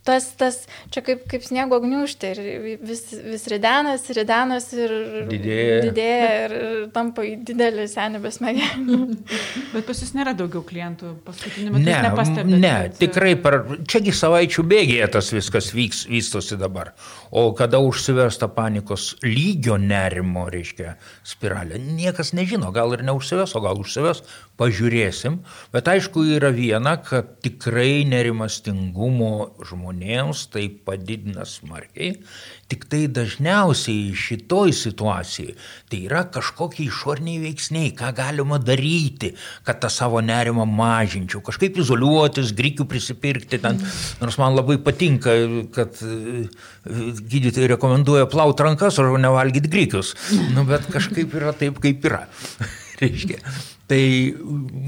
tas, 0.06 0.28
tas, 0.38 0.60
čia 0.94 1.02
kaip, 1.06 1.24
kaip 1.32 1.44
sniego 1.46 1.80
gniužtė 1.84 2.32
ir 2.36 2.42
vis, 2.86 3.02
vis 3.26 3.46
ridenas, 3.52 4.06
ridenas 4.16 4.68
ir 4.78 4.94
Didėja. 5.32 5.80
didėja 5.88 6.28
ir, 6.46 6.56
ir 6.60 6.84
tampa 6.96 7.26
į 7.26 7.34
didelį 7.48 7.88
senį 7.92 8.22
besmegenį. 8.24 9.00
Bet 9.74 9.88
pas 9.90 10.02
jūs 10.04 10.14
nėra 10.18 10.36
daugiau 10.38 10.62
klientų 10.68 11.16
paskutiniu 11.26 11.74
metu? 11.74 11.84
Ne, 11.88 11.96
jūs 11.98 12.06
nepastebite, 12.08 12.62
ne, 12.62 12.74
kad- 12.86 13.00
tikrai 13.02 13.34
per, 13.42 13.60
čiagi 13.90 14.14
savaičių 14.16 14.66
bėgėje 14.72 15.10
tas 15.18 15.32
viskas 15.36 15.72
vyks, 15.76 16.06
vystosi 16.14 16.60
dabar. 16.62 16.94
O 17.36 17.48
kada 17.58 17.82
užsives 17.84 18.38
tą 18.40 18.48
panikos 18.56 19.16
lygio 19.26 19.76
nerimo, 19.82 20.46
reiškia, 20.54 20.96
spiralę, 21.28 21.82
niekas 21.82 22.32
nežino, 22.38 22.70
gal 22.76 22.94
ir 22.96 23.04
neužsives, 23.08 23.56
o 23.58 23.64
gal 23.66 23.82
užsives, 23.82 24.22
pažiūrėsim. 24.60 25.40
Bet 25.74 25.90
aišku 25.92 26.24
yra 26.36 26.52
viena, 26.56 26.96
kad 27.04 27.38
tikrai 27.44 28.06
nerimastingumo 28.08 29.32
žmonėms 29.68 30.48
tai 30.54 30.68
padidina 30.70 31.46
smarkiai. 31.50 32.16
Tik 32.66 32.88
tai 32.90 33.04
dažniausiai 33.14 34.16
šitoj 34.18 34.72
situacijai 34.74 35.54
tai 35.92 36.00
yra 36.08 36.24
kažkokie 36.34 36.88
išorniai 36.88 37.44
veiksniai, 37.44 37.92
ką 37.98 38.10
galima 38.18 38.58
daryti, 38.58 39.34
kad 39.68 39.80
tą 39.84 39.92
savo 39.94 40.22
nerimą 40.26 40.66
mažinčiau, 40.70 41.44
kažkaip 41.46 41.78
izoliuotis, 41.84 42.56
grikių 42.58 42.88
prisipirkti 42.90 43.62
ten. 43.62 43.80
Nors 44.24 44.40
man 44.42 44.58
labai 44.58 44.80
patinka, 44.82 45.36
kad 45.76 46.02
e, 46.02 46.48
gydytojai 46.88 47.70
rekomenduoja 47.76 48.26
plauti 48.32 48.66
rankas, 48.66 48.98
o 49.00 49.22
nevalgyti 49.22 49.72
grikius. 49.72 50.16
Nu, 50.56 50.66
bet 50.66 50.90
kažkaip 50.92 51.38
yra 51.38 51.54
taip, 51.54 51.80
kaip 51.84 52.10
yra. 52.10 52.26
Reiškia. 53.02 53.44
Tai 53.86 54.02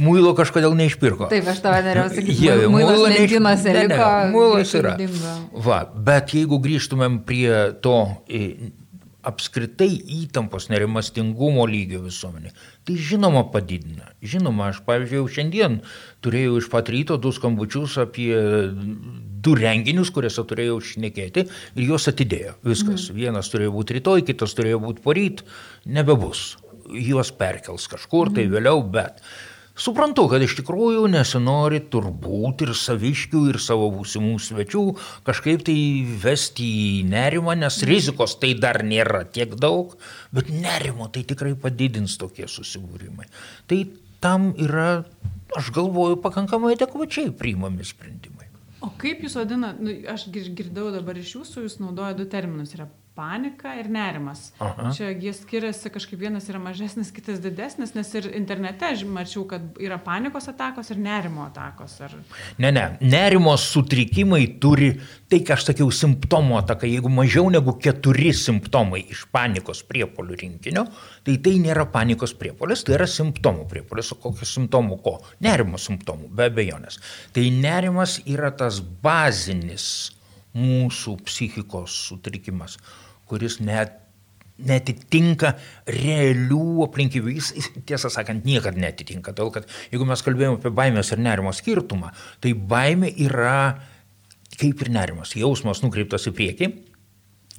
muilo 0.02 0.32
kažkodėl 0.34 0.74
neišpirko. 0.80 1.28
Taip, 1.30 1.46
aš 1.52 1.60
tavo 1.62 1.78
norėjau 1.86 2.08
sakyti, 2.16 2.34
Jie, 2.48 2.56
muilo 2.74 2.96
neiš- 3.06 3.20
lentynose 3.20 3.70
Ne, 3.70 3.84
ne, 3.84 3.88
liko, 3.94 4.10
Muilas 4.34 4.74
yra. 4.74 4.96
dingo. 4.98 5.36
Va, 5.68 5.84
bet 5.94 6.34
jeigu 6.34 6.58
grįžtumėm 6.64 7.20
prie 7.28 7.52
to 7.86 7.94
e, 8.26 8.72
apskritai 9.28 9.90
įtampos 10.24 10.70
nerimastingumo 10.72 11.66
lygio 11.68 12.00
visuomenė, 12.06 12.54
tai 12.88 12.96
žinoma 12.96 13.44
padidina. 13.52 14.14
Žinoma, 14.24 14.70
aš 14.72 14.80
pavyzdžiui, 14.88 15.20
jau 15.20 15.28
šiandien 15.36 15.80
turėjau 16.24 16.58
iš 16.62 16.70
pat 16.72 16.90
ryto 16.94 17.18
du 17.22 17.34
skambučius 17.36 17.98
apie 18.02 18.32
du 19.48 19.54
renginius, 19.60 20.10
kuriuose 20.16 20.42
turėjau 20.48 20.80
šnekėti 20.82 21.44
ir 21.76 21.84
juos 21.90 22.08
atidėjo. 22.10 22.56
Viskas. 22.66 23.10
Mm. 23.12 23.20
Vienas 23.20 23.52
turėjo 23.54 23.76
būti 23.76 24.00
rytoj, 24.00 24.24
kitas 24.32 24.56
turėjo 24.58 24.80
būti 24.88 25.04
poryt, 25.06 25.44
nebebus. 25.86 26.56
Juos 26.92 27.32
perkels 27.36 27.88
kažkur 27.92 28.34
tai 28.36 28.48
vėliau, 28.52 28.82
bet 28.92 29.24
Suprantu, 29.78 30.24
kad 30.26 30.42
iš 30.42 30.56
tikrųjų 30.58 31.04
nesinori 31.14 31.84
turbūt 31.94 32.64
ir 32.66 32.72
saviškių, 32.74 33.42
ir 33.52 33.60
savo 33.62 33.92
būsimų 33.94 34.40
svečių 34.42 34.82
kažkaip 35.28 35.62
tai 35.68 35.76
vesti 36.24 36.66
į 36.66 36.96
nerimą, 37.12 37.54
nes 37.62 37.78
rizikos 37.86 38.34
tai 38.42 38.56
dar 38.58 38.82
nėra 38.82 39.22
tiek 39.30 39.54
daug, 39.54 39.94
bet 40.34 40.50
nerimo 40.50 41.12
tai 41.14 41.22
tikrai 41.30 41.54
padidins 41.62 42.18
tokie 42.18 42.50
susibūrimai. 42.50 43.30
Tai 43.70 43.80
tam 44.26 44.50
yra, 44.58 45.04
aš 45.54 45.70
galvoju, 45.78 46.18
pakankamai 46.26 46.74
adekvačiai 46.74 47.30
priimami 47.38 47.86
sprendimai. 47.86 48.50
O 48.82 48.90
kaip 48.98 49.22
jūs 49.22 49.38
vadinate, 49.38 49.84
nu, 49.86 49.94
aš 50.10 50.26
gir- 50.34 50.56
girdėjau 50.58 50.90
dabar 50.98 51.22
iš 51.22 51.36
jūsų, 51.38 51.68
jūs 51.68 51.78
naudoja 51.84 52.18
du 52.18 52.26
terminus. 52.26 52.74
Yra 52.74 52.90
panika 53.18 53.74
ir 53.80 53.90
nerimas. 53.90 54.52
Aha. 54.62 54.92
Čia 54.94 55.10
jie 55.18 55.34
skiriasi, 55.34 55.90
kažkaip 55.94 56.20
vienas 56.22 56.46
yra 56.52 56.62
mažesnis, 56.62 57.10
kitas 57.16 57.42
didesnis, 57.42 57.96
nes 57.98 58.14
ir 58.20 58.30
internete 58.38 58.92
mačiau, 59.10 59.46
kad 59.50 59.80
yra 59.82 59.98
panikos 60.04 60.48
atakos 60.52 60.92
ir 60.94 61.02
nerimo 61.02 61.48
atakos. 61.48 61.98
Ar... 62.06 62.14
Ne, 62.62 62.72
ne, 62.72 62.86
nerimo 63.02 63.56
sutrikimai 63.58 64.44
turi, 64.62 64.92
tai 65.32 65.42
ką 65.46 65.58
aš 65.58 65.70
sakiau, 65.72 65.90
simptomų 65.94 66.60
ataka, 66.62 66.90
jeigu 66.90 67.10
mažiau 67.14 67.50
negu 67.54 67.74
keturi 67.82 68.34
simptomai 68.38 69.02
iš 69.16 69.26
panikos 69.34 69.82
priepolių 69.90 70.38
rinkinio, 70.44 70.86
tai 71.26 71.40
tai 71.44 71.56
nėra 71.64 71.88
panikos 71.94 72.36
priepolis, 72.38 72.86
tai 72.86 72.98
yra 73.00 73.10
simptomų 73.10 73.66
priepolis, 73.72 74.14
o 74.14 74.20
kokios 74.22 74.54
simptomų 74.60 75.00
ko? 75.06 75.18
Nerimo 75.46 75.82
simptomų, 75.82 76.30
be 76.38 76.52
abejonės. 76.52 77.02
Tai 77.34 77.48
nerimas 77.58 78.20
yra 78.30 78.54
tas 78.54 78.80
bazinis 78.82 79.88
mūsų 80.58 81.18
psichikos 81.28 81.96
sutrikimas, 82.08 82.78
kuris 83.28 83.60
net 83.64 84.04
netitinka 84.58 85.54
realių 85.90 86.88
aplinkybių. 86.88 87.34
Jis, 87.38 87.70
tiesą 87.88 88.10
sakant, 88.14 88.46
niekada 88.48 88.80
netitinka. 88.82 89.34
Todėl, 89.36 89.54
kad 89.54 89.70
jeigu 89.94 90.08
mes 90.10 90.24
kalbėjome 90.26 90.60
apie 90.60 90.74
baimės 90.74 91.14
ir 91.14 91.22
nerimo 91.22 91.54
skirtumą, 91.56 92.14
tai 92.44 92.56
baimė 92.58 93.14
yra 93.28 93.78
kaip 94.58 94.82
ir 94.82 94.94
nerimas. 94.94 95.36
Jausmas 95.38 95.84
nukreiptas 95.84 96.26
į 96.30 96.34
priekį, 96.38 96.72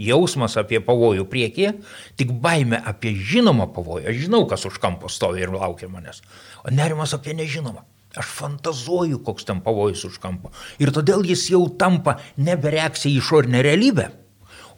jausmas 0.03 0.57
apie 0.59 0.81
pavojų 0.85 1.27
priekyje, 1.31 1.77
tik 2.19 2.35
baime 2.43 2.81
apie 2.87 3.15
žinomą 3.15 3.69
pavojų. 3.77 4.09
Aš 4.11 4.25
žinau, 4.27 4.43
kas 4.51 4.67
už 4.69 4.81
kampo 4.83 5.11
stovi 5.13 5.45
ir 5.45 5.55
laukia 5.55 5.91
manęs. 5.93 6.23
O 6.65 6.75
nerimas 6.75 7.15
apie 7.15 7.37
nežinomą. 7.39 7.85
Aš 8.19 8.31
fantazuoju, 8.39 9.21
koks 9.23 9.45
ten 9.47 9.61
pavojus 9.63 10.07
už 10.09 10.17
kampo. 10.23 10.51
Ir 10.83 10.91
todėl 10.97 11.23
jis 11.29 11.45
jau 11.53 11.67
tampa 11.79 12.17
nebe 12.41 12.73
reakcija 12.73 13.13
į 13.13 13.21
išorinę 13.21 13.61
realybę, 13.63 14.09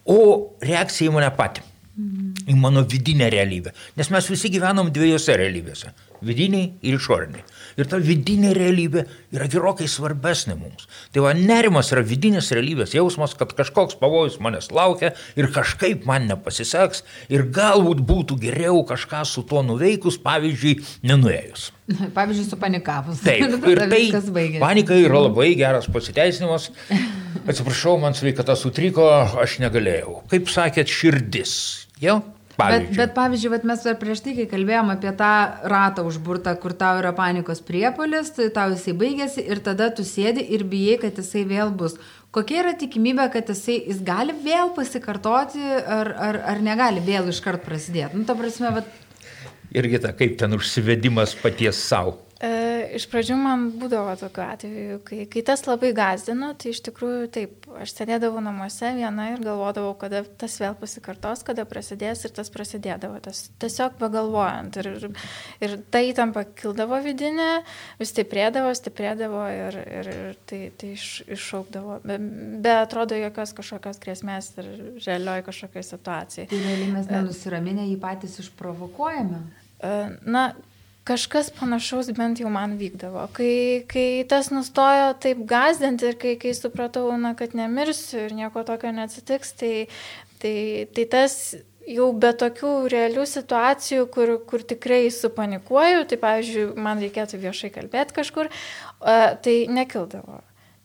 o 0.05 0.21
reakcija 0.65 1.11
į 1.11 1.15
mane 1.15 1.31
patį 1.37 1.67
į 2.51 2.57
mano 2.57 2.83
vidinę 2.89 3.29
realybę. 3.33 3.73
Nes 3.99 4.11
mes 4.11 4.29
visi 4.31 4.51
gyvenam 4.53 4.91
dviejose 4.95 5.37
realybėse- 5.37 5.93
vidiniai 6.25 6.71
ir 6.87 6.97
išoriniai. 6.99 7.45
Ir 7.81 7.89
ta 7.91 8.01
vidinė 8.03 8.53
realybė 8.57 9.05
yra 9.35 9.47
gerokai 9.51 9.89
svarbesnė 9.89 10.57
mums. 10.59 10.87
Tai 11.15 11.25
va, 11.25 11.35
nerimas 11.37 11.93
yra 11.95 12.03
vidinės 12.07 12.51
realybės 12.57 12.95
jausmas, 12.97 13.35
kad 13.39 13.55
kažkoks 13.57 13.99
pavojus 14.01 14.41
manęs 14.43 14.71
laukia 14.75 15.13
ir 15.39 15.51
kažkaip 15.55 16.07
man 16.09 16.29
nepasiseks 16.31 17.05
ir 17.33 17.47
galbūt 17.55 18.03
būtų 18.07 18.39
geriau 18.43 18.83
kažką 18.89 19.23
su 19.29 19.45
tuo 19.49 19.63
nuveikus, 19.67 20.19
pavyzdžiui, 20.23 20.79
nenuėjus. 21.07 21.71
Pavyzdžiui, 22.15 22.49
supanikavus. 22.51 23.23
Taip, 23.27 23.57
ir 23.67 23.85
tai 23.91 24.03
panika 24.63 24.99
yra 24.99 25.25
labai 25.27 25.53
geras 25.59 25.89
pasiteisinimas. 25.91 26.71
Atsiprašau, 27.49 27.97
man 28.03 28.15
sveikata 28.15 28.55
sutriko, 28.59 29.07
aš 29.41 29.59
negalėjau. 29.63 30.21
Kaip 30.31 30.51
sakėt, 30.53 30.91
širdis. 30.93 31.55
Jau? 32.03 32.21
Bet, 32.51 32.59
Pavyzdžiui. 32.59 32.97
bet 32.99 33.13
pavyzdžiui, 33.17 33.51
vat 33.55 33.67
mes 33.71 33.85
dar 33.87 33.95
prieš 33.97 34.21
tai, 34.25 34.35
kai 34.37 34.47
kalbėjom 34.51 34.91
apie 34.93 35.13
tą 35.17 35.33
ratą 35.71 36.03
užburtą, 36.09 36.53
kur 36.61 36.75
tau 36.77 36.99
yra 37.01 37.13
panikos 37.17 37.63
priepolis, 37.65 38.33
tai 38.37 38.51
tau 38.53 38.75
jisai 38.75 38.93
baigėsi 39.01 39.45
ir 39.47 39.63
tada 39.65 39.89
tu 39.95 40.05
sėdi 40.05 40.45
ir 40.57 40.67
bijai, 40.69 40.99
kad 41.05 41.21
jisai 41.23 41.47
vėl 41.49 41.71
bus. 41.73 41.97
Kokia 42.35 42.61
yra 42.65 42.75
tikimybė, 42.79 43.31
kad 43.33 43.49
jisai 43.49 43.79
jis 43.87 44.03
gali 44.07 44.35
vėl 44.45 44.75
pasikartoti 44.77 45.63
ar, 45.63 46.13
ar, 46.29 46.41
ar 46.53 46.61
negali 46.67 47.01
vėl 47.07 47.31
iškart 47.33 47.65
prasidėti? 47.65 48.19
Nu, 48.19 48.27
ta 48.29 48.37
prasme, 48.39 48.75
vat, 48.81 48.91
Irgi 49.71 50.01
ta, 50.03 50.11
kaip 50.19 50.35
ten 50.39 50.57
užsivedimas 50.57 51.37
paties 51.39 51.79
savo. 51.79 52.17
E, 52.41 52.51
iš 52.97 53.05
pradžių 53.13 53.35
man 53.37 53.67
būdavo 53.77 54.15
tokiu 54.17 54.41
atveju, 54.47 54.95
kai, 55.05 55.19
kai 55.29 55.43
tas 55.45 55.67
labai 55.67 55.91
gazdino, 55.93 56.55
tai 56.57 56.71
iš 56.73 56.79
tikrųjų 56.87 57.27
taip, 57.35 57.67
aš 57.77 57.93
sėdėdavau 57.99 58.41
namuose 58.41 58.95
viena 58.97 59.27
ir 59.35 59.43
galvodavau, 59.45 59.91
kada 60.01 60.23
tas 60.41 60.55
vėl 60.63 60.73
pasikartos, 60.81 61.43
kada 61.45 61.67
prasidės 61.69 62.25
ir 62.25 62.33
tas 62.39 62.49
prasidėdavo. 62.55 63.19
Tas, 63.27 63.43
tiesiog 63.61 63.99
pagalvojant. 64.01 64.79
Ir, 64.81 64.89
ir, 64.89 65.27
ir 65.69 65.77
ta 65.93 66.01
įtampa 66.01 66.47
kildavo 66.57 67.03
vidinė, 67.05 67.51
vis 68.01 68.15
stiprėdavo, 68.15 68.73
stiprėdavo 68.79 69.45
ir, 69.59 69.79
ir, 70.01 70.11
ir 70.15 70.41
tai, 70.49 70.63
tai 70.81 70.95
iš, 70.97 71.11
iššaukdavo. 71.37 72.01
Be, 72.09 72.17
be 72.65 72.75
atrodo 72.79 73.21
jokios 73.21 73.53
kažkokios 73.61 74.01
grėsmės 74.01 74.55
ir 74.57 74.73
realioj 75.05 75.45
kažkokiai 75.51 75.85
situacijai. 75.93 76.49
tai 76.49 76.65
realiai 76.65 76.97
mes 76.97 77.13
nenusiraminę 77.13 77.85
jį 77.93 78.01
patys 78.01 78.41
išprovokuojame. 78.47 79.45
E, 79.85 79.95
Na, 80.25 80.49
kažkas 81.11 81.51
panašaus 81.59 82.13
bent 82.15 82.41
jau 82.43 82.51
man 82.53 82.77
vykdavo. 82.81 83.27
Kai, 83.35 83.55
kai 83.91 84.23
tas 84.31 84.53
nustojo 84.55 85.13
taip 85.23 85.43
gazdinti 85.51 86.13
ir 86.13 86.21
kai, 86.21 86.37
kai 86.41 86.55
supratau, 86.57 87.09
na, 87.19 87.35
kad 87.39 87.57
nemirsiu 87.59 88.29
ir 88.29 88.37
nieko 88.39 88.63
tokio 88.67 88.93
neatsitiks, 88.95 89.57
tai, 89.59 89.75
tai, 90.43 90.55
tai 90.95 91.09
tas 91.11 91.41
jau 91.91 92.11
be 92.23 92.31
tokių 92.43 92.75
realių 92.93 93.25
situacijų, 93.27 94.05
kur, 94.15 94.37
kur 94.49 94.63
tikrai 94.67 95.03
supanikuoju, 95.15 96.05
tai 96.11 96.21
pavyzdžiui, 96.23 96.69
man 96.79 97.03
reikėtų 97.03 97.41
viešai 97.43 97.73
kalbėti 97.75 98.17
kažkur, 98.21 98.53
tai 99.01 99.57
nekildavo. 99.71 100.45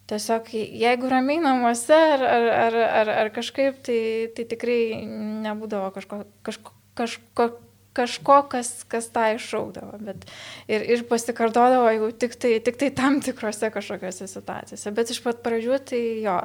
Tiesiog 0.10 0.52
jeigu 0.54 1.10
ramiai 1.10 1.42
namuose 1.42 1.98
ar, 1.98 2.22
ar, 2.22 2.48
ar, 2.54 2.76
ar, 3.02 3.14
ar 3.24 3.30
kažkaip, 3.34 3.80
tai, 3.86 4.02
tai 4.38 4.46
tikrai 4.52 4.80
nebūdavo 5.46 5.90
kažko, 5.96 6.20
kažko, 6.46 6.74
kažko, 6.98 7.48
kažko 7.96 8.42
kas, 8.52 8.72
kas 8.92 9.10
tą 9.16 9.28
iššaukdavo. 9.36 10.00
Bet 10.06 10.26
ir, 10.68 10.86
ir 10.96 11.06
pasikartodavo 11.10 11.92
jau 11.96 12.10
tik 12.12 12.38
tai, 12.40 12.58
tik 12.66 12.80
tai 12.82 12.92
tam 12.96 13.22
tikrose 13.24 13.72
kažkokiose 13.74 14.30
situacijose. 14.32 14.96
Bet 14.96 15.14
iš 15.14 15.22
pat 15.26 15.44
pradžių 15.46 15.80
tai 15.92 16.02
jo, 16.26 16.40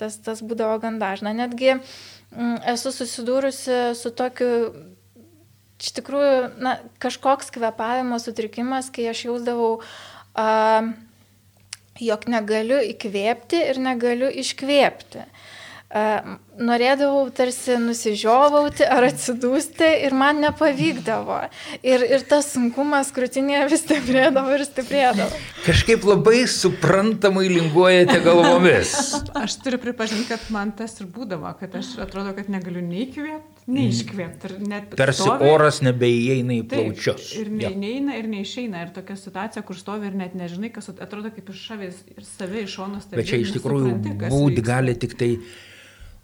tas, 0.00 0.20
tas 0.24 0.44
būdavo 0.44 0.78
gan 0.82 1.00
dažna. 1.02 1.34
Netgi 1.36 1.74
mm, 1.76 2.62
esu 2.74 2.94
susidūrusi 2.94 3.82
su 3.98 4.14
tokiu 4.16 4.52
iš 5.78 5.92
tikrųjų, 5.98 6.38
na, 6.62 6.78
kažkoks 7.02 7.52
kvepavimo 7.54 8.18
sutrikimas, 8.22 8.90
kai 8.94 9.06
aš 9.12 9.28
jausdavau, 9.28 9.76
a, 10.34 10.82
jog 12.02 12.26
negaliu 12.30 12.80
įkvėpti 12.92 13.62
ir 13.72 13.80
negaliu 13.82 14.30
iškvėpti. 14.42 15.24
A, 15.88 16.20
norėdavau 16.60 17.30
tarsi 17.32 17.78
nusižiovauti 17.80 18.84
ar 18.84 19.06
atsidūsti 19.08 19.86
ir 20.04 20.12
man 20.12 20.42
nepavykdavo. 20.42 21.38
Ir, 21.80 22.02
ir 22.04 22.24
tas 22.28 22.50
sunkumas 22.52 23.08
krūtinėje 23.16 23.68
vis 23.70 23.84
stiprėdavo 23.86 24.52
ir 24.58 24.64
stiprėdavo. 24.68 25.38
Kažkaip 25.64 26.04
labai 26.04 26.42
suprantamai 26.50 27.46
linguojate 27.54 28.18
galvomis. 28.26 28.92
Aš 29.38 29.56
turiu 29.64 29.80
pripažinti, 29.80 30.26
kad 30.28 30.44
man 30.52 30.74
tas 30.76 30.98
ir 31.00 31.08
būdavo, 31.14 31.54
kad 31.60 31.78
aš 31.80 31.94
atrodo, 32.04 32.34
kad 32.36 32.50
negaliu 32.52 32.82
nei 32.84 33.06
įkvėpti, 33.06 33.64
nei 33.72 33.88
iškvėpti. 33.94 34.50
Ir 34.50 34.58
net 34.68 34.92
Tarsi 34.98 35.24
stovi- 35.24 35.48
oras 35.54 35.80
nebeįeina 35.86 36.58
į 36.58 36.66
Taip, 36.68 36.74
plaučius. 36.92 37.30
Ir 37.40 37.48
ne, 37.54 37.64
Jo. 37.64 37.72
neina, 37.80 38.18
ir 38.20 38.28
neišeina. 38.34 38.82
Ir 38.84 38.92
tokia 38.98 39.16
situacija, 39.16 39.64
kur 39.64 39.78
stovi 39.80 40.10
ir 40.12 40.20
net 40.20 40.36
nežinai, 40.36 40.68
kas 40.74 40.90
atrodo 40.92 41.32
kaip 41.32 41.48
iš 41.54 41.64
šavės 41.70 42.04
ir 42.12 42.28
save 42.28 42.66
iš 42.66 42.76
šono 42.76 43.00
stebi. 43.00 43.22
Bet 43.22 43.32
čia 43.32 43.40
iš 43.46 43.56
tikrųjų 43.56 43.94
nesupranti, 43.94 44.18
kas 44.26 44.36
būti 44.36 44.66
gali 44.68 44.94
tik 44.98 45.16
tai 45.16 45.32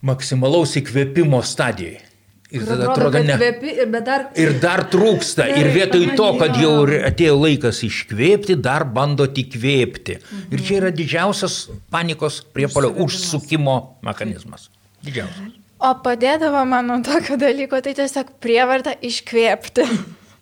maksimalaus 0.04 0.76
įkvėpimo 0.80 1.40
stadijoje. 1.44 2.02
Ir 2.54 2.62
tada 2.68 2.86
atrodo, 2.92 3.18
ne. 3.24 3.34
kvepi, 3.34 3.72
ir- 3.82 3.88
bet 3.90 4.04
dar... 4.06 4.26
Ir 4.38 4.52
dar 4.62 4.84
trūksta. 4.92 5.48
Ir 5.58 5.72
vietoj 5.74 6.04
to, 6.14 6.28
kad 6.38 6.54
jau 6.60 6.74
atėjo 7.08 7.34
laikas 7.40 7.80
iškvėpti, 7.88 8.54
dar 8.62 8.84
bandot 8.86 9.34
įkvėpti. 9.42 10.18
Ir 10.54 10.62
čia 10.62 10.78
yra 10.78 10.92
didžiausias 10.94 11.64
panikos 11.90 12.42
priepolio 12.54 12.92
užsukimo 13.02 13.78
mechanizmas. 14.06 14.68
Didžiausias. 15.02 15.56
O 15.84 15.90
padėdavo 16.04 16.62
man 16.68 16.86
nuo 16.88 17.00
tokio 17.04 17.40
dalyko, 17.40 17.80
tai 17.82 17.96
tiesiog 17.98 18.36
prievarta 18.44 18.94
iškvėpti. 19.02 19.88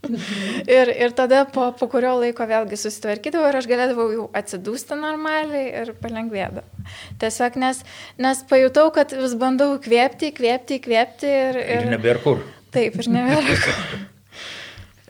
ir, 0.78 0.90
ir 0.90 1.14
tada 1.16 1.44
po, 1.50 1.68
po 1.78 1.88
kurio 1.90 2.14
laiko 2.20 2.46
vėlgi 2.48 2.78
susitvarkydavau 2.80 3.50
ir 3.50 3.58
aš 3.60 3.68
galėdavau 3.70 4.06
jau 4.12 4.28
atsidūsti 4.38 4.98
normaliai 4.98 5.68
ir 5.82 5.92
palengvėdavau. 6.02 6.86
Tiesiog 7.22 7.58
nes, 7.62 7.82
nes 8.22 8.46
pajutau, 8.50 8.88
kad 8.94 9.14
vis 9.16 9.36
bandau 9.38 9.76
kvėpti, 9.82 10.32
kvėpti, 10.38 10.80
kvėpti 10.86 11.30
ir... 11.30 11.60
Ir 11.78 11.92
nebėra 11.94 12.24
kur. 12.24 12.42
Taip, 12.74 12.98
ir 12.98 13.12
nebėra. 13.12 13.60
kur. 13.66 14.00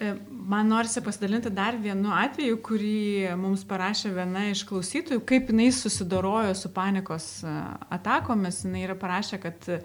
E, 0.02 0.08
Man 0.48 0.66
norisi 0.66 0.98
pasidalinti 1.00 1.50
dar 1.54 1.76
vienu 1.78 2.10
atveju, 2.16 2.56
kurį 2.66 3.34
mums 3.38 3.62
parašė 3.68 4.10
viena 4.16 4.48
iš 4.50 4.64
klausytojų, 4.66 5.20
kaip 5.28 5.52
jinai 5.52 5.68
susidorojo 5.70 6.56
su 6.58 6.70
panikos 6.74 7.26
e, 7.46 7.52
atakomis. 7.94 8.64
Jis 8.64 8.82
yra 8.82 8.96
parašę, 8.98 9.38
kad 9.44 9.68
e, 9.70 9.78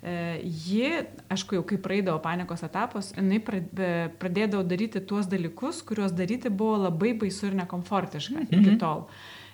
ji, 0.00 0.92
aišku, 1.28 1.58
jau 1.58 1.64
kai 1.68 1.76
praeidavo 1.82 2.22
panikos 2.24 2.62
etapos, 2.64 3.10
jinai 3.18 3.40
pradėdavo 3.44 4.62
daryti 4.64 5.02
tuos 5.04 5.28
dalykus, 5.28 5.82
kuriuos 5.84 6.14
daryti 6.16 6.48
buvo 6.48 6.78
labai 6.86 7.12
baisu 7.20 7.50
ir 7.50 7.58
nekomfortiška 7.60 8.46
iki 8.48 8.78
tol. 8.80 9.04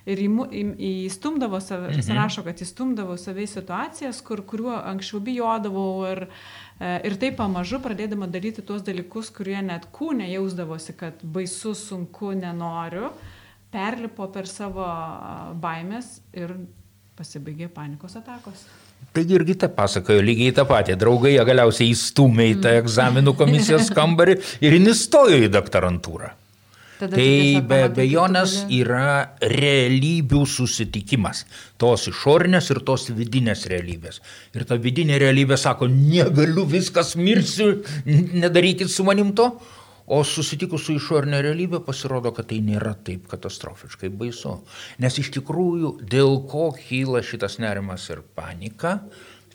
Ir 0.06 0.20
įstumdavo 0.22 1.58
save, 1.58 1.90
jis 1.98 2.12
rašo, 2.14 2.44
kad 2.46 2.60
įstumdavo 2.62 3.16
save 3.18 3.42
į 3.42 3.50
situacijas, 3.50 4.20
kur, 4.22 4.44
kuriuo 4.46 4.76
anksčiau 4.78 5.18
bijodavau 5.26 6.06
ir, 6.12 6.22
e, 6.78 6.92
ir 7.10 7.18
taip 7.18 7.34
pamažu 7.40 7.80
pradėdama 7.82 8.30
daryti 8.30 8.62
tuos 8.62 8.86
dalykus, 8.86 9.32
kurie 9.34 9.58
net 9.66 9.90
kūne 9.90 10.30
jausdavosi, 10.30 10.94
kad 10.94 11.26
baisu, 11.26 11.74
sunku, 11.74 12.30
nenoriu, 12.38 13.10
perlipo 13.74 14.30
per 14.30 14.46
savo 14.46 14.86
baimės 15.58 16.20
ir 16.38 16.54
pasibaigė 17.18 17.66
panikos 17.74 18.14
atakos. 18.22 18.62
Taigi 19.16 19.38
irgi 19.38 19.54
tą 19.56 19.70
pasakojo 19.72 20.20
lygiai 20.24 20.52
tą 20.56 20.66
patį. 20.68 20.96
Draugai 21.00 21.36
ją 21.38 21.44
galiausiai 21.48 21.92
įstumė 21.94 22.50
į 22.52 22.56
tą 22.64 22.74
egzaminų 22.82 23.32
komisijos 23.38 23.88
kambarį 23.96 24.40
ir 24.60 24.76
jis 24.76 24.90
įstojo 24.92 25.38
į 25.46 25.52
doktorantūrą. 25.54 26.34
Tada 26.96 27.12
Tai 27.12 27.60
be 27.68 27.78
abejonės 27.84 28.52
yra 28.72 29.36
realybių 29.40 30.42
susitikimas. 30.48 31.42
Tos 31.80 32.06
išorinės 32.08 32.70
ir 32.72 32.80
tos 32.88 33.10
vidinės 33.12 33.66
realybės. 33.68 34.22
Ir 34.56 34.64
ta 34.68 34.78
vidinė 34.80 35.18
realybė 35.20 35.58
sako, 35.60 35.90
negaliu, 35.92 36.64
viskas 36.68 37.12
mirsiu, 37.20 37.82
nedarykit 38.06 38.88
su 38.92 39.04
manim 39.04 39.34
to. 39.36 39.50
O 40.06 40.20
susitikus 40.22 40.84
su 40.86 40.94
išorinė 40.94 41.40
realybė 41.42 41.80
pasirodo, 41.86 42.30
kad 42.34 42.46
tai 42.52 42.60
nėra 42.62 42.92
taip 43.06 43.24
katastrofiškai 43.30 44.10
baisu. 44.14 44.60
Nes 45.02 45.18
iš 45.18 45.32
tikrųjų, 45.34 45.96
dėl 46.06 46.38
ko 46.50 46.68
kyla 46.78 47.24
šitas 47.26 47.58
nerimas 47.62 48.06
ir 48.14 48.22
panika, 48.38 49.00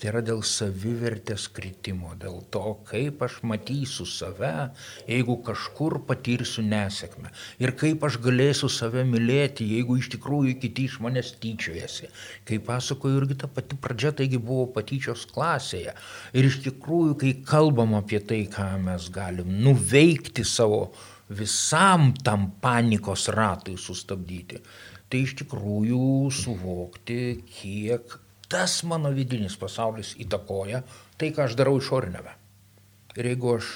Tai 0.02 0.10
yra 0.10 0.22
dėl 0.26 0.40
savivertės 0.42 1.44
kritimo, 1.54 2.16
dėl 2.18 2.40
to, 2.50 2.62
kaip 2.90 3.20
aš 3.22 3.36
matysiu 3.46 4.08
save, 4.10 4.72
jeigu 5.06 5.36
kažkur 5.46 6.00
patirsiu 6.08 6.64
nesėkmę. 6.66 7.30
Ir 7.62 7.76
kaip 7.78 8.02
aš 8.08 8.18
galėsiu 8.24 8.66
save 8.74 9.04
mylėti, 9.06 9.68
jeigu 9.76 10.00
iš 10.02 10.10
tikrųjų 10.16 10.56
kiti 10.64 10.88
iš 10.90 10.96
manęs 11.06 11.30
tyčiojasi. 11.44 12.10
Kaip 12.50 12.66
pasakoju, 12.72 13.20
irgi 13.22 13.38
ta 13.44 13.52
pati 13.60 13.78
pradžia 13.84 14.10
taigi 14.24 14.42
buvo 14.42 14.66
patyčios 14.74 15.28
klasėje. 15.30 15.94
Ir 16.34 16.50
iš 16.50 16.58
tikrųjų, 16.66 17.20
kai 17.22 17.36
kalbam 17.54 17.94
apie 18.00 18.24
tai, 18.26 18.42
ką 18.50 18.72
mes 18.82 19.06
galim 19.14 19.54
nuveikti 19.68 20.48
savo 20.50 20.88
visam 21.30 22.10
tam 22.26 22.50
panikos 22.66 23.30
ratui 23.38 23.78
sustabdyti, 23.78 24.66
tai 25.14 25.24
iš 25.28 25.38
tikrųjų 25.44 26.34
suvokti, 26.42 27.22
kiek 27.54 28.18
tas 28.52 28.82
mano 28.88 29.14
vidinis 29.16 29.56
pasaulis 29.60 30.16
įtakoja 30.20 30.84
tai, 31.18 31.32
ką 31.32 31.48
aš 31.48 31.56
darau 31.60 31.78
išorinėme. 31.80 32.36
Ir 33.20 33.32
jeigu 33.34 33.56
aš 33.58 33.72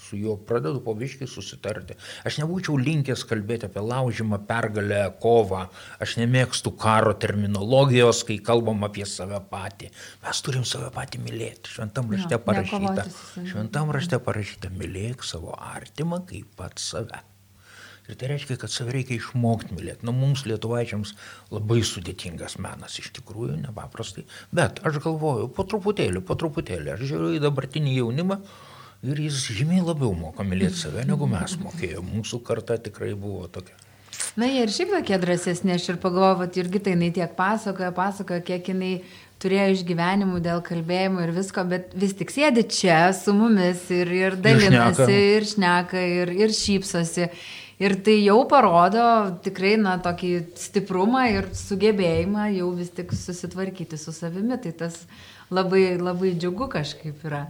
su 0.00 0.16
juo 0.16 0.36
pradedu 0.48 0.80
po 0.84 0.94
viškį 0.96 1.28
susitarti, 1.28 1.96
aš 2.26 2.38
nebūčiau 2.40 2.78
linkęs 2.80 3.24
kalbėti 3.28 3.68
apie 3.68 3.82
laužimą, 3.84 4.40
pergalę, 4.48 5.02
kovą, 5.22 5.66
aš 6.00 6.16
nemėgstu 6.22 6.72
karo 6.80 7.12
terminologijos, 7.20 8.22
kai 8.28 8.38
kalbam 8.44 8.86
apie 8.88 9.04
save 9.08 9.42
patį. 9.52 9.90
Mes 10.24 10.44
turim 10.46 10.64
save 10.68 10.88
patį 10.94 11.20
mylėti. 11.26 11.74
Šventam 11.74 12.12
rašte 12.14 12.40
parašyta. 12.46 13.08
Šventam 13.52 13.92
rašte 13.96 14.22
parašyta, 14.24 14.72
mylėk 14.80 15.26
savo 15.26 15.52
artimą 15.74 16.24
kaip 16.30 16.48
pat 16.56 16.80
save. 16.80 17.20
Ir 18.10 18.16
tai 18.18 18.32
reiškia, 18.32 18.56
kad 18.58 18.72
save 18.74 18.90
reikia 18.96 19.14
išmokti 19.20 19.76
mylėti. 19.76 20.02
Nu, 20.08 20.14
mums 20.16 20.42
lietuvaičiams 20.50 21.12
labai 21.52 21.78
sudėtingas 21.86 22.56
menas 22.58 22.96
iš 22.98 23.12
tikrųjų, 23.20 23.60
nepaprastai. 23.60 24.24
Bet 24.56 24.80
aš 24.86 24.98
galvoju, 25.04 25.46
po 25.54 25.62
truputėlį, 25.70 26.24
po 26.26 26.34
truputėlį, 26.40 26.96
aš 26.96 27.04
žiūriu 27.12 27.36
į 27.36 27.44
dabartinį 27.44 27.94
jaunimą 28.00 28.40
ir 29.06 29.22
jis 29.28 29.44
žymiai 29.60 29.84
labiau 29.84 30.10
moka 30.16 30.42
mylėti 30.42 30.82
save, 30.82 31.06
negu 31.06 31.30
mes 31.30 31.54
mokėjome. 31.62 32.18
Mūsų 32.18 32.42
karta 32.50 32.80
tikrai 32.82 33.12
buvo 33.14 33.46
tokia. 33.52 33.78
Na, 34.38 34.50
jie 34.50 34.66
ir 34.66 34.74
šiaip 34.74 34.90
tokie 34.94 35.16
drąsesni, 35.22 35.74
aš 35.74 35.92
ir 35.92 36.02
pagalvoju, 36.02 36.42
kad 36.42 36.58
irgi 36.64 36.82
tai 36.82 36.96
jinai 36.96 37.14
tiek 37.14 37.32
pasakoja, 37.38 37.94
pasakoja, 37.94 38.42
kiek 38.46 38.68
jinai 38.72 38.92
turėjo 39.40 39.70
išgyvenimų 39.76 40.42
dėl 40.44 40.60
kalbėjimo 40.66 41.24
ir 41.24 41.32
visko, 41.34 41.64
bet 41.68 41.94
vis 41.96 42.12
tik 42.18 42.32
sėdi 42.34 42.66
čia 42.68 43.00
su 43.16 43.34
mumis 43.36 43.86
ir, 43.94 44.10
ir 44.12 44.36
dalinasi, 44.42 45.08
ir 45.08 45.08
šneka, 45.08 45.16
ir, 45.38 45.48
šneka, 45.54 46.04
ir, 46.18 46.34
ir 46.44 46.54
šypsosi. 46.54 47.30
Ir 47.80 47.94
tai 48.04 48.18
jau 48.20 48.42
parodo 48.44 49.02
tikrai, 49.40 49.78
na, 49.80 49.94
tokį 50.04 50.30
stiprumą 50.60 51.22
ir 51.32 51.46
sugebėjimą 51.56 52.50
jau 52.58 52.68
vis 52.76 52.90
tik 52.92 53.14
susitvarkyti 53.16 53.96
su 53.96 54.12
savimi. 54.12 54.58
Tai 54.60 54.74
tas 54.82 54.98
labai, 55.48 55.96
labai 55.96 56.34
džiugu 56.36 56.68
kažkaip 56.72 57.24
yra. 57.24 57.46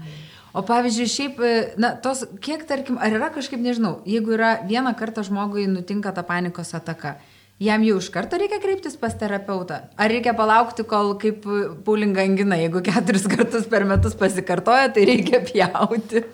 O 0.54 0.62
pavyzdžiui, 0.66 1.10
šiaip, 1.10 1.42
na, 1.82 1.92
tos, 2.02 2.24
kiek, 2.42 2.62
tarkim, 2.66 2.98
ar 3.02 3.14
yra 3.14 3.30
kažkaip, 3.34 3.60
nežinau, 3.62 4.00
jeigu 4.06 4.34
yra 4.34 4.56
vieną 4.66 4.96
kartą 4.98 5.22
žmogui 5.26 5.68
nutinka 5.70 6.10
ta 6.14 6.24
panikos 6.26 6.74
ataka, 6.74 7.16
jam 7.62 7.84
jau 7.86 8.00
iš 8.02 8.08
karto 8.14 8.38
reikia 8.38 8.58
kreiptis 8.62 8.98
pas 8.98 9.14
terapeutą? 9.18 9.82
Ar 9.94 10.10
reikia 10.10 10.34
palaukti, 10.38 10.86
kol 10.90 11.14
kaip 11.22 11.46
pūlinga 11.86 12.22
angina, 12.26 12.58
jeigu 12.58 12.82
keturis 12.86 13.26
kartus 13.30 13.70
per 13.70 13.86
metus 13.86 14.18
pasikartoja, 14.18 14.90
tai 14.94 15.06
reikia 15.10 15.42
pjauti? 15.46 16.26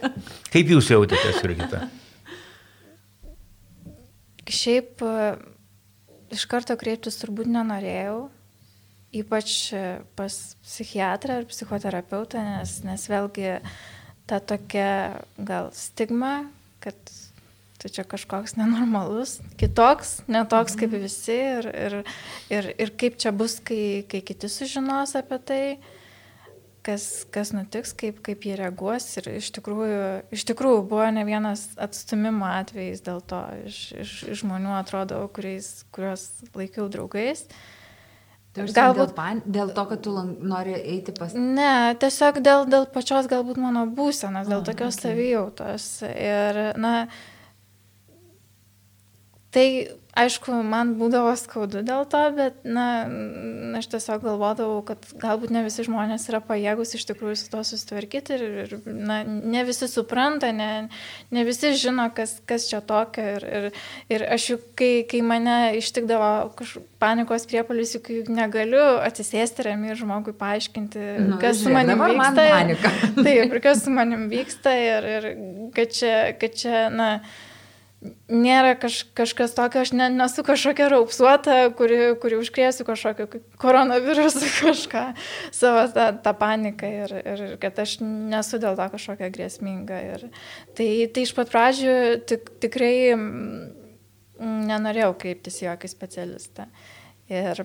Kaip 0.52 0.76
jūs 0.76 0.92
jautėtės, 0.92 1.44
Jurgita? 1.44 1.88
Šiaip 4.46 5.02
e, 5.02 5.36
iš 6.34 6.46
karto 6.50 6.76
kreiptis 6.78 7.18
turbūt 7.20 7.50
nenorėjau, 7.50 8.28
ypač 9.16 9.54
e, 9.74 9.84
pas 10.18 10.34
psichiatrą 10.64 11.40
ar 11.40 11.48
psichoterapeutą, 11.50 12.42
nes, 12.42 12.78
nes 12.86 13.06
vėlgi 13.10 13.56
ta 14.26 14.40
tokia 14.42 15.22
gal 15.38 15.70
stigma, 15.74 16.46
kad 16.82 16.96
tai 17.76 17.90
čia 17.92 18.06
kažkoks 18.08 18.56
nenormalus, 18.58 19.36
kitoks, 19.60 20.20
netoks 20.30 20.78
kaip 20.78 20.94
mhm. 20.94 21.02
visi 21.04 21.36
ir, 21.36 21.68
ir, 21.70 21.98
ir, 22.50 22.70
ir 22.86 22.94
kaip 22.98 23.18
čia 23.20 23.34
bus, 23.36 23.58
kai, 23.60 24.06
kai 24.10 24.22
kiti 24.24 24.50
sužinos 24.50 25.14
apie 25.18 25.38
tai 25.44 25.62
kas, 26.86 27.26
kas 27.34 27.52
nutiks, 27.54 27.92
kaip, 27.98 28.20
kaip 28.24 28.44
jie 28.46 28.56
reaguos. 28.58 29.08
Ir 29.20 29.30
iš 29.36 29.50
tikrųjų, 29.58 30.02
iš 30.34 30.44
tikrųjų 30.50 30.82
buvo 30.90 31.06
ne 31.14 31.24
vienas 31.28 31.68
atstumimo 31.82 32.48
atvejais 32.48 33.02
dėl 33.06 33.22
to 33.26 33.42
iš, 33.66 33.80
iš, 34.04 34.12
iš 34.32 34.44
žmonių, 34.44 34.76
atrodo, 34.78 35.24
kuriais, 35.34 35.70
kuriuos 35.94 36.28
laikiau 36.56 36.90
draugais. 36.92 37.46
Galbūt 38.56 39.10
dėl, 39.10 39.14
pan, 39.16 39.40
dėl 39.44 39.70
to, 39.76 39.82
kad 39.90 40.00
tu 40.06 40.12
nori 40.16 40.76
eiti 40.78 41.12
pas... 41.16 41.34
Ne, 41.36 41.92
tiesiog 42.00 42.38
dėl, 42.40 42.64
dėl 42.72 42.86
pačios 42.88 43.28
galbūt 43.28 43.60
mano 43.60 43.84
būsenos, 43.92 44.48
dėl 44.48 44.64
tokios 44.64 44.96
okay. 44.96 45.10
savijautos. 45.10 45.88
Ir, 46.08 46.60
na, 46.80 46.94
tai 49.56 49.68
aišku, 50.16 50.52
man 50.64 50.94
būdavo 50.96 51.32
skaudu 51.36 51.82
dėl 51.84 52.06
to, 52.08 52.20
bet, 52.36 52.58
na, 52.64 52.86
aš 53.78 53.88
tiesiog 53.92 54.24
galvodavau, 54.24 54.80
kad 54.86 55.04
galbūt 55.20 55.52
ne 55.52 55.62
visi 55.66 55.84
žmonės 55.86 56.26
yra 56.30 56.40
pajėgus 56.44 56.94
iš 56.96 57.04
tikrųjų 57.10 57.36
su 57.40 57.50
to 57.52 57.60
susitvarkyti 57.68 58.36
ir, 58.36 58.44
ir 58.64 58.74
na, 58.86 59.20
ne 59.26 59.64
visi 59.68 59.88
supranta, 59.92 60.52
ne, 60.56 60.88
ne 61.34 61.44
visi 61.48 61.74
žino, 61.76 62.08
kas, 62.16 62.38
kas 62.48 62.68
čia 62.70 62.80
tokio. 62.84 63.26
Ir, 63.36 63.46
ir, 63.46 63.68
ir 64.16 64.26
aš 64.36 64.48
juk, 64.54 64.68
kai, 64.78 64.92
kai 65.08 65.20
mane 65.26 65.56
ištikdavo 65.80 66.30
panikos 67.02 67.44
priepalis, 67.50 67.96
juk 67.98 68.30
negaliu 68.32 68.84
atsisėsti 69.04 69.68
ramiai 69.68 69.92
ir 69.92 70.00
žmogui 70.00 70.36
paaiškinti, 70.36 71.08
nu, 71.26 71.40
kas 71.42 71.60
žiūrėk, 71.60 71.66
su 71.66 71.76
manim 71.76 72.06
vyksta. 72.06 72.46
Man 72.52 72.72
taip, 73.26 73.44
ir 73.58 73.64
kas 73.64 73.84
su 73.84 73.92
manim 73.92 74.28
vyksta 74.32 74.78
ir, 74.80 75.10
ir 75.18 75.28
kad 75.76 75.92
čia, 75.92 76.14
kad 76.40 76.56
čia, 76.56 76.86
na, 76.92 77.10
nėra 78.28 78.74
kaž, 78.78 79.00
kažkas 79.16 79.54
tokio, 79.56 79.82
aš 79.84 79.92
ne, 79.96 80.08
nesu 80.12 80.44
kažkokia 80.46 80.88
raupsuota, 80.92 81.56
kuri, 81.78 81.98
kuri 82.20 82.38
užkrėsiu 82.40 82.84
kažkokio 82.88 83.40
koronavirusą, 83.62 84.44
kažką, 84.66 85.04
savo 85.54 85.86
tą, 85.94 86.10
tą 86.24 86.34
paniką 86.36 86.92
ir, 87.04 87.16
ir 87.22 87.44
kad 87.62 87.80
aš 87.82 87.98
nesu 88.04 88.60
dėl 88.62 88.78
to 88.78 88.88
kažkokia 88.96 89.32
grėsminga. 89.34 90.02
Ir, 90.12 90.28
tai, 90.76 90.90
tai 91.08 91.26
iš 91.26 91.34
pat 91.38 91.50
pradžių 91.52 91.96
tik, 92.28 92.52
tikrai 92.62 92.94
nenorėjau 94.36 95.12
kreiptis 95.20 95.62
į 95.62 95.70
jokį 95.70 95.90
specialistą. 95.90 96.68
Ir, 97.32 97.62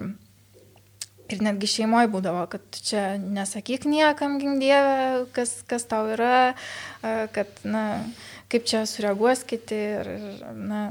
ir 1.32 1.44
netgi 1.44 1.70
šeimoje 1.70 2.10
būdavo, 2.14 2.48
kad 2.52 2.82
čia 2.82 3.18
nesakyk 3.22 3.86
niekam, 3.90 4.40
gimdievė, 4.42 5.28
kas, 5.36 5.60
kas 5.70 5.86
tau 5.92 6.08
yra, 6.16 6.54
kad, 7.36 7.52
na, 7.68 7.84
kaip 8.52 8.68
čia 8.68 8.84
sureaguos 8.90 9.44
kiti 9.48 9.78
ir, 9.78 10.10
na, 10.58 10.82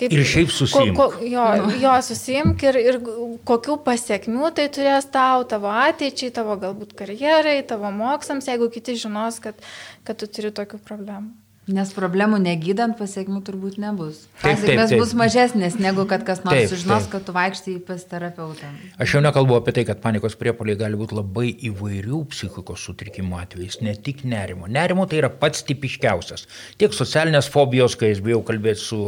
kaip, 0.00 0.12
ir 0.12 0.24
šiaip 0.28 0.52
susimk. 0.54 0.96
Ko, 0.96 1.08
ko, 1.12 1.24
jo, 1.28 1.46
jo, 1.82 1.94
susimk 2.06 2.66
ir, 2.68 2.80
ir 2.80 3.00
kokių 3.48 3.78
pasiekmių 3.86 4.52
tai 4.56 4.68
turės 4.72 5.08
tau, 5.12 5.44
tavo 5.48 5.72
ateičiai, 5.72 6.32
tavo 6.34 6.58
galbūt 6.62 6.96
karjerai, 6.98 7.58
tavo 7.68 7.92
mokslams, 7.94 8.48
jeigu 8.50 8.70
kiti 8.72 8.96
žinos, 9.06 9.40
kad, 9.44 9.58
kad 10.06 10.20
tu 10.20 10.30
turi 10.30 10.54
tokių 10.56 10.82
problemų. 10.86 11.34
Nes 11.66 11.90
problemų 11.90 12.38
negydant 12.38 12.94
pasiekmių 12.94 13.40
turbūt 13.42 13.74
nebus. 13.82 14.20
Pasiekmes 14.38 14.92
bus 15.00 15.14
mažesnės 15.18 15.74
negu 15.82 16.04
kad 16.06 16.22
kas 16.26 16.44
nors 16.44 16.60
taip, 16.60 16.70
sužinos, 16.70 17.06
taip. 17.08 17.14
kad 17.16 17.24
tu 17.26 17.32
vaikštai 17.34 17.72
pas 17.88 18.04
terapeutą. 18.06 18.68
Aš 19.02 19.16
jau 19.16 19.22
nekalbu 19.24 19.56
apie 19.58 19.72
tai, 19.74 19.82
kad 19.88 19.98
panikos 20.04 20.36
priepoliai 20.38 20.78
gali 20.78 20.98
būti 21.00 21.16
labai 21.18 21.48
įvairių 21.66 22.20
psichikos 22.30 22.84
sutrikimų 22.86 23.40
atvejais, 23.40 23.80
ne 23.82 23.96
tik 23.98 24.22
nerimo. 24.30 24.68
Nerimo 24.70 25.08
tai 25.10 25.18
yra 25.24 25.30
pats 25.42 25.64
tipiškiausias. 25.66 26.46
Tiek 26.78 26.94
socialinės 26.94 27.50
fobijos, 27.50 27.96
kai 27.98 28.12
aš 28.14 28.20
bijau 28.22 28.44
kalbėti 28.46 28.84
su 28.84 29.00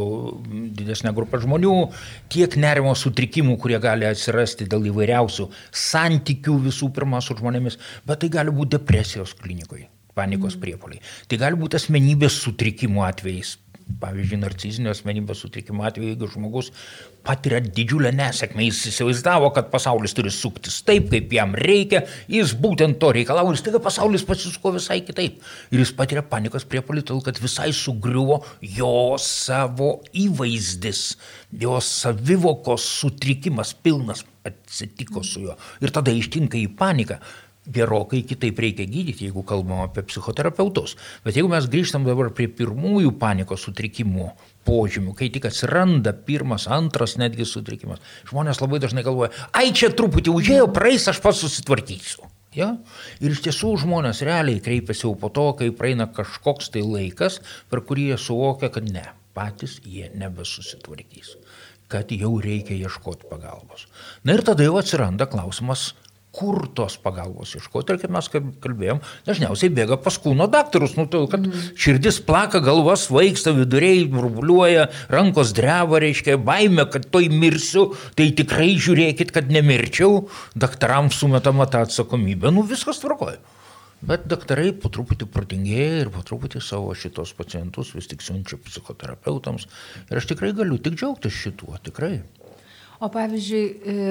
didesnė 0.81 1.13
grupė 1.15 1.39
žmonių, 1.45 1.77
tiek 2.33 2.57
nerimo 2.59 2.91
sutrikimų, 2.91 3.55
kurie 3.63 3.79
gali 3.79 4.09
atsirasti 4.09 4.67
dėl 4.67 4.91
įvairiausių 4.91 5.47
santykių 5.85 6.57
visų 6.67 6.91
pirma 6.99 7.23
su 7.23 7.39
žmonėmis, 7.39 7.79
bet 8.03 8.25
tai 8.25 8.31
gali 8.35 8.51
būti 8.51 8.75
depresijos 8.75 9.31
klinikoje 9.39 9.87
panikos 10.19 10.59
priepoliai. 10.59 11.01
Tai 11.31 11.41
gali 11.47 11.59
būti 11.63 11.79
asmenybės 11.79 12.43
sutrikimų 12.43 13.07
atvejais. 13.07 13.57
Pavyzdžiui, 13.99 14.37
narcizinio 14.43 14.91
asmenybės 14.93 15.39
sutrikimo 15.41 15.81
atveju, 15.87 16.11
jeigu 16.11 16.27
žmogus 16.29 16.69
patiria 17.25 17.59
didžiulę 17.63 18.11
nesėkmę, 18.15 18.67
jis 18.67 18.83
įsivaizdavo, 18.91 19.49
kad 19.55 19.71
pasaulis 19.73 20.13
turi 20.15 20.31
suktis 20.33 20.77
taip, 20.85 21.09
kaip 21.11 21.33
jam 21.33 21.55
reikia, 21.57 22.03
jis 22.31 22.53
būtent 22.61 22.99
to 23.01 23.09
reikalavo 23.17 23.51
ir 23.51 23.59
staiga 23.59 23.81
pasaulis 23.83 24.23
pasisuko 24.27 24.75
visai 24.77 25.01
kitaip. 25.07 25.41
Ir 25.73 25.83
jis 25.83 25.93
patiria 25.97 26.23
panikos 26.25 26.67
priepolį, 26.69 27.03
todėl 27.09 27.25
kad 27.25 27.41
visai 27.41 27.71
sugriuvo 27.75 28.39
jo 28.77 28.93
savo 29.25 29.91
įvaizdis, 30.13 31.03
jo 31.65 31.81
savivokos 31.83 32.85
sutrikimas 33.01 33.73
pilnas 33.73 34.23
atsitiko 34.47 35.25
su 35.25 35.47
juo. 35.47 35.59
Ir 35.83 35.93
tada 35.95 36.13
ištinka 36.15 36.61
į 36.61 36.69
paniką 36.79 37.19
gerokai 37.73 38.23
kitaip 38.27 38.59
reikia 38.59 38.87
gydyti, 38.89 39.27
jeigu 39.27 39.43
kalbam 39.47 39.83
apie 39.85 40.03
psichoterapeutus. 40.07 40.95
Bet 41.25 41.37
jeigu 41.37 41.51
mes 41.51 41.67
grįžtam 41.69 42.07
dabar 42.07 42.31
prie 42.35 42.49
pirmųjų 42.51 43.13
panikos 43.21 43.67
sutrikimų 43.67 44.31
požymių, 44.67 45.13
kai 45.17 45.29
tik 45.33 45.47
atsiranda 45.49 46.13
pirmas, 46.13 46.67
antras 46.71 47.17
netgi 47.21 47.47
sutrikimas, 47.47 48.01
žmonės 48.29 48.61
labai 48.63 48.81
dažnai 48.83 49.05
galvoja, 49.05 49.31
ai 49.53 49.69
čia 49.75 49.91
truputį 49.93 50.33
užėjo, 50.33 50.67
praeis, 50.73 51.07
aš 51.11 51.21
pats 51.23 51.45
susitvarkysiu. 51.45 52.27
Ja? 52.57 52.73
Ir 53.21 53.35
iš 53.35 53.43
tiesų 53.45 53.75
žmonės 53.83 54.23
realiai 54.25 54.61
kreipiasi 54.63 55.05
jau 55.05 55.13
po 55.19 55.29
to, 55.33 55.51
kai 55.59 55.69
praeina 55.75 56.09
kažkoks 56.09 56.71
tai 56.73 56.81
laikas, 56.85 57.39
per 57.69 57.83
kurį 57.85 58.11
jie 58.11 58.19
suvokia, 58.21 58.71
kad 58.73 58.89
ne, 58.89 59.05
patys 59.37 59.77
jie 59.85 60.09
nebesusitvarkys, 60.17 61.35
kad 61.91 62.09
jau 62.13 62.33
reikia 62.41 62.77
ieškoti 62.77 63.29
pagalbos. 63.29 63.85
Na 64.25 64.35
ir 64.37 64.45
tada 64.45 64.65
jau 64.65 64.79
atsiranda 64.81 65.29
klausimas, 65.29 65.91
kur 66.35 66.67
tos 66.77 66.97
pagalbos 67.01 67.55
ieškoti. 67.57 67.95
Ir 67.95 68.01
kaip 68.03 68.13
mes 68.13 68.29
kalbėjom, 68.61 69.01
dažniausiai 69.25 69.71
bėga 69.73 69.97
pas 70.01 70.17
kūno 70.21 70.45
daktarus, 70.51 70.93
nu, 70.99 71.07
tai, 71.09 71.23
kad 71.31 71.47
mm. 71.47 71.73
širdis 71.79 72.19
plaka, 72.25 72.61
galvas 72.63 73.07
vaiksta, 73.09 73.55
viduriai 73.57 74.05
burbuliuoja, 74.11 74.87
rankos 75.09 75.55
dreba, 75.57 76.01
reiškia 76.03 76.37
baime, 76.37 76.85
kad 76.93 77.09
toj 77.09 77.31
mirsiu, 77.33 77.89
tai 78.19 78.29
tikrai 78.37 78.75
žiūrėkit, 78.77 79.33
kad 79.35 79.49
nemirčiau, 79.53 80.27
daktarams 80.59 81.17
sumetama 81.17 81.65
tą 81.69 81.87
atsakomybę, 81.87 82.53
nu 82.53 82.65
viskas 82.67 83.01
tvarkoja. 83.01 83.41
Bet 83.99 84.29
daktarai 84.31 84.69
po 84.79 84.87
truputį 84.93 85.27
protingėja 85.27 86.03
ir 86.05 86.09
po 86.13 86.21
truputį 86.23 86.61
savo 86.63 86.93
šitos 86.95 87.33
pacientus 87.35 87.91
vis 87.91 88.07
tik 88.07 88.21
siunčia 88.23 88.55
psichoterapeutams. 88.63 89.65
Ir 90.07 90.21
aš 90.21 90.29
tikrai 90.29 90.53
galiu 90.55 90.77
tik 90.79 90.95
džiaugtis 90.95 91.35
šituo, 91.35 91.75
tikrai. 91.83 92.21
O 93.03 93.09
pavyzdžiui, 93.11 93.65
e, 93.67 94.05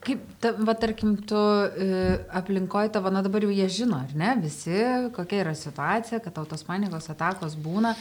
Kaip, 0.00 0.20
ta, 0.40 0.54
va, 0.64 0.72
tarkim, 0.80 1.12
tu 1.28 1.36
e, 1.36 1.88
aplinkoje 2.32 2.88
tavo, 2.94 3.10
na 3.12 3.20
dabar 3.20 3.44
jau 3.44 3.52
jie 3.52 3.66
žino, 3.68 3.98
ar 4.00 4.14
ne, 4.16 4.32
visi, 4.40 4.72
kokia 5.12 5.42
yra 5.42 5.52
situacija, 5.58 6.22
kad 6.24 6.32
tau 6.38 6.46
tos 6.48 6.64
panikos 6.64 7.10
atakos 7.12 7.56
būna. 7.60 7.92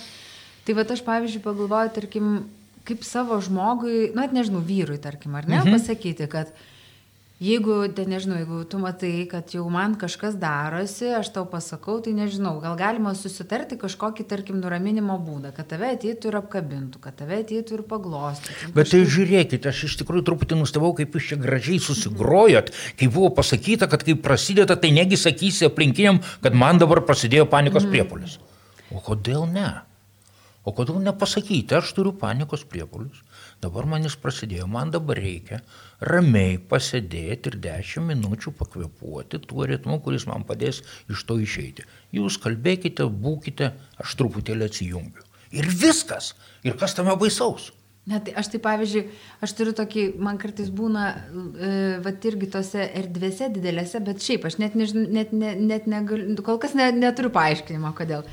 Tai 0.64 0.78
va, 0.78 0.86
aš 0.96 1.04
pavyzdžiui 1.04 1.44
pagalvoju, 1.44 1.92
tarkim, 1.98 2.30
kaip 2.88 3.04
savo 3.04 3.36
žmogui, 3.44 4.14
na, 4.16 4.30
nu, 4.30 4.40
nežinau, 4.40 4.64
vyrui, 4.64 5.00
tarkim, 5.04 5.36
ar 5.36 5.50
ne, 5.50 5.60
mhm. 5.60 5.76
pasakyti, 5.76 6.30
kad 6.32 6.54
Jeigu, 7.40 7.88
tai 7.96 8.04
nežinau, 8.04 8.36
jeigu 8.36 8.58
tu 8.68 8.82
matai, 8.84 9.24
kad 9.32 9.54
jau 9.56 9.62
man 9.72 9.94
kažkas 9.96 10.34
darosi, 10.36 11.06
aš 11.16 11.30
tau 11.32 11.46
pasakau, 11.48 12.02
tai 12.04 12.12
nežinau, 12.12 12.58
gal 12.60 12.76
galima 12.76 13.14
susitarti 13.16 13.78
kažkokį, 13.80 14.26
tarkim, 14.28 14.58
nuraminimo 14.60 15.16
būdą, 15.24 15.54
kad 15.56 15.70
tave 15.72 15.94
ateitų 15.96 16.34
ir 16.34 16.38
apkabintų, 16.42 17.00
kad 17.00 17.16
tave 17.22 17.38
ateitų 17.46 17.78
ir 17.78 17.86
paglostytų. 17.88 18.74
Bet 18.76 18.92
tai 18.92 19.06
žiūrėkite, 19.08 19.72
aš 19.72 19.86
iš 19.88 19.96
tikrųjų 20.02 20.26
truputį 20.28 20.60
nustebau, 20.60 20.92
kaip 20.98 21.16
jūs 21.16 21.32
čia 21.32 21.40
gražiai 21.40 21.80
susigrojot, 21.80 22.74
kai 23.00 23.08
buvo 23.08 23.32
pasakyta, 23.40 23.88
kad 23.88 24.04
kai 24.04 24.20
prasideda, 24.20 24.76
tai 24.76 24.92
negi 25.00 25.16
sakysi 25.16 25.70
aplinkiniam, 25.72 26.20
kad 26.44 26.60
man 26.60 26.84
dabar 26.84 27.06
prasidėjo 27.08 27.48
panikos 27.48 27.88
mm. 27.88 27.96
priepolis. 27.96 28.36
O 28.92 29.00
kodėl 29.00 29.48
ne? 29.48 29.78
O 30.68 30.76
kodėl 30.76 31.00
nepasakyti, 31.08 31.80
aš 31.80 31.96
turiu 31.96 32.12
panikos 32.20 32.68
priepolius, 32.68 33.24
dabar 33.64 33.88
man 33.90 34.06
jis 34.08 34.16
prasidėjo, 34.20 34.68
man 34.72 34.92
dabar 34.94 35.20
reikia 35.20 35.62
ramiai 36.12 36.58
pasėdėti 36.72 37.52
ir 37.52 37.58
10 37.66 38.06
minučių 38.10 38.54
pakvepuoti 38.60 39.42
tuo 39.46 39.68
ritmu, 39.70 40.00
kuris 40.06 40.28
man 40.30 40.46
padės 40.48 40.84
iš 41.12 41.26
to 41.28 41.40
išeiti. 41.44 41.88
Jūs 42.16 42.40
kalbėkite, 42.44 43.08
būkite, 43.26 43.74
aš 44.00 44.16
truputėlį 44.20 44.70
atsijungiu. 44.70 45.26
Ir 45.56 45.68
viskas. 45.82 46.34
Ir 46.64 46.78
kas 46.80 46.94
tame 46.96 47.16
baisaus? 47.20 47.72
Net 48.10 48.26
tai 48.26 48.34
aš 48.42 48.48
tai 48.50 48.60
pavyzdžiui, 48.64 49.04
aš 49.46 49.52
turiu 49.54 49.74
tokį, 49.78 50.04
man 50.18 50.40
kartais 50.42 50.72
būna, 50.74 51.04
e, 51.14 51.74
va 52.02 52.14
irgi 52.26 52.48
tose 52.50 52.88
erdvėse 52.98 53.52
didelėse, 53.54 54.02
bet 54.06 54.24
šiaip 54.26 54.48
aš 54.50 54.58
net, 54.62 54.78
nežin, 54.80 55.06
net, 55.14 55.34
ne, 55.36 55.52
net 55.54 55.86
negaliu, 55.90 56.34
kol 56.46 56.58
kas 56.62 56.74
ne, 56.78 56.88
neturiu 56.96 57.30
paaiškinimo, 57.36 57.92
kodėl. 57.98 58.26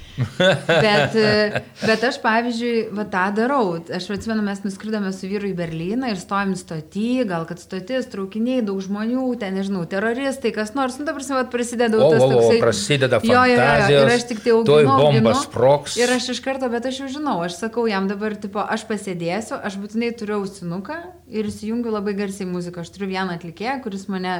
Bet, 0.87 1.16
e, 1.18 1.61
bet 1.83 2.07
aš 2.09 2.18
pavyzdžiui, 2.24 2.87
va 2.97 3.05
tą 3.11 3.27
darau. 3.37 3.74
Aš 3.93 4.09
atsimenu, 4.16 4.45
mes 4.47 4.62
nuskridome 4.64 5.12
su 5.12 5.29
vyru 5.29 5.51
į 5.51 5.55
Berliną 5.59 6.11
ir 6.12 6.20
stovim 6.20 6.57
stotį, 6.57 7.27
gal 7.29 7.45
kad 7.49 7.61
stotis, 7.61 8.09
traukiniai, 8.12 8.64
daug 8.64 8.81
žmonių, 8.85 9.27
ten 9.41 9.57
nežinau, 9.61 9.85
teroristai, 9.91 10.55
kas 10.57 10.72
nors, 10.79 10.97
nu 11.01 11.07
dabar 11.09 11.24
va 11.37 11.45
prasideda 11.53 12.01
o, 12.01 12.11
tas 12.14 12.24
o, 12.24 12.31
toksai. 12.33 12.57
O, 12.57 12.64
prasideda 12.64 13.20
jo, 13.20 13.45
jo, 13.53 13.61
jo, 13.93 14.01
ir 14.01 14.14
aš 14.16 14.27
tik 14.33 14.43
tai 14.45 14.57
auginu. 14.57 14.97
Bombas 14.97 15.45
sproks. 15.45 16.01
Ir 16.01 16.16
aš 16.16 16.31
iš 16.37 16.43
karto, 16.45 16.72
bet 16.72 16.89
aš 16.89 17.03
jau 17.05 17.12
žinau, 17.18 17.39
aš 17.45 17.61
sakau 17.61 17.87
jam 17.91 18.09
dabar, 18.11 18.37
tipo, 18.41 18.62
aš 18.64 18.87
pasėdėsiu 18.89 19.61
aš 19.66 19.78
būtinai 19.82 20.12
turiu 20.18 20.40
ausinuką 20.40 20.98
ir 21.32 21.48
įsijungiu 21.50 21.92
labai 21.94 22.14
garsiai 22.18 22.48
muziką. 22.48 22.84
Aš 22.84 22.92
turiu 22.94 23.10
vieną 23.10 23.36
atlikėją, 23.36 23.80
kuris 23.84 24.06
mane 24.12 24.36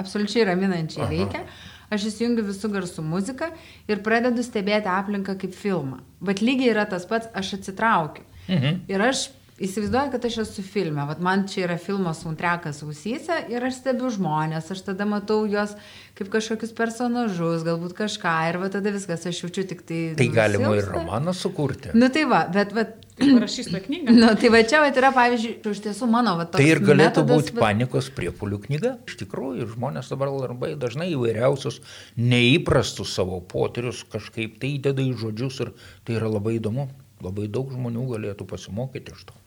absoliučiai 0.00 0.46
raminančiai 0.48 1.04
Aha. 1.04 1.10
veikia. 1.12 1.44
Aš 1.90 2.06
įsijungiu 2.12 2.44
visų 2.46 2.70
garsų 2.70 3.02
muziką 3.02 3.50
ir 3.90 4.02
pradedu 4.06 4.44
stebėti 4.46 4.90
aplinką 4.90 5.34
kaip 5.40 5.56
filmą. 5.58 5.98
Bet 6.22 6.42
lygiai 6.44 6.70
yra 6.74 6.86
tas 6.88 7.06
pats, 7.10 7.28
aš 7.34 7.56
atsitraukiu. 7.58 8.22
Mhm. 8.50 8.82
Ir 8.90 9.02
aš 9.04 9.28
įsivaizduoju, 9.60 10.12
kad 10.14 10.24
aš 10.24 10.38
esu 10.44 10.64
filme. 10.64 11.02
Vat 11.08 11.20
man 11.24 11.46
čia 11.50 11.66
yra 11.66 11.76
filmo 11.80 12.12
soundtrackas 12.16 12.82
ausyse 12.86 13.42
ir 13.52 13.66
aš 13.66 13.80
stebiu 13.82 14.10
žmonės, 14.12 14.70
aš 14.72 14.84
tada 14.88 15.06
matau 15.08 15.42
juos 15.48 15.76
kaip 16.18 16.30
kažkokius 16.32 16.72
personažus, 16.76 17.64
galbūt 17.66 17.94
kažką 17.98 18.34
ir 18.50 18.60
va 18.62 18.70
tada 18.72 18.92
viskas, 18.94 19.26
aš 19.28 19.44
jaučiu 19.44 19.66
tik 19.68 19.84
tai... 19.88 20.00
Tai 20.18 20.26
galima 20.34 20.74
ir 20.76 20.88
romaną 20.92 21.36
sukurti. 21.36 21.94
Nu 21.96 22.10
tai 22.12 22.26
va, 22.30 22.44
bet... 22.52 22.74
va 22.76 22.88
Parašys 23.20 23.66
tą 23.68 23.80
knygą. 23.84 24.14
Nu, 24.16 24.28
tai 24.40 24.48
va 24.52 24.62
čia 24.64 24.78
va, 24.80 24.88
yra, 24.96 25.10
pavyzdžiui, 25.12 25.50
iš 25.74 25.82
tiesų 25.84 26.08
mano 26.08 26.32
va, 26.38 26.46
toks. 26.48 26.62
Tai 26.62 26.68
ir 26.70 26.80
galėtų 26.80 27.24
metodas, 27.24 27.42
būti 27.42 27.52
bet... 27.52 27.60
panikos 27.60 28.08
priepolių 28.16 28.60
knyga. 28.62 28.94
Iš 29.10 29.18
tikrųjų, 29.20 29.66
žmonės 29.74 30.08
dabar 30.12 30.32
labai 30.32 30.72
dažnai 30.80 31.10
įvairiausius 31.12 31.82
neįprastus 32.16 33.12
savo 33.18 33.42
potyrius 33.44 34.06
kažkaip 34.08 34.56
tai 34.62 34.74
įdeda 34.78 35.04
į 35.04 35.12
žodžius 35.20 35.60
ir 35.66 35.74
tai 36.08 36.16
yra 36.16 36.32
labai 36.32 36.56
įdomu. 36.56 36.88
Labai 37.20 37.50
daug 37.52 37.68
žmonių 37.74 38.08
galėtų 38.14 38.48
pasimokyti 38.48 39.12
iš 39.12 39.28
to. 39.28 39.39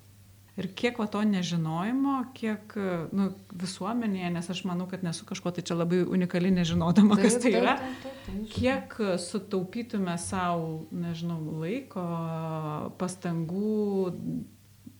Ir 0.53 0.67
kiek 0.77 0.99
va 1.01 1.07
to 1.09 1.23
nežinojimo, 1.25 2.19
kiek 2.37 2.75
nu, 3.17 3.31
visuomenėje, 3.57 4.29
nes 4.35 4.49
aš 4.53 4.59
manau, 4.69 4.85
kad 4.91 5.01
nesu 5.01 5.25
kažko 5.25 5.49
tai 5.55 5.63
čia 5.65 5.79
labai 5.79 6.03
unikali 6.05 6.51
nežinodama, 6.53 7.17
taip, 7.17 7.25
kas 7.25 7.37
tai 7.41 7.53
yra, 7.57 7.73
taip, 7.81 8.03
taip, 8.03 8.19
taip, 8.19 8.35
taip. 8.35 8.51
kiek 8.53 8.97
sutaupytume 9.23 10.13
savo, 10.21 10.83
nežinau, 10.93 11.39
laiko, 11.63 12.05
pastangų, 13.01 13.79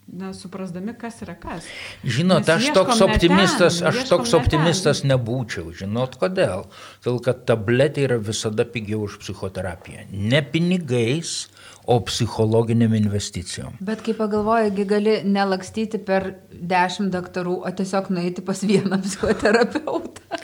na, 0.08 0.34
suprasdami, 0.34 0.94
kas 1.00 1.22
yra 1.26 1.36
kas. 1.40 1.68
Žinot, 2.04 2.50
aš 2.50 2.70
toks 2.76 3.02
optimistas, 3.06 3.80
ten, 3.80 3.90
aš 3.90 4.10
toks 4.10 4.34
optimistas 4.38 5.02
ten. 5.02 5.14
nebūčiau. 5.14 5.74
Žinot, 5.84 6.18
kodėl? 6.22 6.68
Todėl, 7.04 7.22
kad 7.30 7.46
tabletė 7.50 8.08
yra 8.08 8.20
visada 8.22 8.66
pigiau 8.70 9.06
už 9.08 9.20
psichoterapiją. 9.24 10.08
Ne 10.12 10.44
pinigais, 10.46 11.48
o 11.86 12.00
psichologiniam 12.06 12.94
investicijom. 12.96 13.76
Bet 13.84 14.04
kai 14.06 14.16
pagalvoji, 14.18 14.86
gali 14.88 15.18
nelakstyti 15.28 16.00
per 16.06 16.30
dešimt 16.54 17.12
daktarų, 17.14 17.58
o 17.68 17.72
tiesiog 17.76 18.10
nueiti 18.14 18.44
pas 18.46 18.62
vieną 18.64 19.02
psichoterapeutą. 19.04 20.40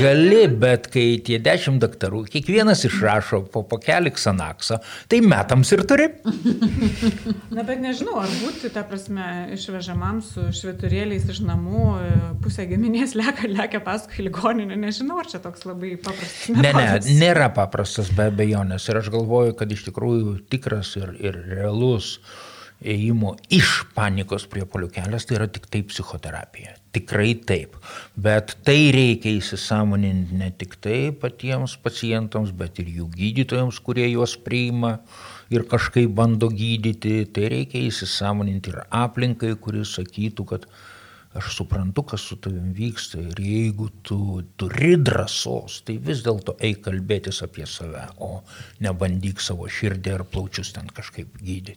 Gali, 0.00 0.42
bet 0.48 0.88
kai 0.92 1.06
tie 1.24 1.38
dešimt 1.42 1.80
daktarų, 1.82 2.24
kiekvienas 2.32 2.84
išrašo 2.88 3.42
po 3.52 3.62
pakelį 3.68 4.12
Xanaxą, 4.16 4.78
tai 5.08 5.20
metams 5.24 5.72
ir 5.72 5.84
turi. 5.88 6.08
Na, 7.54 7.64
bet 7.64 7.80
nežinau, 7.80 8.18
ar 8.22 8.32
būti, 8.42 8.70
ta 8.74 8.84
prasme, 8.88 9.26
išvežamam 9.56 10.20
su 10.24 10.48
šviturėliais 10.56 11.28
iš 11.32 11.42
namų, 11.46 11.86
pusė 12.44 12.68
giminės 12.70 13.16
leka, 13.18 13.48
leka 13.48 13.80
paskui 13.84 14.26
ligoninę, 14.26 14.76
nežinau, 14.80 15.20
ar 15.22 15.30
čia 15.30 15.40
toks 15.44 15.64
labai 15.68 15.94
paprastas. 16.00 16.52
Ne, 16.56 16.72
ne, 16.76 17.16
nėra 17.20 17.48
paprastas 17.56 18.12
be 18.16 18.28
abejonės. 18.30 18.88
Ir 18.90 19.00
aš 19.00 19.10
galvoju, 19.14 19.56
kad 19.58 19.72
iš 19.72 19.86
tikrųjų 19.88 20.36
tik 20.52 20.65
tikras 20.66 20.96
ir, 20.98 21.14
ir 21.22 21.36
realus 21.46 22.18
ėjimo 22.82 23.36
iš 23.48 23.86
panikos 23.94 24.44
priepolių 24.50 24.90
kelias, 24.92 25.24
tai 25.24 25.38
yra 25.38 25.46
tik 25.48 25.64
tai 25.70 25.80
psichoterapija. 25.86 26.74
Tikrai 26.92 27.30
taip. 27.48 27.78
Bet 28.16 28.56
tai 28.66 28.90
reikia 28.92 29.32
įsisamoninti 29.38 30.36
ne 30.36 30.50
tik 30.50 30.76
tai 30.84 31.12
patiems 31.16 31.78
pacientams, 31.80 32.52
bet 32.52 32.82
ir 32.82 32.90
jų 32.98 33.08
gydytojams, 33.14 33.78
kurie 33.80 34.10
juos 34.10 34.36
priima 34.36 34.98
ir 35.48 35.64
kažkaip 35.70 36.12
bando 36.12 36.50
gydyti. 36.52 37.22
Tai 37.32 37.48
reikia 37.54 37.86
įsisamoninti 37.86 38.74
ir 38.74 38.82
aplinkai, 38.90 39.54
kuris 39.56 39.96
sakytų, 39.96 40.48
kad 40.52 40.68
aš 41.36 41.52
suprantu, 41.54 42.02
kas 42.10 42.24
su 42.28 42.36
tavim 42.42 42.72
vyksta 42.76 43.20
ir 43.20 43.40
jeigu 43.40 43.88
tu 44.06 44.18
turi 44.58 44.96
drąsos, 44.96 45.80
tai 45.86 45.98
vis 46.02 46.22
dėlto 46.24 46.56
eik 46.64 46.82
kalbėtis 46.86 47.42
apie 47.44 47.66
save, 47.68 48.04
o 48.22 48.42
nebandyk 48.84 49.42
savo 49.44 49.68
širdį 49.70 50.14
ar 50.14 50.24
plaučius 50.30 50.72
ten 50.76 50.88
kažkaip 50.96 51.38
gydyti. 51.40 51.76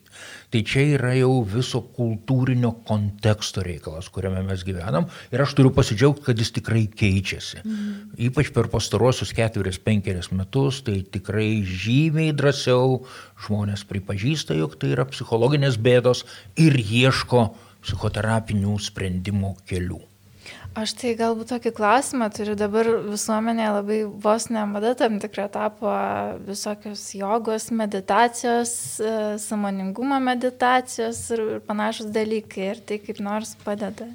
Tai 0.50 0.64
čia 0.66 0.86
yra 0.96 1.14
jau 1.18 1.32
viso 1.48 1.82
kultūrinio 1.96 2.74
konteksto 2.88 3.64
reikalas, 3.66 4.10
kuriame 4.14 4.44
mes 4.48 4.66
gyvenam 4.68 5.10
ir 5.34 5.44
aš 5.44 5.56
turiu 5.58 5.74
pasidžiaugti, 5.76 6.26
kad 6.30 6.40
jis 6.40 6.54
tikrai 6.60 6.86
keičiasi. 6.90 7.64
Mm. 7.64 7.96
Ypač 8.30 8.54
per 8.56 8.72
pastarosius 8.72 9.34
ketverius, 9.36 9.82
penkerius 9.84 10.32
metus, 10.36 10.84
tai 10.88 11.02
tikrai 11.04 11.62
žymiai 11.64 12.36
drąsiau 12.36 13.02
žmonės 13.46 13.86
pripažįsta, 13.90 14.58
jog 14.60 14.78
tai 14.80 14.94
yra 14.96 15.08
psichologinės 15.10 15.80
bėdos 15.82 16.26
ir 16.60 16.78
ieško 16.80 17.50
psichoterapinių 17.90 18.78
sprendimų 18.86 19.56
kelių. 19.70 20.00
Aš 20.78 20.94
tai 21.00 21.16
galbūt 21.18 21.50
tokį 21.50 21.72
klausimą 21.76 22.28
turiu 22.34 22.54
dabar 22.58 22.88
visuomenėje 23.08 23.70
labai 23.74 23.98
vos 24.22 24.46
ne 24.54 24.62
mada 24.70 24.94
tam 24.98 25.18
tikrą 25.22 25.48
tapo 25.52 25.90
visokios 26.46 27.02
jogos, 27.18 27.68
meditacijos, 27.74 28.72
e, 29.02 29.14
samoningumo 29.42 30.20
meditacijos 30.22 31.24
ir 31.34 31.42
panašus 31.66 32.12
dalykai 32.14 32.70
ir 32.70 32.84
tai 32.86 33.00
kaip 33.02 33.20
nors 33.26 33.56
padeda. 33.66 34.08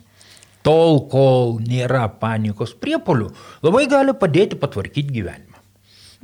Tol, 0.64 1.02
kol 1.10 1.58
nėra 1.60 2.06
panikos 2.22 2.72
priepolių, 2.80 3.28
labai 3.66 3.84
gali 3.90 4.14
padėti 4.16 4.56
patvarkyti 4.56 5.18
gyvenimą. 5.18 5.60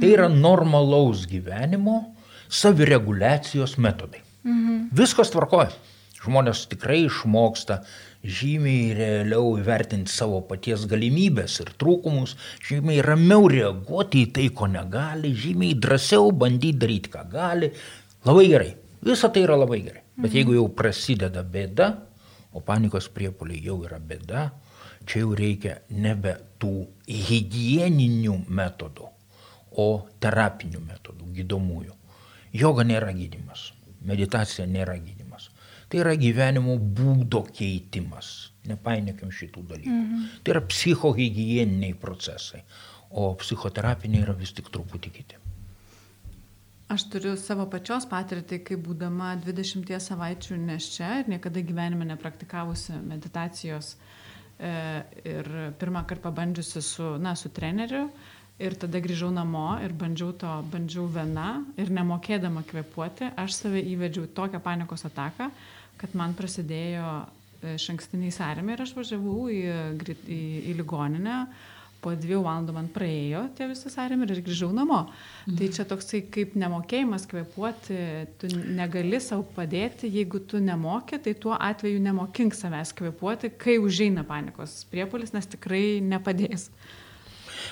Tai 0.00 0.14
yra 0.14 0.30
normalaus 0.32 1.26
gyvenimo 1.28 2.00
savireguliacijos 2.48 3.76
metodai. 3.82 4.22
Mhm. 4.46 4.88
Viskas 4.96 5.34
tvarkoja. 5.34 5.74
Žmonės 6.20 6.66
tikrai 6.68 7.06
išmoksta 7.06 7.80
žymiai 8.20 8.92
realiau 8.96 9.54
įvertinti 9.56 10.12
savo 10.12 10.42
paties 10.44 10.84
galimybės 10.90 11.54
ir 11.62 11.70
trūkumus, 11.80 12.34
žymiai 12.68 13.00
ramiau 13.04 13.48
reaguoti 13.48 14.26
į 14.26 14.32
tai, 14.36 14.48
ko 14.52 14.68
negali, 14.68 15.32
žymiai 15.32 15.78
drąsiau 15.80 16.28
bandyti 16.36 16.76
daryti, 16.82 17.12
ką 17.14 17.24
gali. 17.32 17.70
Labai 18.28 18.46
gerai. 18.50 18.74
Visa 19.00 19.30
tai 19.32 19.46
yra 19.46 19.56
labai 19.56 19.80
gerai. 19.86 20.02
Bet 20.20 20.34
jeigu 20.36 20.52
jau 20.58 20.66
prasideda 20.76 21.40
bėda, 21.40 21.88
o 22.52 22.60
panikos 22.60 23.08
priepoliai 23.14 23.62
jau 23.64 23.78
yra 23.86 23.96
bėda, 23.96 24.50
čia 25.08 25.22
jau 25.22 25.32
reikia 25.38 25.78
nebe 25.96 26.34
tų 26.60 26.74
hygieninių 27.08 28.36
metodų, 28.52 29.08
o 29.80 29.88
terapinių 30.20 30.82
metodų, 30.84 31.30
gydomųjų. 31.40 31.96
Joga 32.60 32.84
nėra 32.84 33.14
gydimas, 33.16 33.70
meditacija 34.04 34.66
nėra 34.68 34.98
gydimas. 34.98 35.19
Tai 35.90 36.00
yra 36.04 36.14
gyvenimo 36.18 36.76
būdo 36.78 37.42
keitimas. 37.50 38.50
Nepainiokim 38.70 39.32
šitų 39.34 39.66
dalykų. 39.72 39.98
Mhm. 39.98 40.24
Tai 40.44 40.54
yra 40.54 40.62
psichohygieniniai 40.70 41.96
procesai, 41.98 42.62
o 43.10 43.32
psichoterapiniai 43.40 44.22
yra 44.26 44.36
vis 44.38 44.52
tik 44.54 44.70
truputį 44.70 45.12
kiti. 45.14 45.40
Aš 46.90 47.04
turiu 47.06 47.36
savo 47.38 47.68
pačios 47.70 48.06
patirtį, 48.10 48.56
kai 48.66 48.76
būdama 48.82 49.36
20 49.44 49.92
savaičių 50.02 50.56
neščia 50.58 51.10
ir 51.20 51.28
niekada 51.30 51.62
gyvenime 51.62 52.08
nepraktikavusi 52.08 52.98
meditacijos 53.06 53.92
e, 53.94 54.72
ir 55.22 55.50
pirmą 55.78 56.02
kartą 56.10 56.26
pabandžiusi 56.26 56.82
su, 56.82 57.12
na, 57.22 57.36
su 57.38 57.52
treneriu 57.54 58.08
ir 58.60 58.76
tada 58.78 59.00
grįžau 59.02 59.30
namo 59.34 59.72
ir 59.84 59.94
bandžiau 59.96 60.34
to, 60.36 60.52
bandžiau 60.72 61.06
viena 61.10 61.64
ir 61.80 61.90
nemokėdama 61.96 62.62
kvepuoti, 62.68 63.32
aš 63.40 63.56
save 63.62 63.82
įvedžiau 63.94 64.28
tokią 64.36 64.60
panikos 64.64 65.06
ataką, 65.08 65.50
kad 66.00 66.14
man 66.16 66.36
prasidėjo 66.36 67.08
e, 67.20 67.76
šankstiniai 67.80 68.32
sąrėmiai 68.34 68.76
ir 68.76 68.86
aš 68.86 68.94
važiavau 68.98 69.50
į, 69.52 69.60
į, 70.28 70.40
į 70.70 70.78
ligoninę. 70.80 71.42
Po 72.00 72.14
dviejų 72.16 72.40
valandų 72.40 72.72
man 72.72 72.86
praėjo 72.88 73.42
tie 73.58 73.66
visi 73.68 73.90
sąrėmiai 73.92 74.30
ir 74.32 74.40
grįžau 74.46 74.70
namo. 74.72 75.02
Mhm. 75.44 75.56
Tai 75.58 75.66
čia 75.76 75.84
toksai 75.88 76.22
kaip 76.32 76.54
nemokėjimas 76.56 77.26
kvepuoti, 77.28 77.98
tu 78.40 78.48
negali 78.56 79.20
savo 79.20 79.44
padėti, 79.56 80.08
jeigu 80.08 80.40
tu 80.48 80.62
nemoki, 80.64 81.20
tai 81.20 81.36
tuo 81.36 81.52
atveju 81.58 82.00
nemokink 82.06 82.56
savęs 82.56 82.94
kvepuoti, 82.96 83.52
kai 83.60 83.76
užeina 83.84 84.24
panikos 84.28 84.80
priepolis, 84.88 85.36
nes 85.36 85.52
tikrai 85.52 86.00
nepadės. 86.00 86.70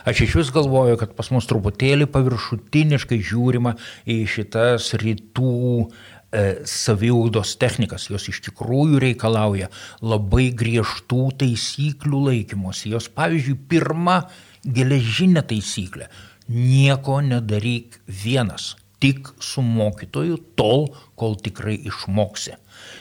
Aš 0.06 0.20
iš 0.26 0.36
vis 0.38 0.52
galvoju, 0.54 0.98
kad 1.00 1.16
pas 1.18 1.32
mus 1.34 1.48
truputėlį 1.50 2.06
paviršutiniškai 2.12 3.18
žiūrima 3.24 3.74
į 4.06 4.20
šitas 4.30 4.92
rytų 5.00 5.88
E, 6.28 6.60
saviugdos 6.68 7.54
technikas, 7.56 8.10
jos 8.12 8.26
iš 8.28 8.42
tikrųjų 8.44 8.98
reikalauja 9.00 9.70
labai 10.04 10.50
griežtų 10.52 11.22
taisyklių 11.40 12.18
laikymosi. 12.26 12.90
Jos, 12.92 13.06
pavyzdžiui, 13.16 13.54
pirma 13.70 14.18
geležinė 14.60 15.40
taisyklė- 15.48 16.10
nieko 16.52 17.22
nedaryk 17.24 17.96
vienas, 18.04 18.74
tik 19.00 19.32
su 19.40 19.64
mokytoju 19.64 20.36
tol, 20.54 20.90
kol 21.16 21.36
tikrai 21.36 21.78
išmoksi. 21.88 22.58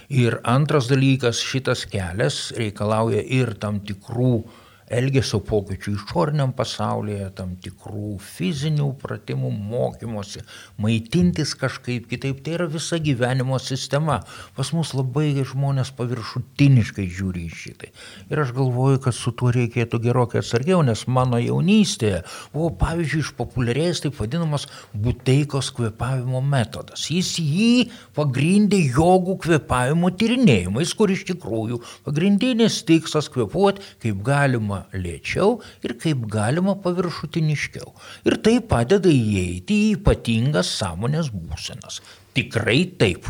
Ir 0.08 0.40
antras 0.46 0.88
dalykas, 0.88 1.44
šitas 1.44 1.84
kelias 1.84 2.54
reikalauja 2.56 3.20
ir 3.28 3.56
tam 3.60 3.82
tikrų 3.82 4.46
elgesio 4.88 5.40
pokyčių 5.44 5.94
išoriniam 5.98 6.54
pasaulyje, 6.56 7.30
tam 7.38 7.56
tikrų 7.64 8.18
fizinių 8.24 8.88
pratimų, 9.02 9.52
mokymosi, 9.52 10.44
maitintis 10.82 11.54
kažkaip 11.60 12.08
kitaip. 12.12 12.40
Tai 12.46 12.56
yra 12.56 12.68
visa 12.72 13.00
gyvenimo 13.02 13.60
sistema. 13.60 14.22
Pas 14.56 14.72
mus 14.76 14.94
labai 14.96 15.34
žmonės 15.48 15.92
paviršutiniškai 15.98 17.08
žiūri 17.18 17.48
į 17.48 17.58
šitai. 17.62 17.92
Ir 18.32 18.42
aš 18.44 18.54
galvoju, 18.56 19.02
kad 19.04 19.18
su 19.18 19.34
tuo 19.36 19.52
reikėtų 19.56 20.00
gerokai 20.06 20.42
atsargiau, 20.42 20.80
nes 20.86 21.04
mano 21.12 21.40
jaunystėje 21.42 22.24
buvo, 22.54 22.72
pavyzdžiui, 22.80 23.24
išpopuliarėjęs 23.26 24.04
taip 24.06 24.22
vadinamas 24.22 24.68
buteikos 24.94 25.72
kvepavimo 25.76 26.42
metodas. 26.46 27.10
Jis 27.12 27.34
jį 27.42 27.90
pagrindė 28.18 28.80
jogų 28.86 29.38
kvepavimo 29.44 30.14
tyrinėjimais, 30.16 30.96
kur 30.98 31.12
iš 31.12 31.28
tikrųjų 31.34 31.82
pagrindinis 32.08 32.82
tikslas 32.88 33.28
kvepuoti 33.34 33.84
kaip 34.02 34.24
galima 34.26 34.77
galima 34.78 35.02
lėčiau 35.04 35.62
ir 35.84 35.96
kaip 35.98 36.28
galima 36.30 36.76
paviršutiniškiau. 36.76 37.94
Ir 38.26 38.38
tai 38.44 38.60
padeda 38.62 39.10
įeiti 39.10 39.74
į 39.90 39.98
ypatingas 39.98 40.68
sąmonės 40.80 41.32
būsenas. 41.32 42.02
Tikrai 42.34 42.86
taip. 42.98 43.28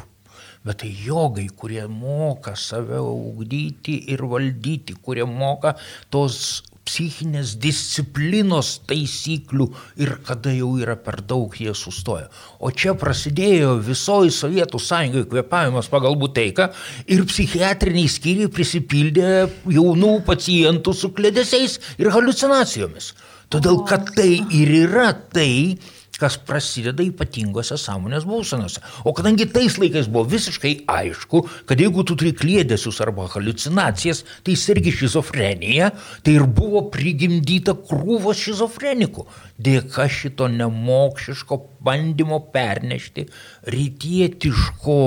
Bet 0.66 0.82
tai 0.82 0.92
jogai, 0.92 1.48
kurie 1.48 1.88
moka 1.88 2.56
save 2.56 3.00
ugdyti 3.00 4.12
ir 4.12 4.20
valdyti, 4.28 4.96
kurie 5.02 5.24
moka 5.26 5.78
tos 6.10 6.64
psichinės 6.88 7.56
disciplinos 7.62 8.78
taisyklių 8.90 9.68
ir 10.02 10.14
kada 10.28 10.54
jau 10.56 10.74
yra 10.80 10.96
per 11.00 11.20
daug 11.28 11.54
jie 11.60 11.74
sustoja. 11.76 12.28
O 12.60 12.72
čia 12.72 12.96
prasidėjo 12.98 13.76
visoji 13.84 14.34
Sovietų 14.34 14.82
sąjungoje 14.82 15.30
kvepavimas 15.32 15.92
pagal 15.92 16.18
buteiką 16.20 16.70
ir 17.12 17.26
psichiatriniai 17.30 18.10
skyriai 18.12 18.52
prisipildė 18.54 19.32
jaunų 19.78 20.14
pacientų 20.28 20.96
su 20.96 21.12
klėdesiais 21.16 21.80
ir 22.00 22.12
halucinacijomis. 22.16 23.14
Todėl, 23.54 23.84
kad 23.88 24.10
tai 24.16 24.42
ir 24.52 24.74
yra 24.84 25.14
tai, 25.16 25.78
kas 26.22 26.38
prasideda 26.48 27.06
ypatingose 27.06 27.78
sąmonės 27.80 28.26
būsenose. 28.28 28.82
O 29.08 29.14
kadangi 29.18 29.48
tais 29.54 29.78
laikais 29.80 30.10
buvo 30.12 30.26
visiškai 30.32 30.74
aišku, 30.90 31.44
kad 31.70 31.82
jeigu 31.82 32.06
tu 32.08 32.18
turi 32.20 32.34
klėdesius 32.38 33.02
arba 33.06 33.28
halucinacijas, 33.32 34.24
tai 34.46 34.58
sergi 34.60 34.94
šizofrenija, 34.96 35.92
tai 36.26 36.38
ir 36.38 36.48
buvo 36.48 36.88
prigimdyta 36.94 37.78
krūvos 37.88 38.42
šizofrenikų. 38.48 39.28
Dėka 39.58 40.08
šito 40.12 40.50
nemokšiško 40.54 41.60
bandymo 41.86 42.42
pernešti 42.54 43.28
rytietiško 43.74 45.02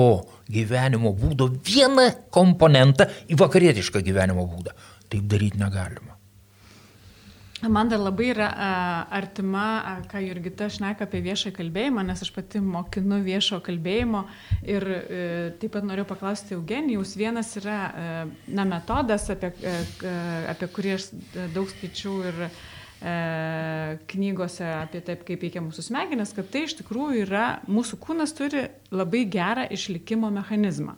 gyvenimo 0.51 1.13
būdo 1.15 1.47
vieną 1.65 2.09
komponentą 2.33 3.07
į 3.31 3.39
vakarietišką 3.39 4.03
gyvenimo 4.07 4.47
būdą. 4.47 4.75
Taip 5.11 5.27
daryti 5.31 5.59
negalima. 5.59 6.10
Man 7.69 7.89
dar 7.89 7.99
labai 8.01 8.31
yra 8.31 8.47
artima, 9.13 9.99
ką 10.09 10.17
Jurgita 10.25 10.65
šneka 10.71 11.05
apie 11.05 11.19
viešą 11.21 11.51
kalbėjimą, 11.53 12.01
nes 12.07 12.23
aš 12.25 12.31
pati 12.33 12.57
mokinu 12.57 13.19
viešo 13.21 13.59
kalbėjimo 13.61 14.23
ir 14.65 14.85
e, 14.89 15.19
taip 15.61 15.75
pat 15.75 15.85
noriu 15.85 16.07
paklausti 16.09 16.55
Eugenijaus. 16.57 17.13
Vienas 17.19 17.53
yra 17.61 17.77
e, 17.85 18.07
na, 18.57 18.65
metodas, 18.65 19.29
apie, 19.29 19.51
e, 19.61 19.75
apie 20.49 20.71
kurį 20.73 20.95
aš 20.97 21.09
daug 21.53 21.69
skaičiau 21.69 22.21
ir 22.31 22.45
knygose 24.11 24.65
apie 24.75 24.99
taip, 25.01 25.23
kaip 25.25 25.41
veikia 25.41 25.61
mūsų 25.65 25.87
smegenis, 25.87 26.35
kad 26.37 26.51
tai 26.53 26.67
iš 26.67 26.75
tikrųjų 26.83 27.23
yra, 27.23 27.45
mūsų 27.65 27.97
kūnas 27.97 28.33
turi 28.37 28.67
labai 28.93 29.23
gerą 29.25 29.63
išlikimo 29.73 30.29
mechanizmą 30.33 30.93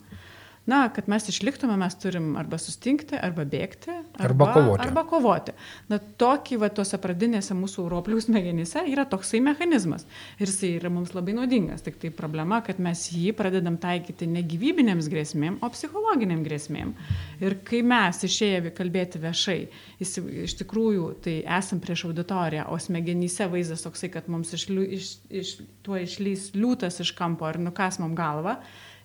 na, 0.65 0.87
kad 0.95 1.09
mes 1.11 1.25
išliktume, 1.29 1.75
mes 1.77 1.95
turim 1.99 2.37
arba 2.39 2.57
sustingti, 2.61 3.17
arba 3.19 3.43
bėgti, 3.43 3.91
arba, 4.15 4.27
arba 4.29 4.47
kovoti. 4.53 4.83
Arba 4.85 5.03
kovoti. 5.09 5.55
Na, 5.91 5.99
tokį, 5.99 6.59
va, 6.61 6.69
tuose 6.71 6.99
pradinėse 7.03 7.55
mūsų 7.57 7.89
roplių 7.91 8.21
smegenyse 8.23 8.85
yra 8.91 9.03
toksai 9.09 9.41
mechanizmas. 9.43 10.07
Ir 10.39 10.47
jisai 10.47 10.71
yra 10.77 10.91
mums 10.93 11.11
labai 11.17 11.35
naudingas. 11.35 11.83
Tik 11.83 11.99
tai 11.99 12.13
problema, 12.15 12.61
kad 12.63 12.79
mes 12.83 13.01
jį 13.11 13.33
pradedam 13.35 13.75
taikyti 13.81 14.29
ne 14.31 14.45
gyvybinėms 14.47 15.09
grėsmėm, 15.11 15.59
o 15.59 15.71
psichologiniam 15.73 16.45
grėsmėm. 16.47 16.95
Ir 17.43 17.57
kai 17.67 17.83
mes 17.83 18.23
išėję 18.23 18.71
kalbėti 18.77 19.19
viešai, 19.23 19.59
jis, 19.99 20.15
iš 20.47 20.55
tikrųjų, 20.63 21.09
tai 21.27 21.35
esam 21.59 21.83
prieš 21.83 22.07
auditoriją, 22.07 22.69
o 22.71 22.79
smegenyse 22.79 23.49
vaizdas 23.51 23.83
toksai, 23.83 24.13
kad 24.15 24.31
mums 24.31 24.55
iš, 24.55 24.69
iš, 24.71 25.13
iš, 25.43 25.53
tuo 25.83 25.99
išlys 25.99 26.53
liūtas 26.55 27.03
iš 27.03 27.11
kampo 27.19 27.51
ir 27.51 27.59
nukas 27.67 27.99
mum 27.99 28.15
galvą 28.15 28.61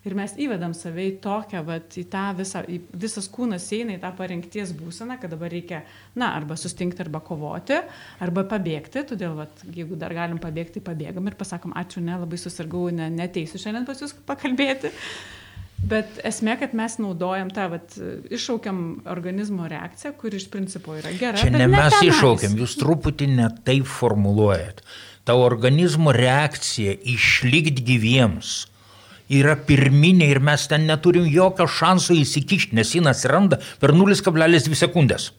Ir 0.07 0.15
mes 0.15 0.31
įvedam 0.39 0.71
save 0.77 1.09
į 1.09 1.15
tokią, 1.23 1.59
vat, 1.67 1.95
į 1.99 2.05
tą 2.11 2.29
visą, 2.37 2.61
į, 2.71 2.77
visas 3.01 3.27
kūnas 3.31 3.65
eina 3.75 3.97
į 3.97 4.01
tą 4.03 4.13
parengties 4.15 4.71
būseną, 4.77 5.17
kad 5.19 5.33
dabar 5.33 5.51
reikia, 5.51 5.81
na, 6.15 6.31
arba 6.37 6.55
sustingti, 6.59 7.03
arba 7.03 7.19
kovoti, 7.25 7.81
arba 8.23 8.45
pabėgti. 8.47 9.03
Todėl, 9.09 9.35
vat, 9.41 9.65
jeigu 9.75 9.99
dar 9.99 10.15
galim 10.15 10.39
pabėgti, 10.39 10.83
pabėgam 10.85 11.27
ir 11.27 11.35
pasakom, 11.39 11.75
ačiū, 11.75 12.03
ne, 12.05 12.15
labai 12.21 12.39
susirgau, 12.39 12.85
ne, 12.95 13.09
neteisiu 13.11 13.59
šiandien 13.59 13.89
pas 13.89 13.99
jūs 13.99 14.15
pakalbėti. 14.29 14.93
Bet 15.89 16.23
esmė, 16.27 16.55
kad 16.59 16.71
mes 16.75 16.95
naudojam 16.99 17.51
tą, 17.55 17.67
vat, 17.75 17.99
iššaukiam 18.31 18.81
organizmo 19.11 19.67
reakciją, 19.71 20.15
kuri 20.19 20.39
iš 20.39 20.47
principo 20.51 20.95
yra 20.95 21.11
gera. 21.19 21.39
Čia 21.39 21.51
ne 21.55 21.67
mes 21.67 21.91
tenais. 21.91 22.07
iššaukiam, 22.07 22.55
jūs 22.59 22.79
truputį 22.79 23.31
ne 23.35 23.51
taip 23.67 23.87
formuluojat. 23.87 24.83
Ta 25.27 25.35
organizmo 25.39 26.15
reakcija 26.15 26.95
išlikti 27.03 27.83
gyviems 27.83 28.68
yra 29.29 29.55
pirminė 29.55 30.29
ir 30.33 30.41
mes 30.43 30.65
ten 30.69 30.87
neturim 30.89 31.27
jokio 31.29 31.67
šanso 31.69 32.17
įsikišti, 32.17 32.75
nes 32.77 32.93
jin 32.95 33.09
atsiranda 33.11 33.59
per 33.81 33.93
0,2 33.95 34.77
sekundės. 34.77 35.31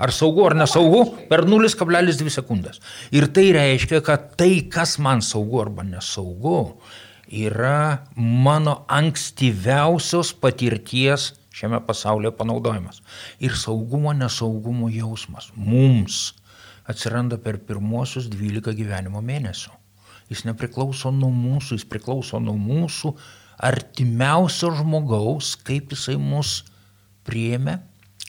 Ar 0.00 0.12
saugu 0.16 0.46
ar 0.48 0.56
nesaugu, 0.56 1.02
per 1.28 1.44
0,2 1.44 2.32
sekundės. 2.32 2.80
Ir 3.12 3.28
tai 3.36 3.50
reiškia, 3.52 4.00
kad 4.04 4.30
tai, 4.40 4.62
kas 4.72 4.96
man 5.02 5.20
saugu 5.24 5.60
arba 5.60 5.84
nesaugu, 5.84 6.80
yra 7.28 8.06
mano 8.16 8.80
ankstyviausios 8.88 10.32
patirties 10.40 11.34
šiame 11.52 11.82
pasaulyje 11.84 12.32
panaudojimas. 12.38 13.02
Ir 13.44 13.56
saugumo, 13.60 14.14
nesaugumo 14.16 14.88
jausmas 14.92 15.50
mums 15.54 16.30
atsiranda 16.88 17.36
per 17.38 17.60
pirmosius 17.60 18.30
12 18.32 18.72
gyvenimo 18.78 19.20
mėnesių. 19.20 19.79
Jis 20.30 20.44
nepriklauso 20.46 21.10
nuo 21.14 21.32
mūsų, 21.34 21.80
jis 21.80 21.86
priklauso 21.90 22.38
nuo 22.42 22.56
mūsų 22.58 23.14
artimiausio 23.66 24.72
žmogaus, 24.78 25.56
kaip 25.66 25.90
jisai 25.92 26.16
mus 26.20 26.60
priėmė, 27.26 27.80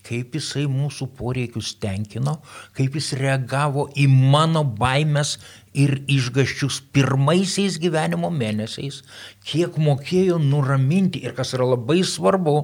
kaip 0.06 0.34
jisai 0.36 0.66
mūsų 0.70 1.08
poreikius 1.18 1.76
tenkino, 1.82 2.40
kaip 2.78 2.96
jis 2.98 3.12
reagavo 3.20 3.86
į 3.94 4.08
mano 4.10 4.64
baimės 4.66 5.36
ir 5.78 6.00
išgaščius 6.12 6.82
pirmaisiais 6.96 7.78
gyvenimo 7.82 8.32
mėnesiais, 8.34 9.02
kiek 9.48 9.78
mokėjo 9.80 10.40
nuraminti 10.42 11.22
ir 11.24 11.36
kas 11.38 11.54
yra 11.56 11.70
labai 11.76 12.02
svarbu, 12.08 12.56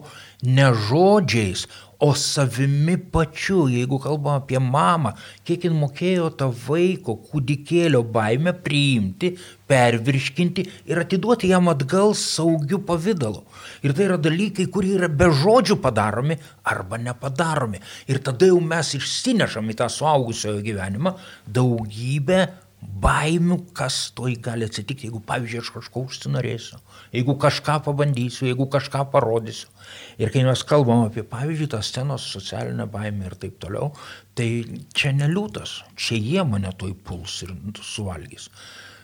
ne 0.50 0.72
žodžiais, 0.90 1.68
o 2.00 2.14
savimi 2.14 2.98
pačiu, 2.98 3.66
jeigu 3.70 3.98
kalbam 4.00 4.42
apie 4.42 4.60
mamą, 4.62 5.14
kiek 5.46 5.66
jin 5.66 5.78
mokėjo 5.78 6.30
tą 6.38 6.50
vaiko 6.68 7.16
kūdikėlio 7.30 8.04
baimę 8.14 8.54
priimti, 8.66 9.34
pervirškinti 9.68 10.66
ir 10.92 11.02
atiduoti 11.02 11.50
jam 11.50 11.72
atgal 11.74 12.14
saugiu 12.18 12.80
pavydalu. 12.86 13.42
Ir 13.86 13.96
tai 13.98 14.06
yra 14.08 14.20
dalykai, 14.22 14.68
kurie 14.74 14.94
yra 15.00 15.10
be 15.10 15.32
žodžių 15.42 15.80
padaromi 15.82 16.38
arba 16.70 17.02
nepadaromi. 17.02 17.82
Ir 18.08 18.22
tada 18.22 18.52
jau 18.52 18.62
mes 18.62 18.94
išsinešam 19.00 19.74
į 19.74 19.80
tą 19.82 19.90
suaugusiojo 19.92 20.62
gyvenimą 20.66 21.18
daugybę 21.50 22.46
baimių, 22.78 23.58
kas 23.78 24.12
toj 24.18 24.36
gali 24.44 24.68
atsitikti, 24.68 25.08
jeigu, 25.08 25.20
pavyzdžiui, 25.26 25.62
aš 25.64 25.72
kažko 25.76 26.04
užsinorėsiu, 26.08 26.78
jeigu 27.16 27.36
kažką 27.42 27.80
pabandysiu, 27.88 28.48
jeigu 28.50 28.68
kažką 28.74 29.04
parodysiu. 29.14 29.72
Ir 30.18 30.32
kai 30.34 30.42
mes 30.48 30.64
kalbam 30.66 31.04
apie, 31.06 31.22
pavyzdžiui, 31.30 31.70
tą 31.70 31.84
scenos 31.86 32.26
socialinę 32.34 32.88
baimę 32.90 33.30
ir 33.30 33.36
taip 33.38 33.60
toliau, 33.62 33.92
tai 34.34 34.50
čia 34.98 35.12
neliūtas, 35.14 35.84
čia 35.94 36.18
jie 36.18 36.46
mane 36.48 36.72
toj 36.74 36.96
puls 37.06 37.44
ir 37.46 37.54
suvalgys. 37.86 38.50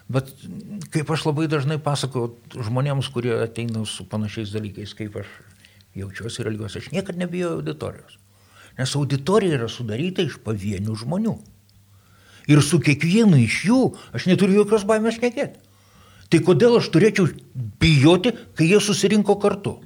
Bet 0.10 0.34
kaip 0.94 1.12
aš 1.14 1.28
labai 1.30 1.46
dažnai 1.52 1.78
pasakoju 1.82 2.64
žmonėms, 2.66 3.12
kurie 3.14 3.36
ateina 3.46 3.86
su 3.86 4.08
panašiais 4.10 4.52
dalykais, 4.56 4.96
kaip 4.98 5.22
aš 5.22 5.30
jaučiuosi 6.02 6.42
ir 6.42 6.50
elgiuosi, 6.52 6.82
aš 6.82 6.92
niekada 6.96 7.22
nebijau 7.22 7.60
auditorijos. 7.60 8.18
Nes 8.80 8.96
auditorija 8.98 9.60
yra 9.60 9.70
sudaryta 9.70 10.26
iš 10.26 10.40
pavienių 10.42 10.98
žmonių. 10.98 11.38
Ir 12.50 12.60
su 12.66 12.82
kiekvienu 12.84 13.38
iš 13.46 13.62
jų 13.70 13.82
aš 14.18 14.26
neturiu 14.28 14.64
jokios 14.64 14.84
baimės 14.90 15.22
nekėti. 15.22 15.62
Tai 16.34 16.40
kodėl 16.42 16.80
aš 16.80 16.90
turėčiau 16.90 17.30
bijoti, 17.80 18.34
kai 18.58 18.66
jie 18.72 18.82
susirinko 18.82 19.38
kartu? 19.38 19.78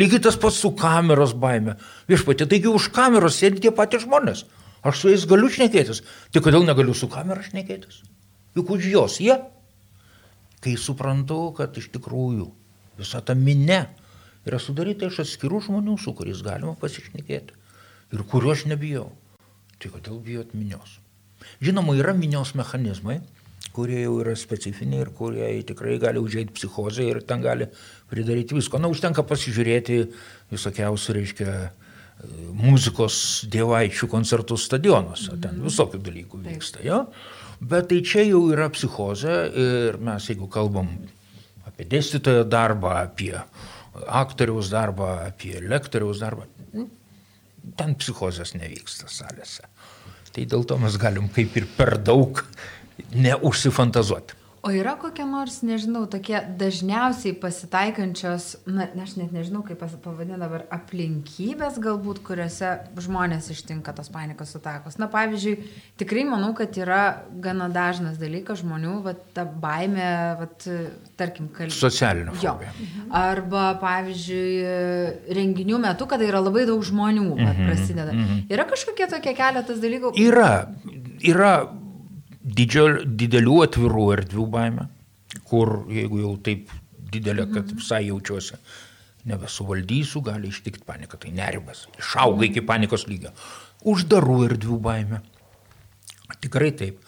Lygiai 0.00 0.22
tas 0.24 0.38
pats 0.40 0.60
su 0.62 0.72
kameros 0.78 1.34
baime. 1.36 1.76
Viešpatė, 2.08 2.46
taigi 2.48 2.70
už 2.70 2.88
kameros 2.96 3.38
sėdi 3.40 3.66
tie 3.66 3.72
patys 3.76 4.06
žmonės. 4.06 4.44
Aš 4.82 4.98
su 4.98 5.12
jais 5.12 5.26
galiu 5.28 5.50
šnekėtis. 5.52 6.02
Tai 6.32 6.42
kodėl 6.42 6.64
negaliu 6.66 6.94
su 6.96 7.08
kamera 7.12 7.44
šnekėtis? 7.44 8.02
Juk 8.56 8.72
už 8.76 8.88
jos 8.90 9.18
jie. 9.22 9.36
Kai 10.62 10.76
suprantu, 10.78 11.52
kad 11.58 11.76
iš 11.78 11.90
tikrųjų 11.94 12.48
visa 12.98 13.20
ta 13.24 13.34
minė 13.38 13.84
yra 14.46 14.58
sudaryta 14.62 15.08
iš 15.10 15.22
atskirų 15.24 15.62
žmonių, 15.68 15.96
su 15.98 16.14
kuriais 16.18 16.42
galima 16.44 16.74
pasišnekėti. 16.78 17.54
Ir 18.12 18.24
kuriuo 18.28 18.54
aš 18.56 18.66
nebijau. 18.70 19.08
Tai 19.82 19.90
kodėl 19.94 20.18
bijot 20.22 20.52
minios? 20.54 20.98
Žinoma, 21.62 21.94
yra 21.98 22.14
minios 22.14 22.54
mechanizmai, 22.58 23.20
kurie 23.74 24.02
jau 24.04 24.18
yra 24.22 24.34
specifiniai 24.38 25.04
ir 25.06 25.12
kurie 25.16 25.48
tikrai 25.68 25.98
gali 26.02 26.22
užėjti 26.22 26.56
psichozę 26.56 27.06
ir 27.08 27.22
ten 27.26 27.44
gali 27.44 27.68
pridaryti 28.10 28.56
visko. 28.58 28.80
Na, 28.82 28.90
užtenka 28.92 29.24
pasižiūrėti 29.26 30.02
visokiausių, 30.52 31.16
reiškia, 31.18 31.54
muzikos 32.54 33.16
dievaičių 33.50 34.08
koncertų 34.10 34.58
stadionuose, 34.60 35.36
ten 35.42 35.62
visokių 35.64 36.00
dalykų 36.06 36.42
vyksta, 36.44 36.82
jo. 36.86 37.04
Bet 37.62 37.88
tai 37.90 38.00
čia 38.06 38.24
jau 38.26 38.44
yra 38.52 38.68
psichozė 38.74 39.36
ir 39.64 39.98
mes, 40.02 40.26
jeigu 40.30 40.48
kalbam 40.50 40.90
apie 41.66 41.86
dėstytojo 41.90 42.44
darbą, 42.50 42.96
apie 43.04 43.34
aktoriaus 44.06 44.70
darbą, 44.72 45.12
apie 45.28 45.58
lektoriaus 45.62 46.22
darbą, 46.22 46.46
ten 47.78 47.94
psichozės 47.98 48.56
nevyksta 48.58 49.10
salėse. 49.10 49.66
Tai 50.32 50.46
dėl 50.48 50.64
to 50.66 50.78
mes 50.80 50.96
galim 50.98 51.28
kaip 51.32 51.54
ir 51.60 51.68
per 51.76 51.98
daug 52.00 52.40
neužsifantazuoti. 53.14 54.38
O 54.62 54.70
yra 54.70 54.92
kokie 54.94 55.24
nors, 55.26 55.56
nežinau, 55.66 56.04
tokie 56.06 56.36
dažniausiai 56.54 57.32
pasitaikančios, 57.34 58.44
na, 58.70 58.84
aš 59.02 59.16
net 59.18 59.32
nežinau, 59.34 59.64
kaip 59.66 59.80
pavadinti 60.04 60.38
dabar, 60.38 60.62
aplinkybės 60.70 61.80
galbūt, 61.82 62.20
kuriuose 62.22 62.70
žmonės 63.02 63.48
ištinka 63.50 63.90
tos 63.96 64.12
panikos 64.14 64.54
atakos. 64.54 65.00
Na, 65.02 65.08
pavyzdžiui, 65.10 65.56
tikrai 65.98 66.22
manau, 66.30 66.52
kad 66.54 66.78
yra 66.78 67.00
gana 67.42 67.66
dažnas 67.74 68.22
dalykas 68.22 68.62
žmonių, 68.62 68.94
va, 69.02 69.16
ta 69.34 69.42
baime, 69.50 70.06
va, 70.38 70.46
tarkim, 71.18 71.50
kalbėti. 71.50 71.80
Socialinio. 71.82 72.38
Jo. 72.38 72.54
Arba, 73.10 73.66
pavyzdžiui, 73.82 75.26
renginių 75.42 75.82
metu, 75.88 76.06
kada 76.06 76.30
yra 76.30 76.38
labai 76.38 76.68
daug 76.70 76.86
žmonių, 76.86 77.32
va, 77.34 77.50
Mhm, 77.50 77.66
prasideda. 77.66 78.14
Yra 78.46 78.70
kažkokie 78.70 79.10
tokie 79.10 79.34
keletas 79.34 79.82
dalykų? 79.82 80.14
Yra. 80.22 80.68
Yra 81.18 81.81
didžio, 82.42 82.86
didelių 83.06 83.58
atvirų 83.66 84.06
erdvių 84.16 84.46
baime, 84.50 84.86
kur 85.48 85.82
jeigu 85.92 86.22
jau 86.22 86.32
taip 86.44 86.72
didelė, 87.12 87.46
kad 87.52 87.70
visai 87.72 88.06
jaučiuosi, 88.08 88.58
nebesuvaldysiu, 89.28 90.22
gali 90.26 90.50
ištikti 90.50 90.84
panika, 90.86 91.20
tai 91.20 91.32
nerimas, 91.36 91.86
išauga 92.00 92.48
iki 92.48 92.64
panikos 92.66 93.06
lygio. 93.10 93.32
Uždarų 93.88 94.38
erdvių 94.48 94.78
baime. 94.82 95.20
Tikrai 96.42 96.72
taip. 96.78 97.02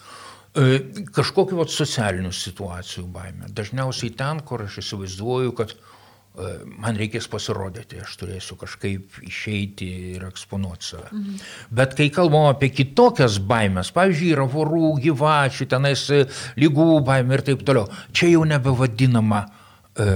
E, 0.55 0.79
Kažkokiu 1.15 1.65
socialinių 1.71 2.31
situacijų 2.35 3.05
baime. 3.11 3.49
Dažniausiai 3.55 4.13
ten, 4.15 4.39
kur 4.47 4.63
aš 4.67 4.79
įsivaizduoju, 4.83 5.55
kad 5.57 5.73
e, 5.75 5.94
man 6.81 6.97
reikės 6.99 7.27
pasirodyti, 7.31 7.99
aš 8.03 8.15
turėsiu 8.19 8.57
kažkaip 8.59 9.19
išeiti 9.25 9.87
ir 10.15 10.25
eksponuoti 10.27 10.89
save. 10.89 11.09
Mhm. 11.11 11.43
Bet 11.79 11.95
kai 11.97 12.09
kalbam 12.13 12.49
apie 12.49 12.71
kitokias 12.73 13.37
baimės, 13.39 13.91
pavyzdžiui, 13.95 14.31
yra 14.35 14.47
vorų, 14.51 14.95
gyvačių, 15.05 15.69
tenais 15.71 16.07
e, 16.13 16.23
lygų 16.59 16.89
baimė 17.07 17.39
ir 17.39 17.45
taip 17.51 17.67
toliau, 17.67 17.87
čia 18.15 18.31
jau 18.33 18.43
nebevadinama 18.47 19.43
e, 19.45 20.09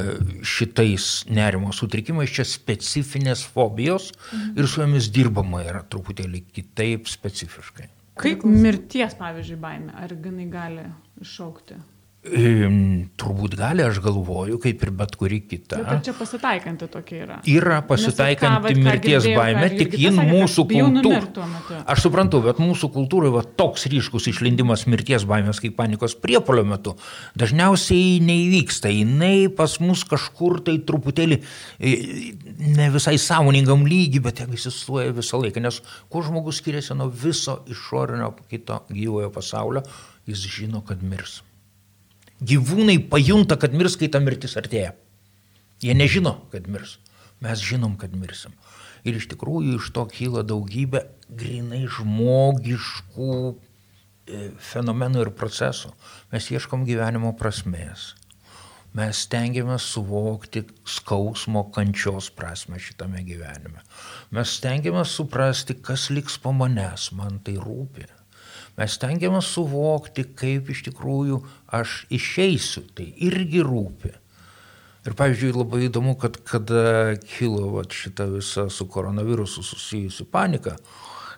šitais 0.44 1.10
nerimo 1.32 1.72
sutrikimais, 1.76 2.34
čia 2.36 2.48
specifinės 2.48 3.46
fobijos 3.54 4.12
mhm. 4.12 4.58
ir 4.60 4.68
su 4.68 4.84
jomis 4.84 5.12
dirbama 5.14 5.64
yra 5.68 5.86
truputėlį 5.88 6.44
kitaip 6.52 7.08
specifiškai. 7.12 7.90
Kaip 8.20 8.44
mirties, 8.44 9.14
pavyzdžiui, 9.16 9.56
baime, 9.62 9.94
ar 9.96 10.12
jinai 10.12 10.50
gali 10.52 10.84
iššaukti? 11.24 11.78
Turbūt 12.20 13.54
gali, 13.56 13.80
aš 13.80 14.02
galvoju, 14.04 14.58
kaip 14.60 14.82
ir 14.84 14.90
bet 14.92 15.14
kuri 15.16 15.38
kita. 15.40 15.78
Bet 15.80 15.88
ar 15.94 16.02
čia 16.04 16.14
pasitaikanti 16.18 16.90
tokia 16.92 17.22
yra? 17.24 17.38
Yra 17.48 17.78
pasitaikanti 17.88 18.76
mirties 18.76 19.24
baimė, 19.24 19.70
tik 19.80 19.96
jin 19.96 20.20
mūsų 20.28 20.66
kultūroje. 20.68 21.80
Aš 21.88 22.04
suprantu, 22.04 22.44
bet 22.44 22.60
mūsų 22.60 22.92
kultūroje 22.92 23.32
va, 23.38 23.46
toks 23.64 23.88
ryškus 23.94 24.28
išlindimas 24.34 24.84
mirties 24.92 25.24
baimės 25.30 25.64
kaip 25.64 25.80
panikos 25.80 26.18
priepolio 26.20 26.68
metu 26.68 26.98
dažniausiai 27.40 28.20
neįvyksta. 28.28 28.92
Jinai 29.00 29.48
pas 29.56 29.80
mus 29.80 30.04
kažkur 30.04 30.60
tai 30.68 30.76
truputėlį 30.84 31.40
e, 31.40 31.98
ne 32.76 32.92
visai 32.92 33.16
sąmoningam 33.16 33.88
lygi, 33.88 34.20
bet 34.28 34.44
egzistuoja 34.44 35.16
visą 35.16 35.40
laiką. 35.40 35.64
Nes 35.64 35.80
kuo 36.12 36.28
žmogus 36.28 36.60
skiriasi 36.60 37.00
nuo 37.00 37.08
viso 37.08 37.62
išorinio 37.72 38.34
kito 38.52 38.84
gyvojo 38.92 39.32
pasaulio, 39.40 39.88
jis 40.28 40.50
žino, 40.60 40.84
kad 40.84 41.00
mirs. 41.00 41.46
Gyvūnai 42.40 42.98
pajunta, 43.12 43.58
kad 43.60 43.74
mirs, 43.76 43.98
kai 44.00 44.08
ta 44.12 44.22
mirtis 44.24 44.56
artėja. 44.60 44.94
Jie 45.84 45.96
nežino, 45.96 46.38
kad 46.54 46.68
mirs. 46.72 46.98
Mes 47.44 47.60
žinom, 47.64 47.96
kad 48.00 48.16
mirsim. 48.16 48.56
Ir 49.08 49.16
iš 49.16 49.30
tikrųjų 49.32 49.78
iš 49.80 49.92
to 49.96 50.04
kyla 50.12 50.44
daugybė 50.48 51.06
grinai 51.32 51.86
žmogiškų 51.88 53.36
e, 53.48 54.50
fenomenų 54.72 55.24
ir 55.24 55.32
procesų. 55.40 55.94
Mes 56.34 56.50
ieškom 56.52 56.84
gyvenimo 56.88 57.32
prasmės. 57.40 58.14
mes 58.94 59.20
stengiamės 59.22 59.86
suvokti 59.94 60.64
skausmo 60.86 61.62
kančios 61.72 62.32
prasme 62.34 62.80
šitame 62.82 63.22
gyvenime. 63.24 63.84
Mes 64.34 64.56
stengiamės 64.58 65.14
suprasti, 65.14 65.76
kas 65.78 66.10
liks 66.10 66.40
po 66.42 66.52
manęs, 66.52 67.12
man 67.14 67.38
tai 67.40 67.54
rūpi. 67.62 68.08
Mes 68.80 68.96
stengiamės 68.96 69.50
suvokti, 69.58 70.24
kaip 70.40 70.70
iš 70.72 70.86
tikrųjų 70.88 71.42
aš 71.76 72.06
išeisiu, 72.16 72.86
tai 72.96 73.10
irgi 73.28 73.64
rūpi. 73.66 74.14
Ir 75.08 75.16
pavyzdžiui, 75.20 75.54
labai 75.56 75.86
įdomu, 75.88 76.16
kad 76.20 76.38
kada 76.48 77.16
kilo 77.38 77.74
vat, 77.74 77.96
šita 77.96 78.28
visa 78.32 78.68
su 78.72 78.88
koronavirusu 78.92 79.64
susijusi 79.64 80.26
panika, 80.32 80.78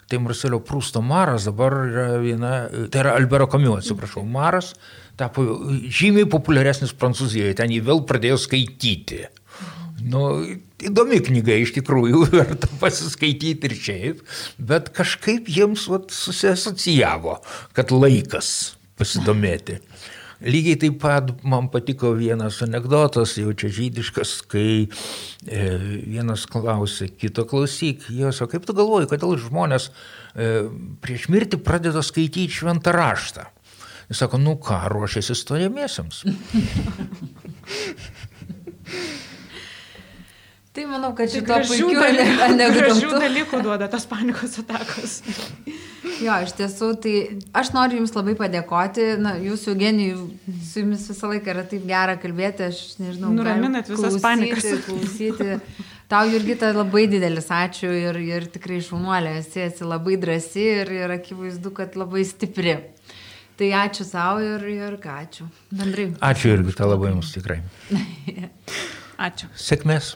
tai 0.09 0.19
Marcelio 0.21 0.59
Prūsto 0.65 1.01
Maras 1.05 1.45
dabar 1.47 1.77
yra 1.87 2.07
viena, 2.21 2.53
tai 2.91 3.05
yra 3.05 3.15
Albero 3.17 3.47
Kamiu, 3.49 3.77
atsiprašau, 3.79 4.25
Maras 4.27 4.73
tapo 5.17 5.45
žymiai 5.85 6.29
populiaresnis 6.29 6.93
Prancūzijoje, 6.97 7.55
ten 7.57 7.73
jį 7.73 7.81
vėl 7.89 8.03
pradėjo 8.09 8.39
skaityti. 8.41 9.25
Nu, 10.01 10.25
įdomi 10.89 11.21
knyga 11.25 11.57
iš 11.61 11.75
tikrųjų, 11.77 12.25
verta 12.39 12.69
pasiskaityti 12.81 13.69
ir 13.69 13.77
šiaip, 13.77 14.23
bet 14.57 14.91
kažkaip 14.95 15.49
jiems 15.51 15.87
vat, 15.91 16.11
susiasocijavo, 16.15 17.39
kad 17.77 17.93
laikas 17.93 18.73
pasidomėti. 18.99 19.81
Lygiai 20.41 20.79
taip 20.81 20.95
pat 21.03 21.27
man 21.45 21.67
patiko 21.69 22.15
vienas 22.17 22.57
anegdotas, 22.65 23.35
jau 23.37 23.51
čia 23.53 23.69
žydiškas, 23.75 24.31
kai 24.49 24.87
e, 24.87 25.59
vienas 26.09 26.47
klausė, 26.49 27.11
kito 27.13 27.45
klausyk, 27.49 28.07
jos, 28.17 28.41
o 28.41 28.49
kaip 28.49 28.65
tu 28.65 28.73
galvoji, 28.77 29.09
kodėl 29.11 29.37
žmonės 29.37 29.91
e, 29.91 30.49
prieš 31.05 31.27
mirtį 31.29 31.61
pradeda 31.61 32.01
skaityti 32.01 32.49
šventą 32.57 32.95
raštą? 32.95 33.45
Jis 34.09 34.23
sako, 34.25 34.41
nu 34.41 34.57
ką, 34.59 34.81
ruošiasi 34.91 35.37
stojamiesiams. 35.37 36.25
Tai 40.71 40.85
manau, 40.87 41.11
kad 41.11 41.27
Tai 41.27 41.35
šito 41.35 41.47
gražių 41.49 41.67
puikiu 41.67 41.99
dalykų, 41.99 42.67
gražių 42.77 43.09
dalykų 43.11 43.57
duoda 43.65 43.89
tas 43.91 44.07
panikos 44.07 44.59
atakos. 44.63 45.19
Jo, 46.21 46.35
iš 46.45 46.51
tiesų, 46.57 46.87
tai 47.01 47.13
aš 47.57 47.71
noriu 47.73 47.97
Jums 47.99 48.11
labai 48.13 48.35
padėkoti. 48.37 49.05
Na, 49.21 49.33
Jūs, 49.41 49.63
Eugenijų, 49.71 50.27
su 50.65 50.83
Jumis 50.83 51.07
visą 51.09 51.31
laiką 51.31 51.49
yra 51.53 51.63
taip 51.69 51.87
gera 51.89 52.13
kalbėti, 52.21 52.67
aš 52.69 52.81
nežinau. 53.01 53.31
Nuraminat 53.33 53.89
visas 53.89 54.19
klausyti, 54.19 54.21
panikas. 54.25 54.67
Klausyti. 54.85 55.57
Tau, 56.11 56.29
Jurgita, 56.29 56.71
labai 56.77 57.07
didelis 57.09 57.49
ačiū 57.55 57.89
ir, 57.89 58.21
ir 58.21 58.47
tikrai 58.53 58.81
šaunuolė, 58.85 59.35
esi, 59.41 59.63
esi 59.65 59.87
labai 59.87 60.17
drasi 60.21 60.65
ir, 60.83 60.95
ir 61.01 61.17
akivaizdu, 61.17 61.73
kad 61.81 61.97
labai 61.97 62.25
stipri. 62.29 62.77
Tai 63.57 63.75
ačiū 63.83 64.05
savo 64.05 64.41
ir, 64.45 64.65
ir 64.77 64.97
ką 65.01 65.21
ačiū. 65.25 65.49
Bendrai. 65.73 66.11
Ačiū 66.31 66.53
irgi, 66.53 66.77
tai 66.77 66.89
labai 66.89 67.15
jums 67.15 67.33
tikrai. 67.33 67.63
Ačiū. 69.21 69.49
Sėkmės. 69.57 70.15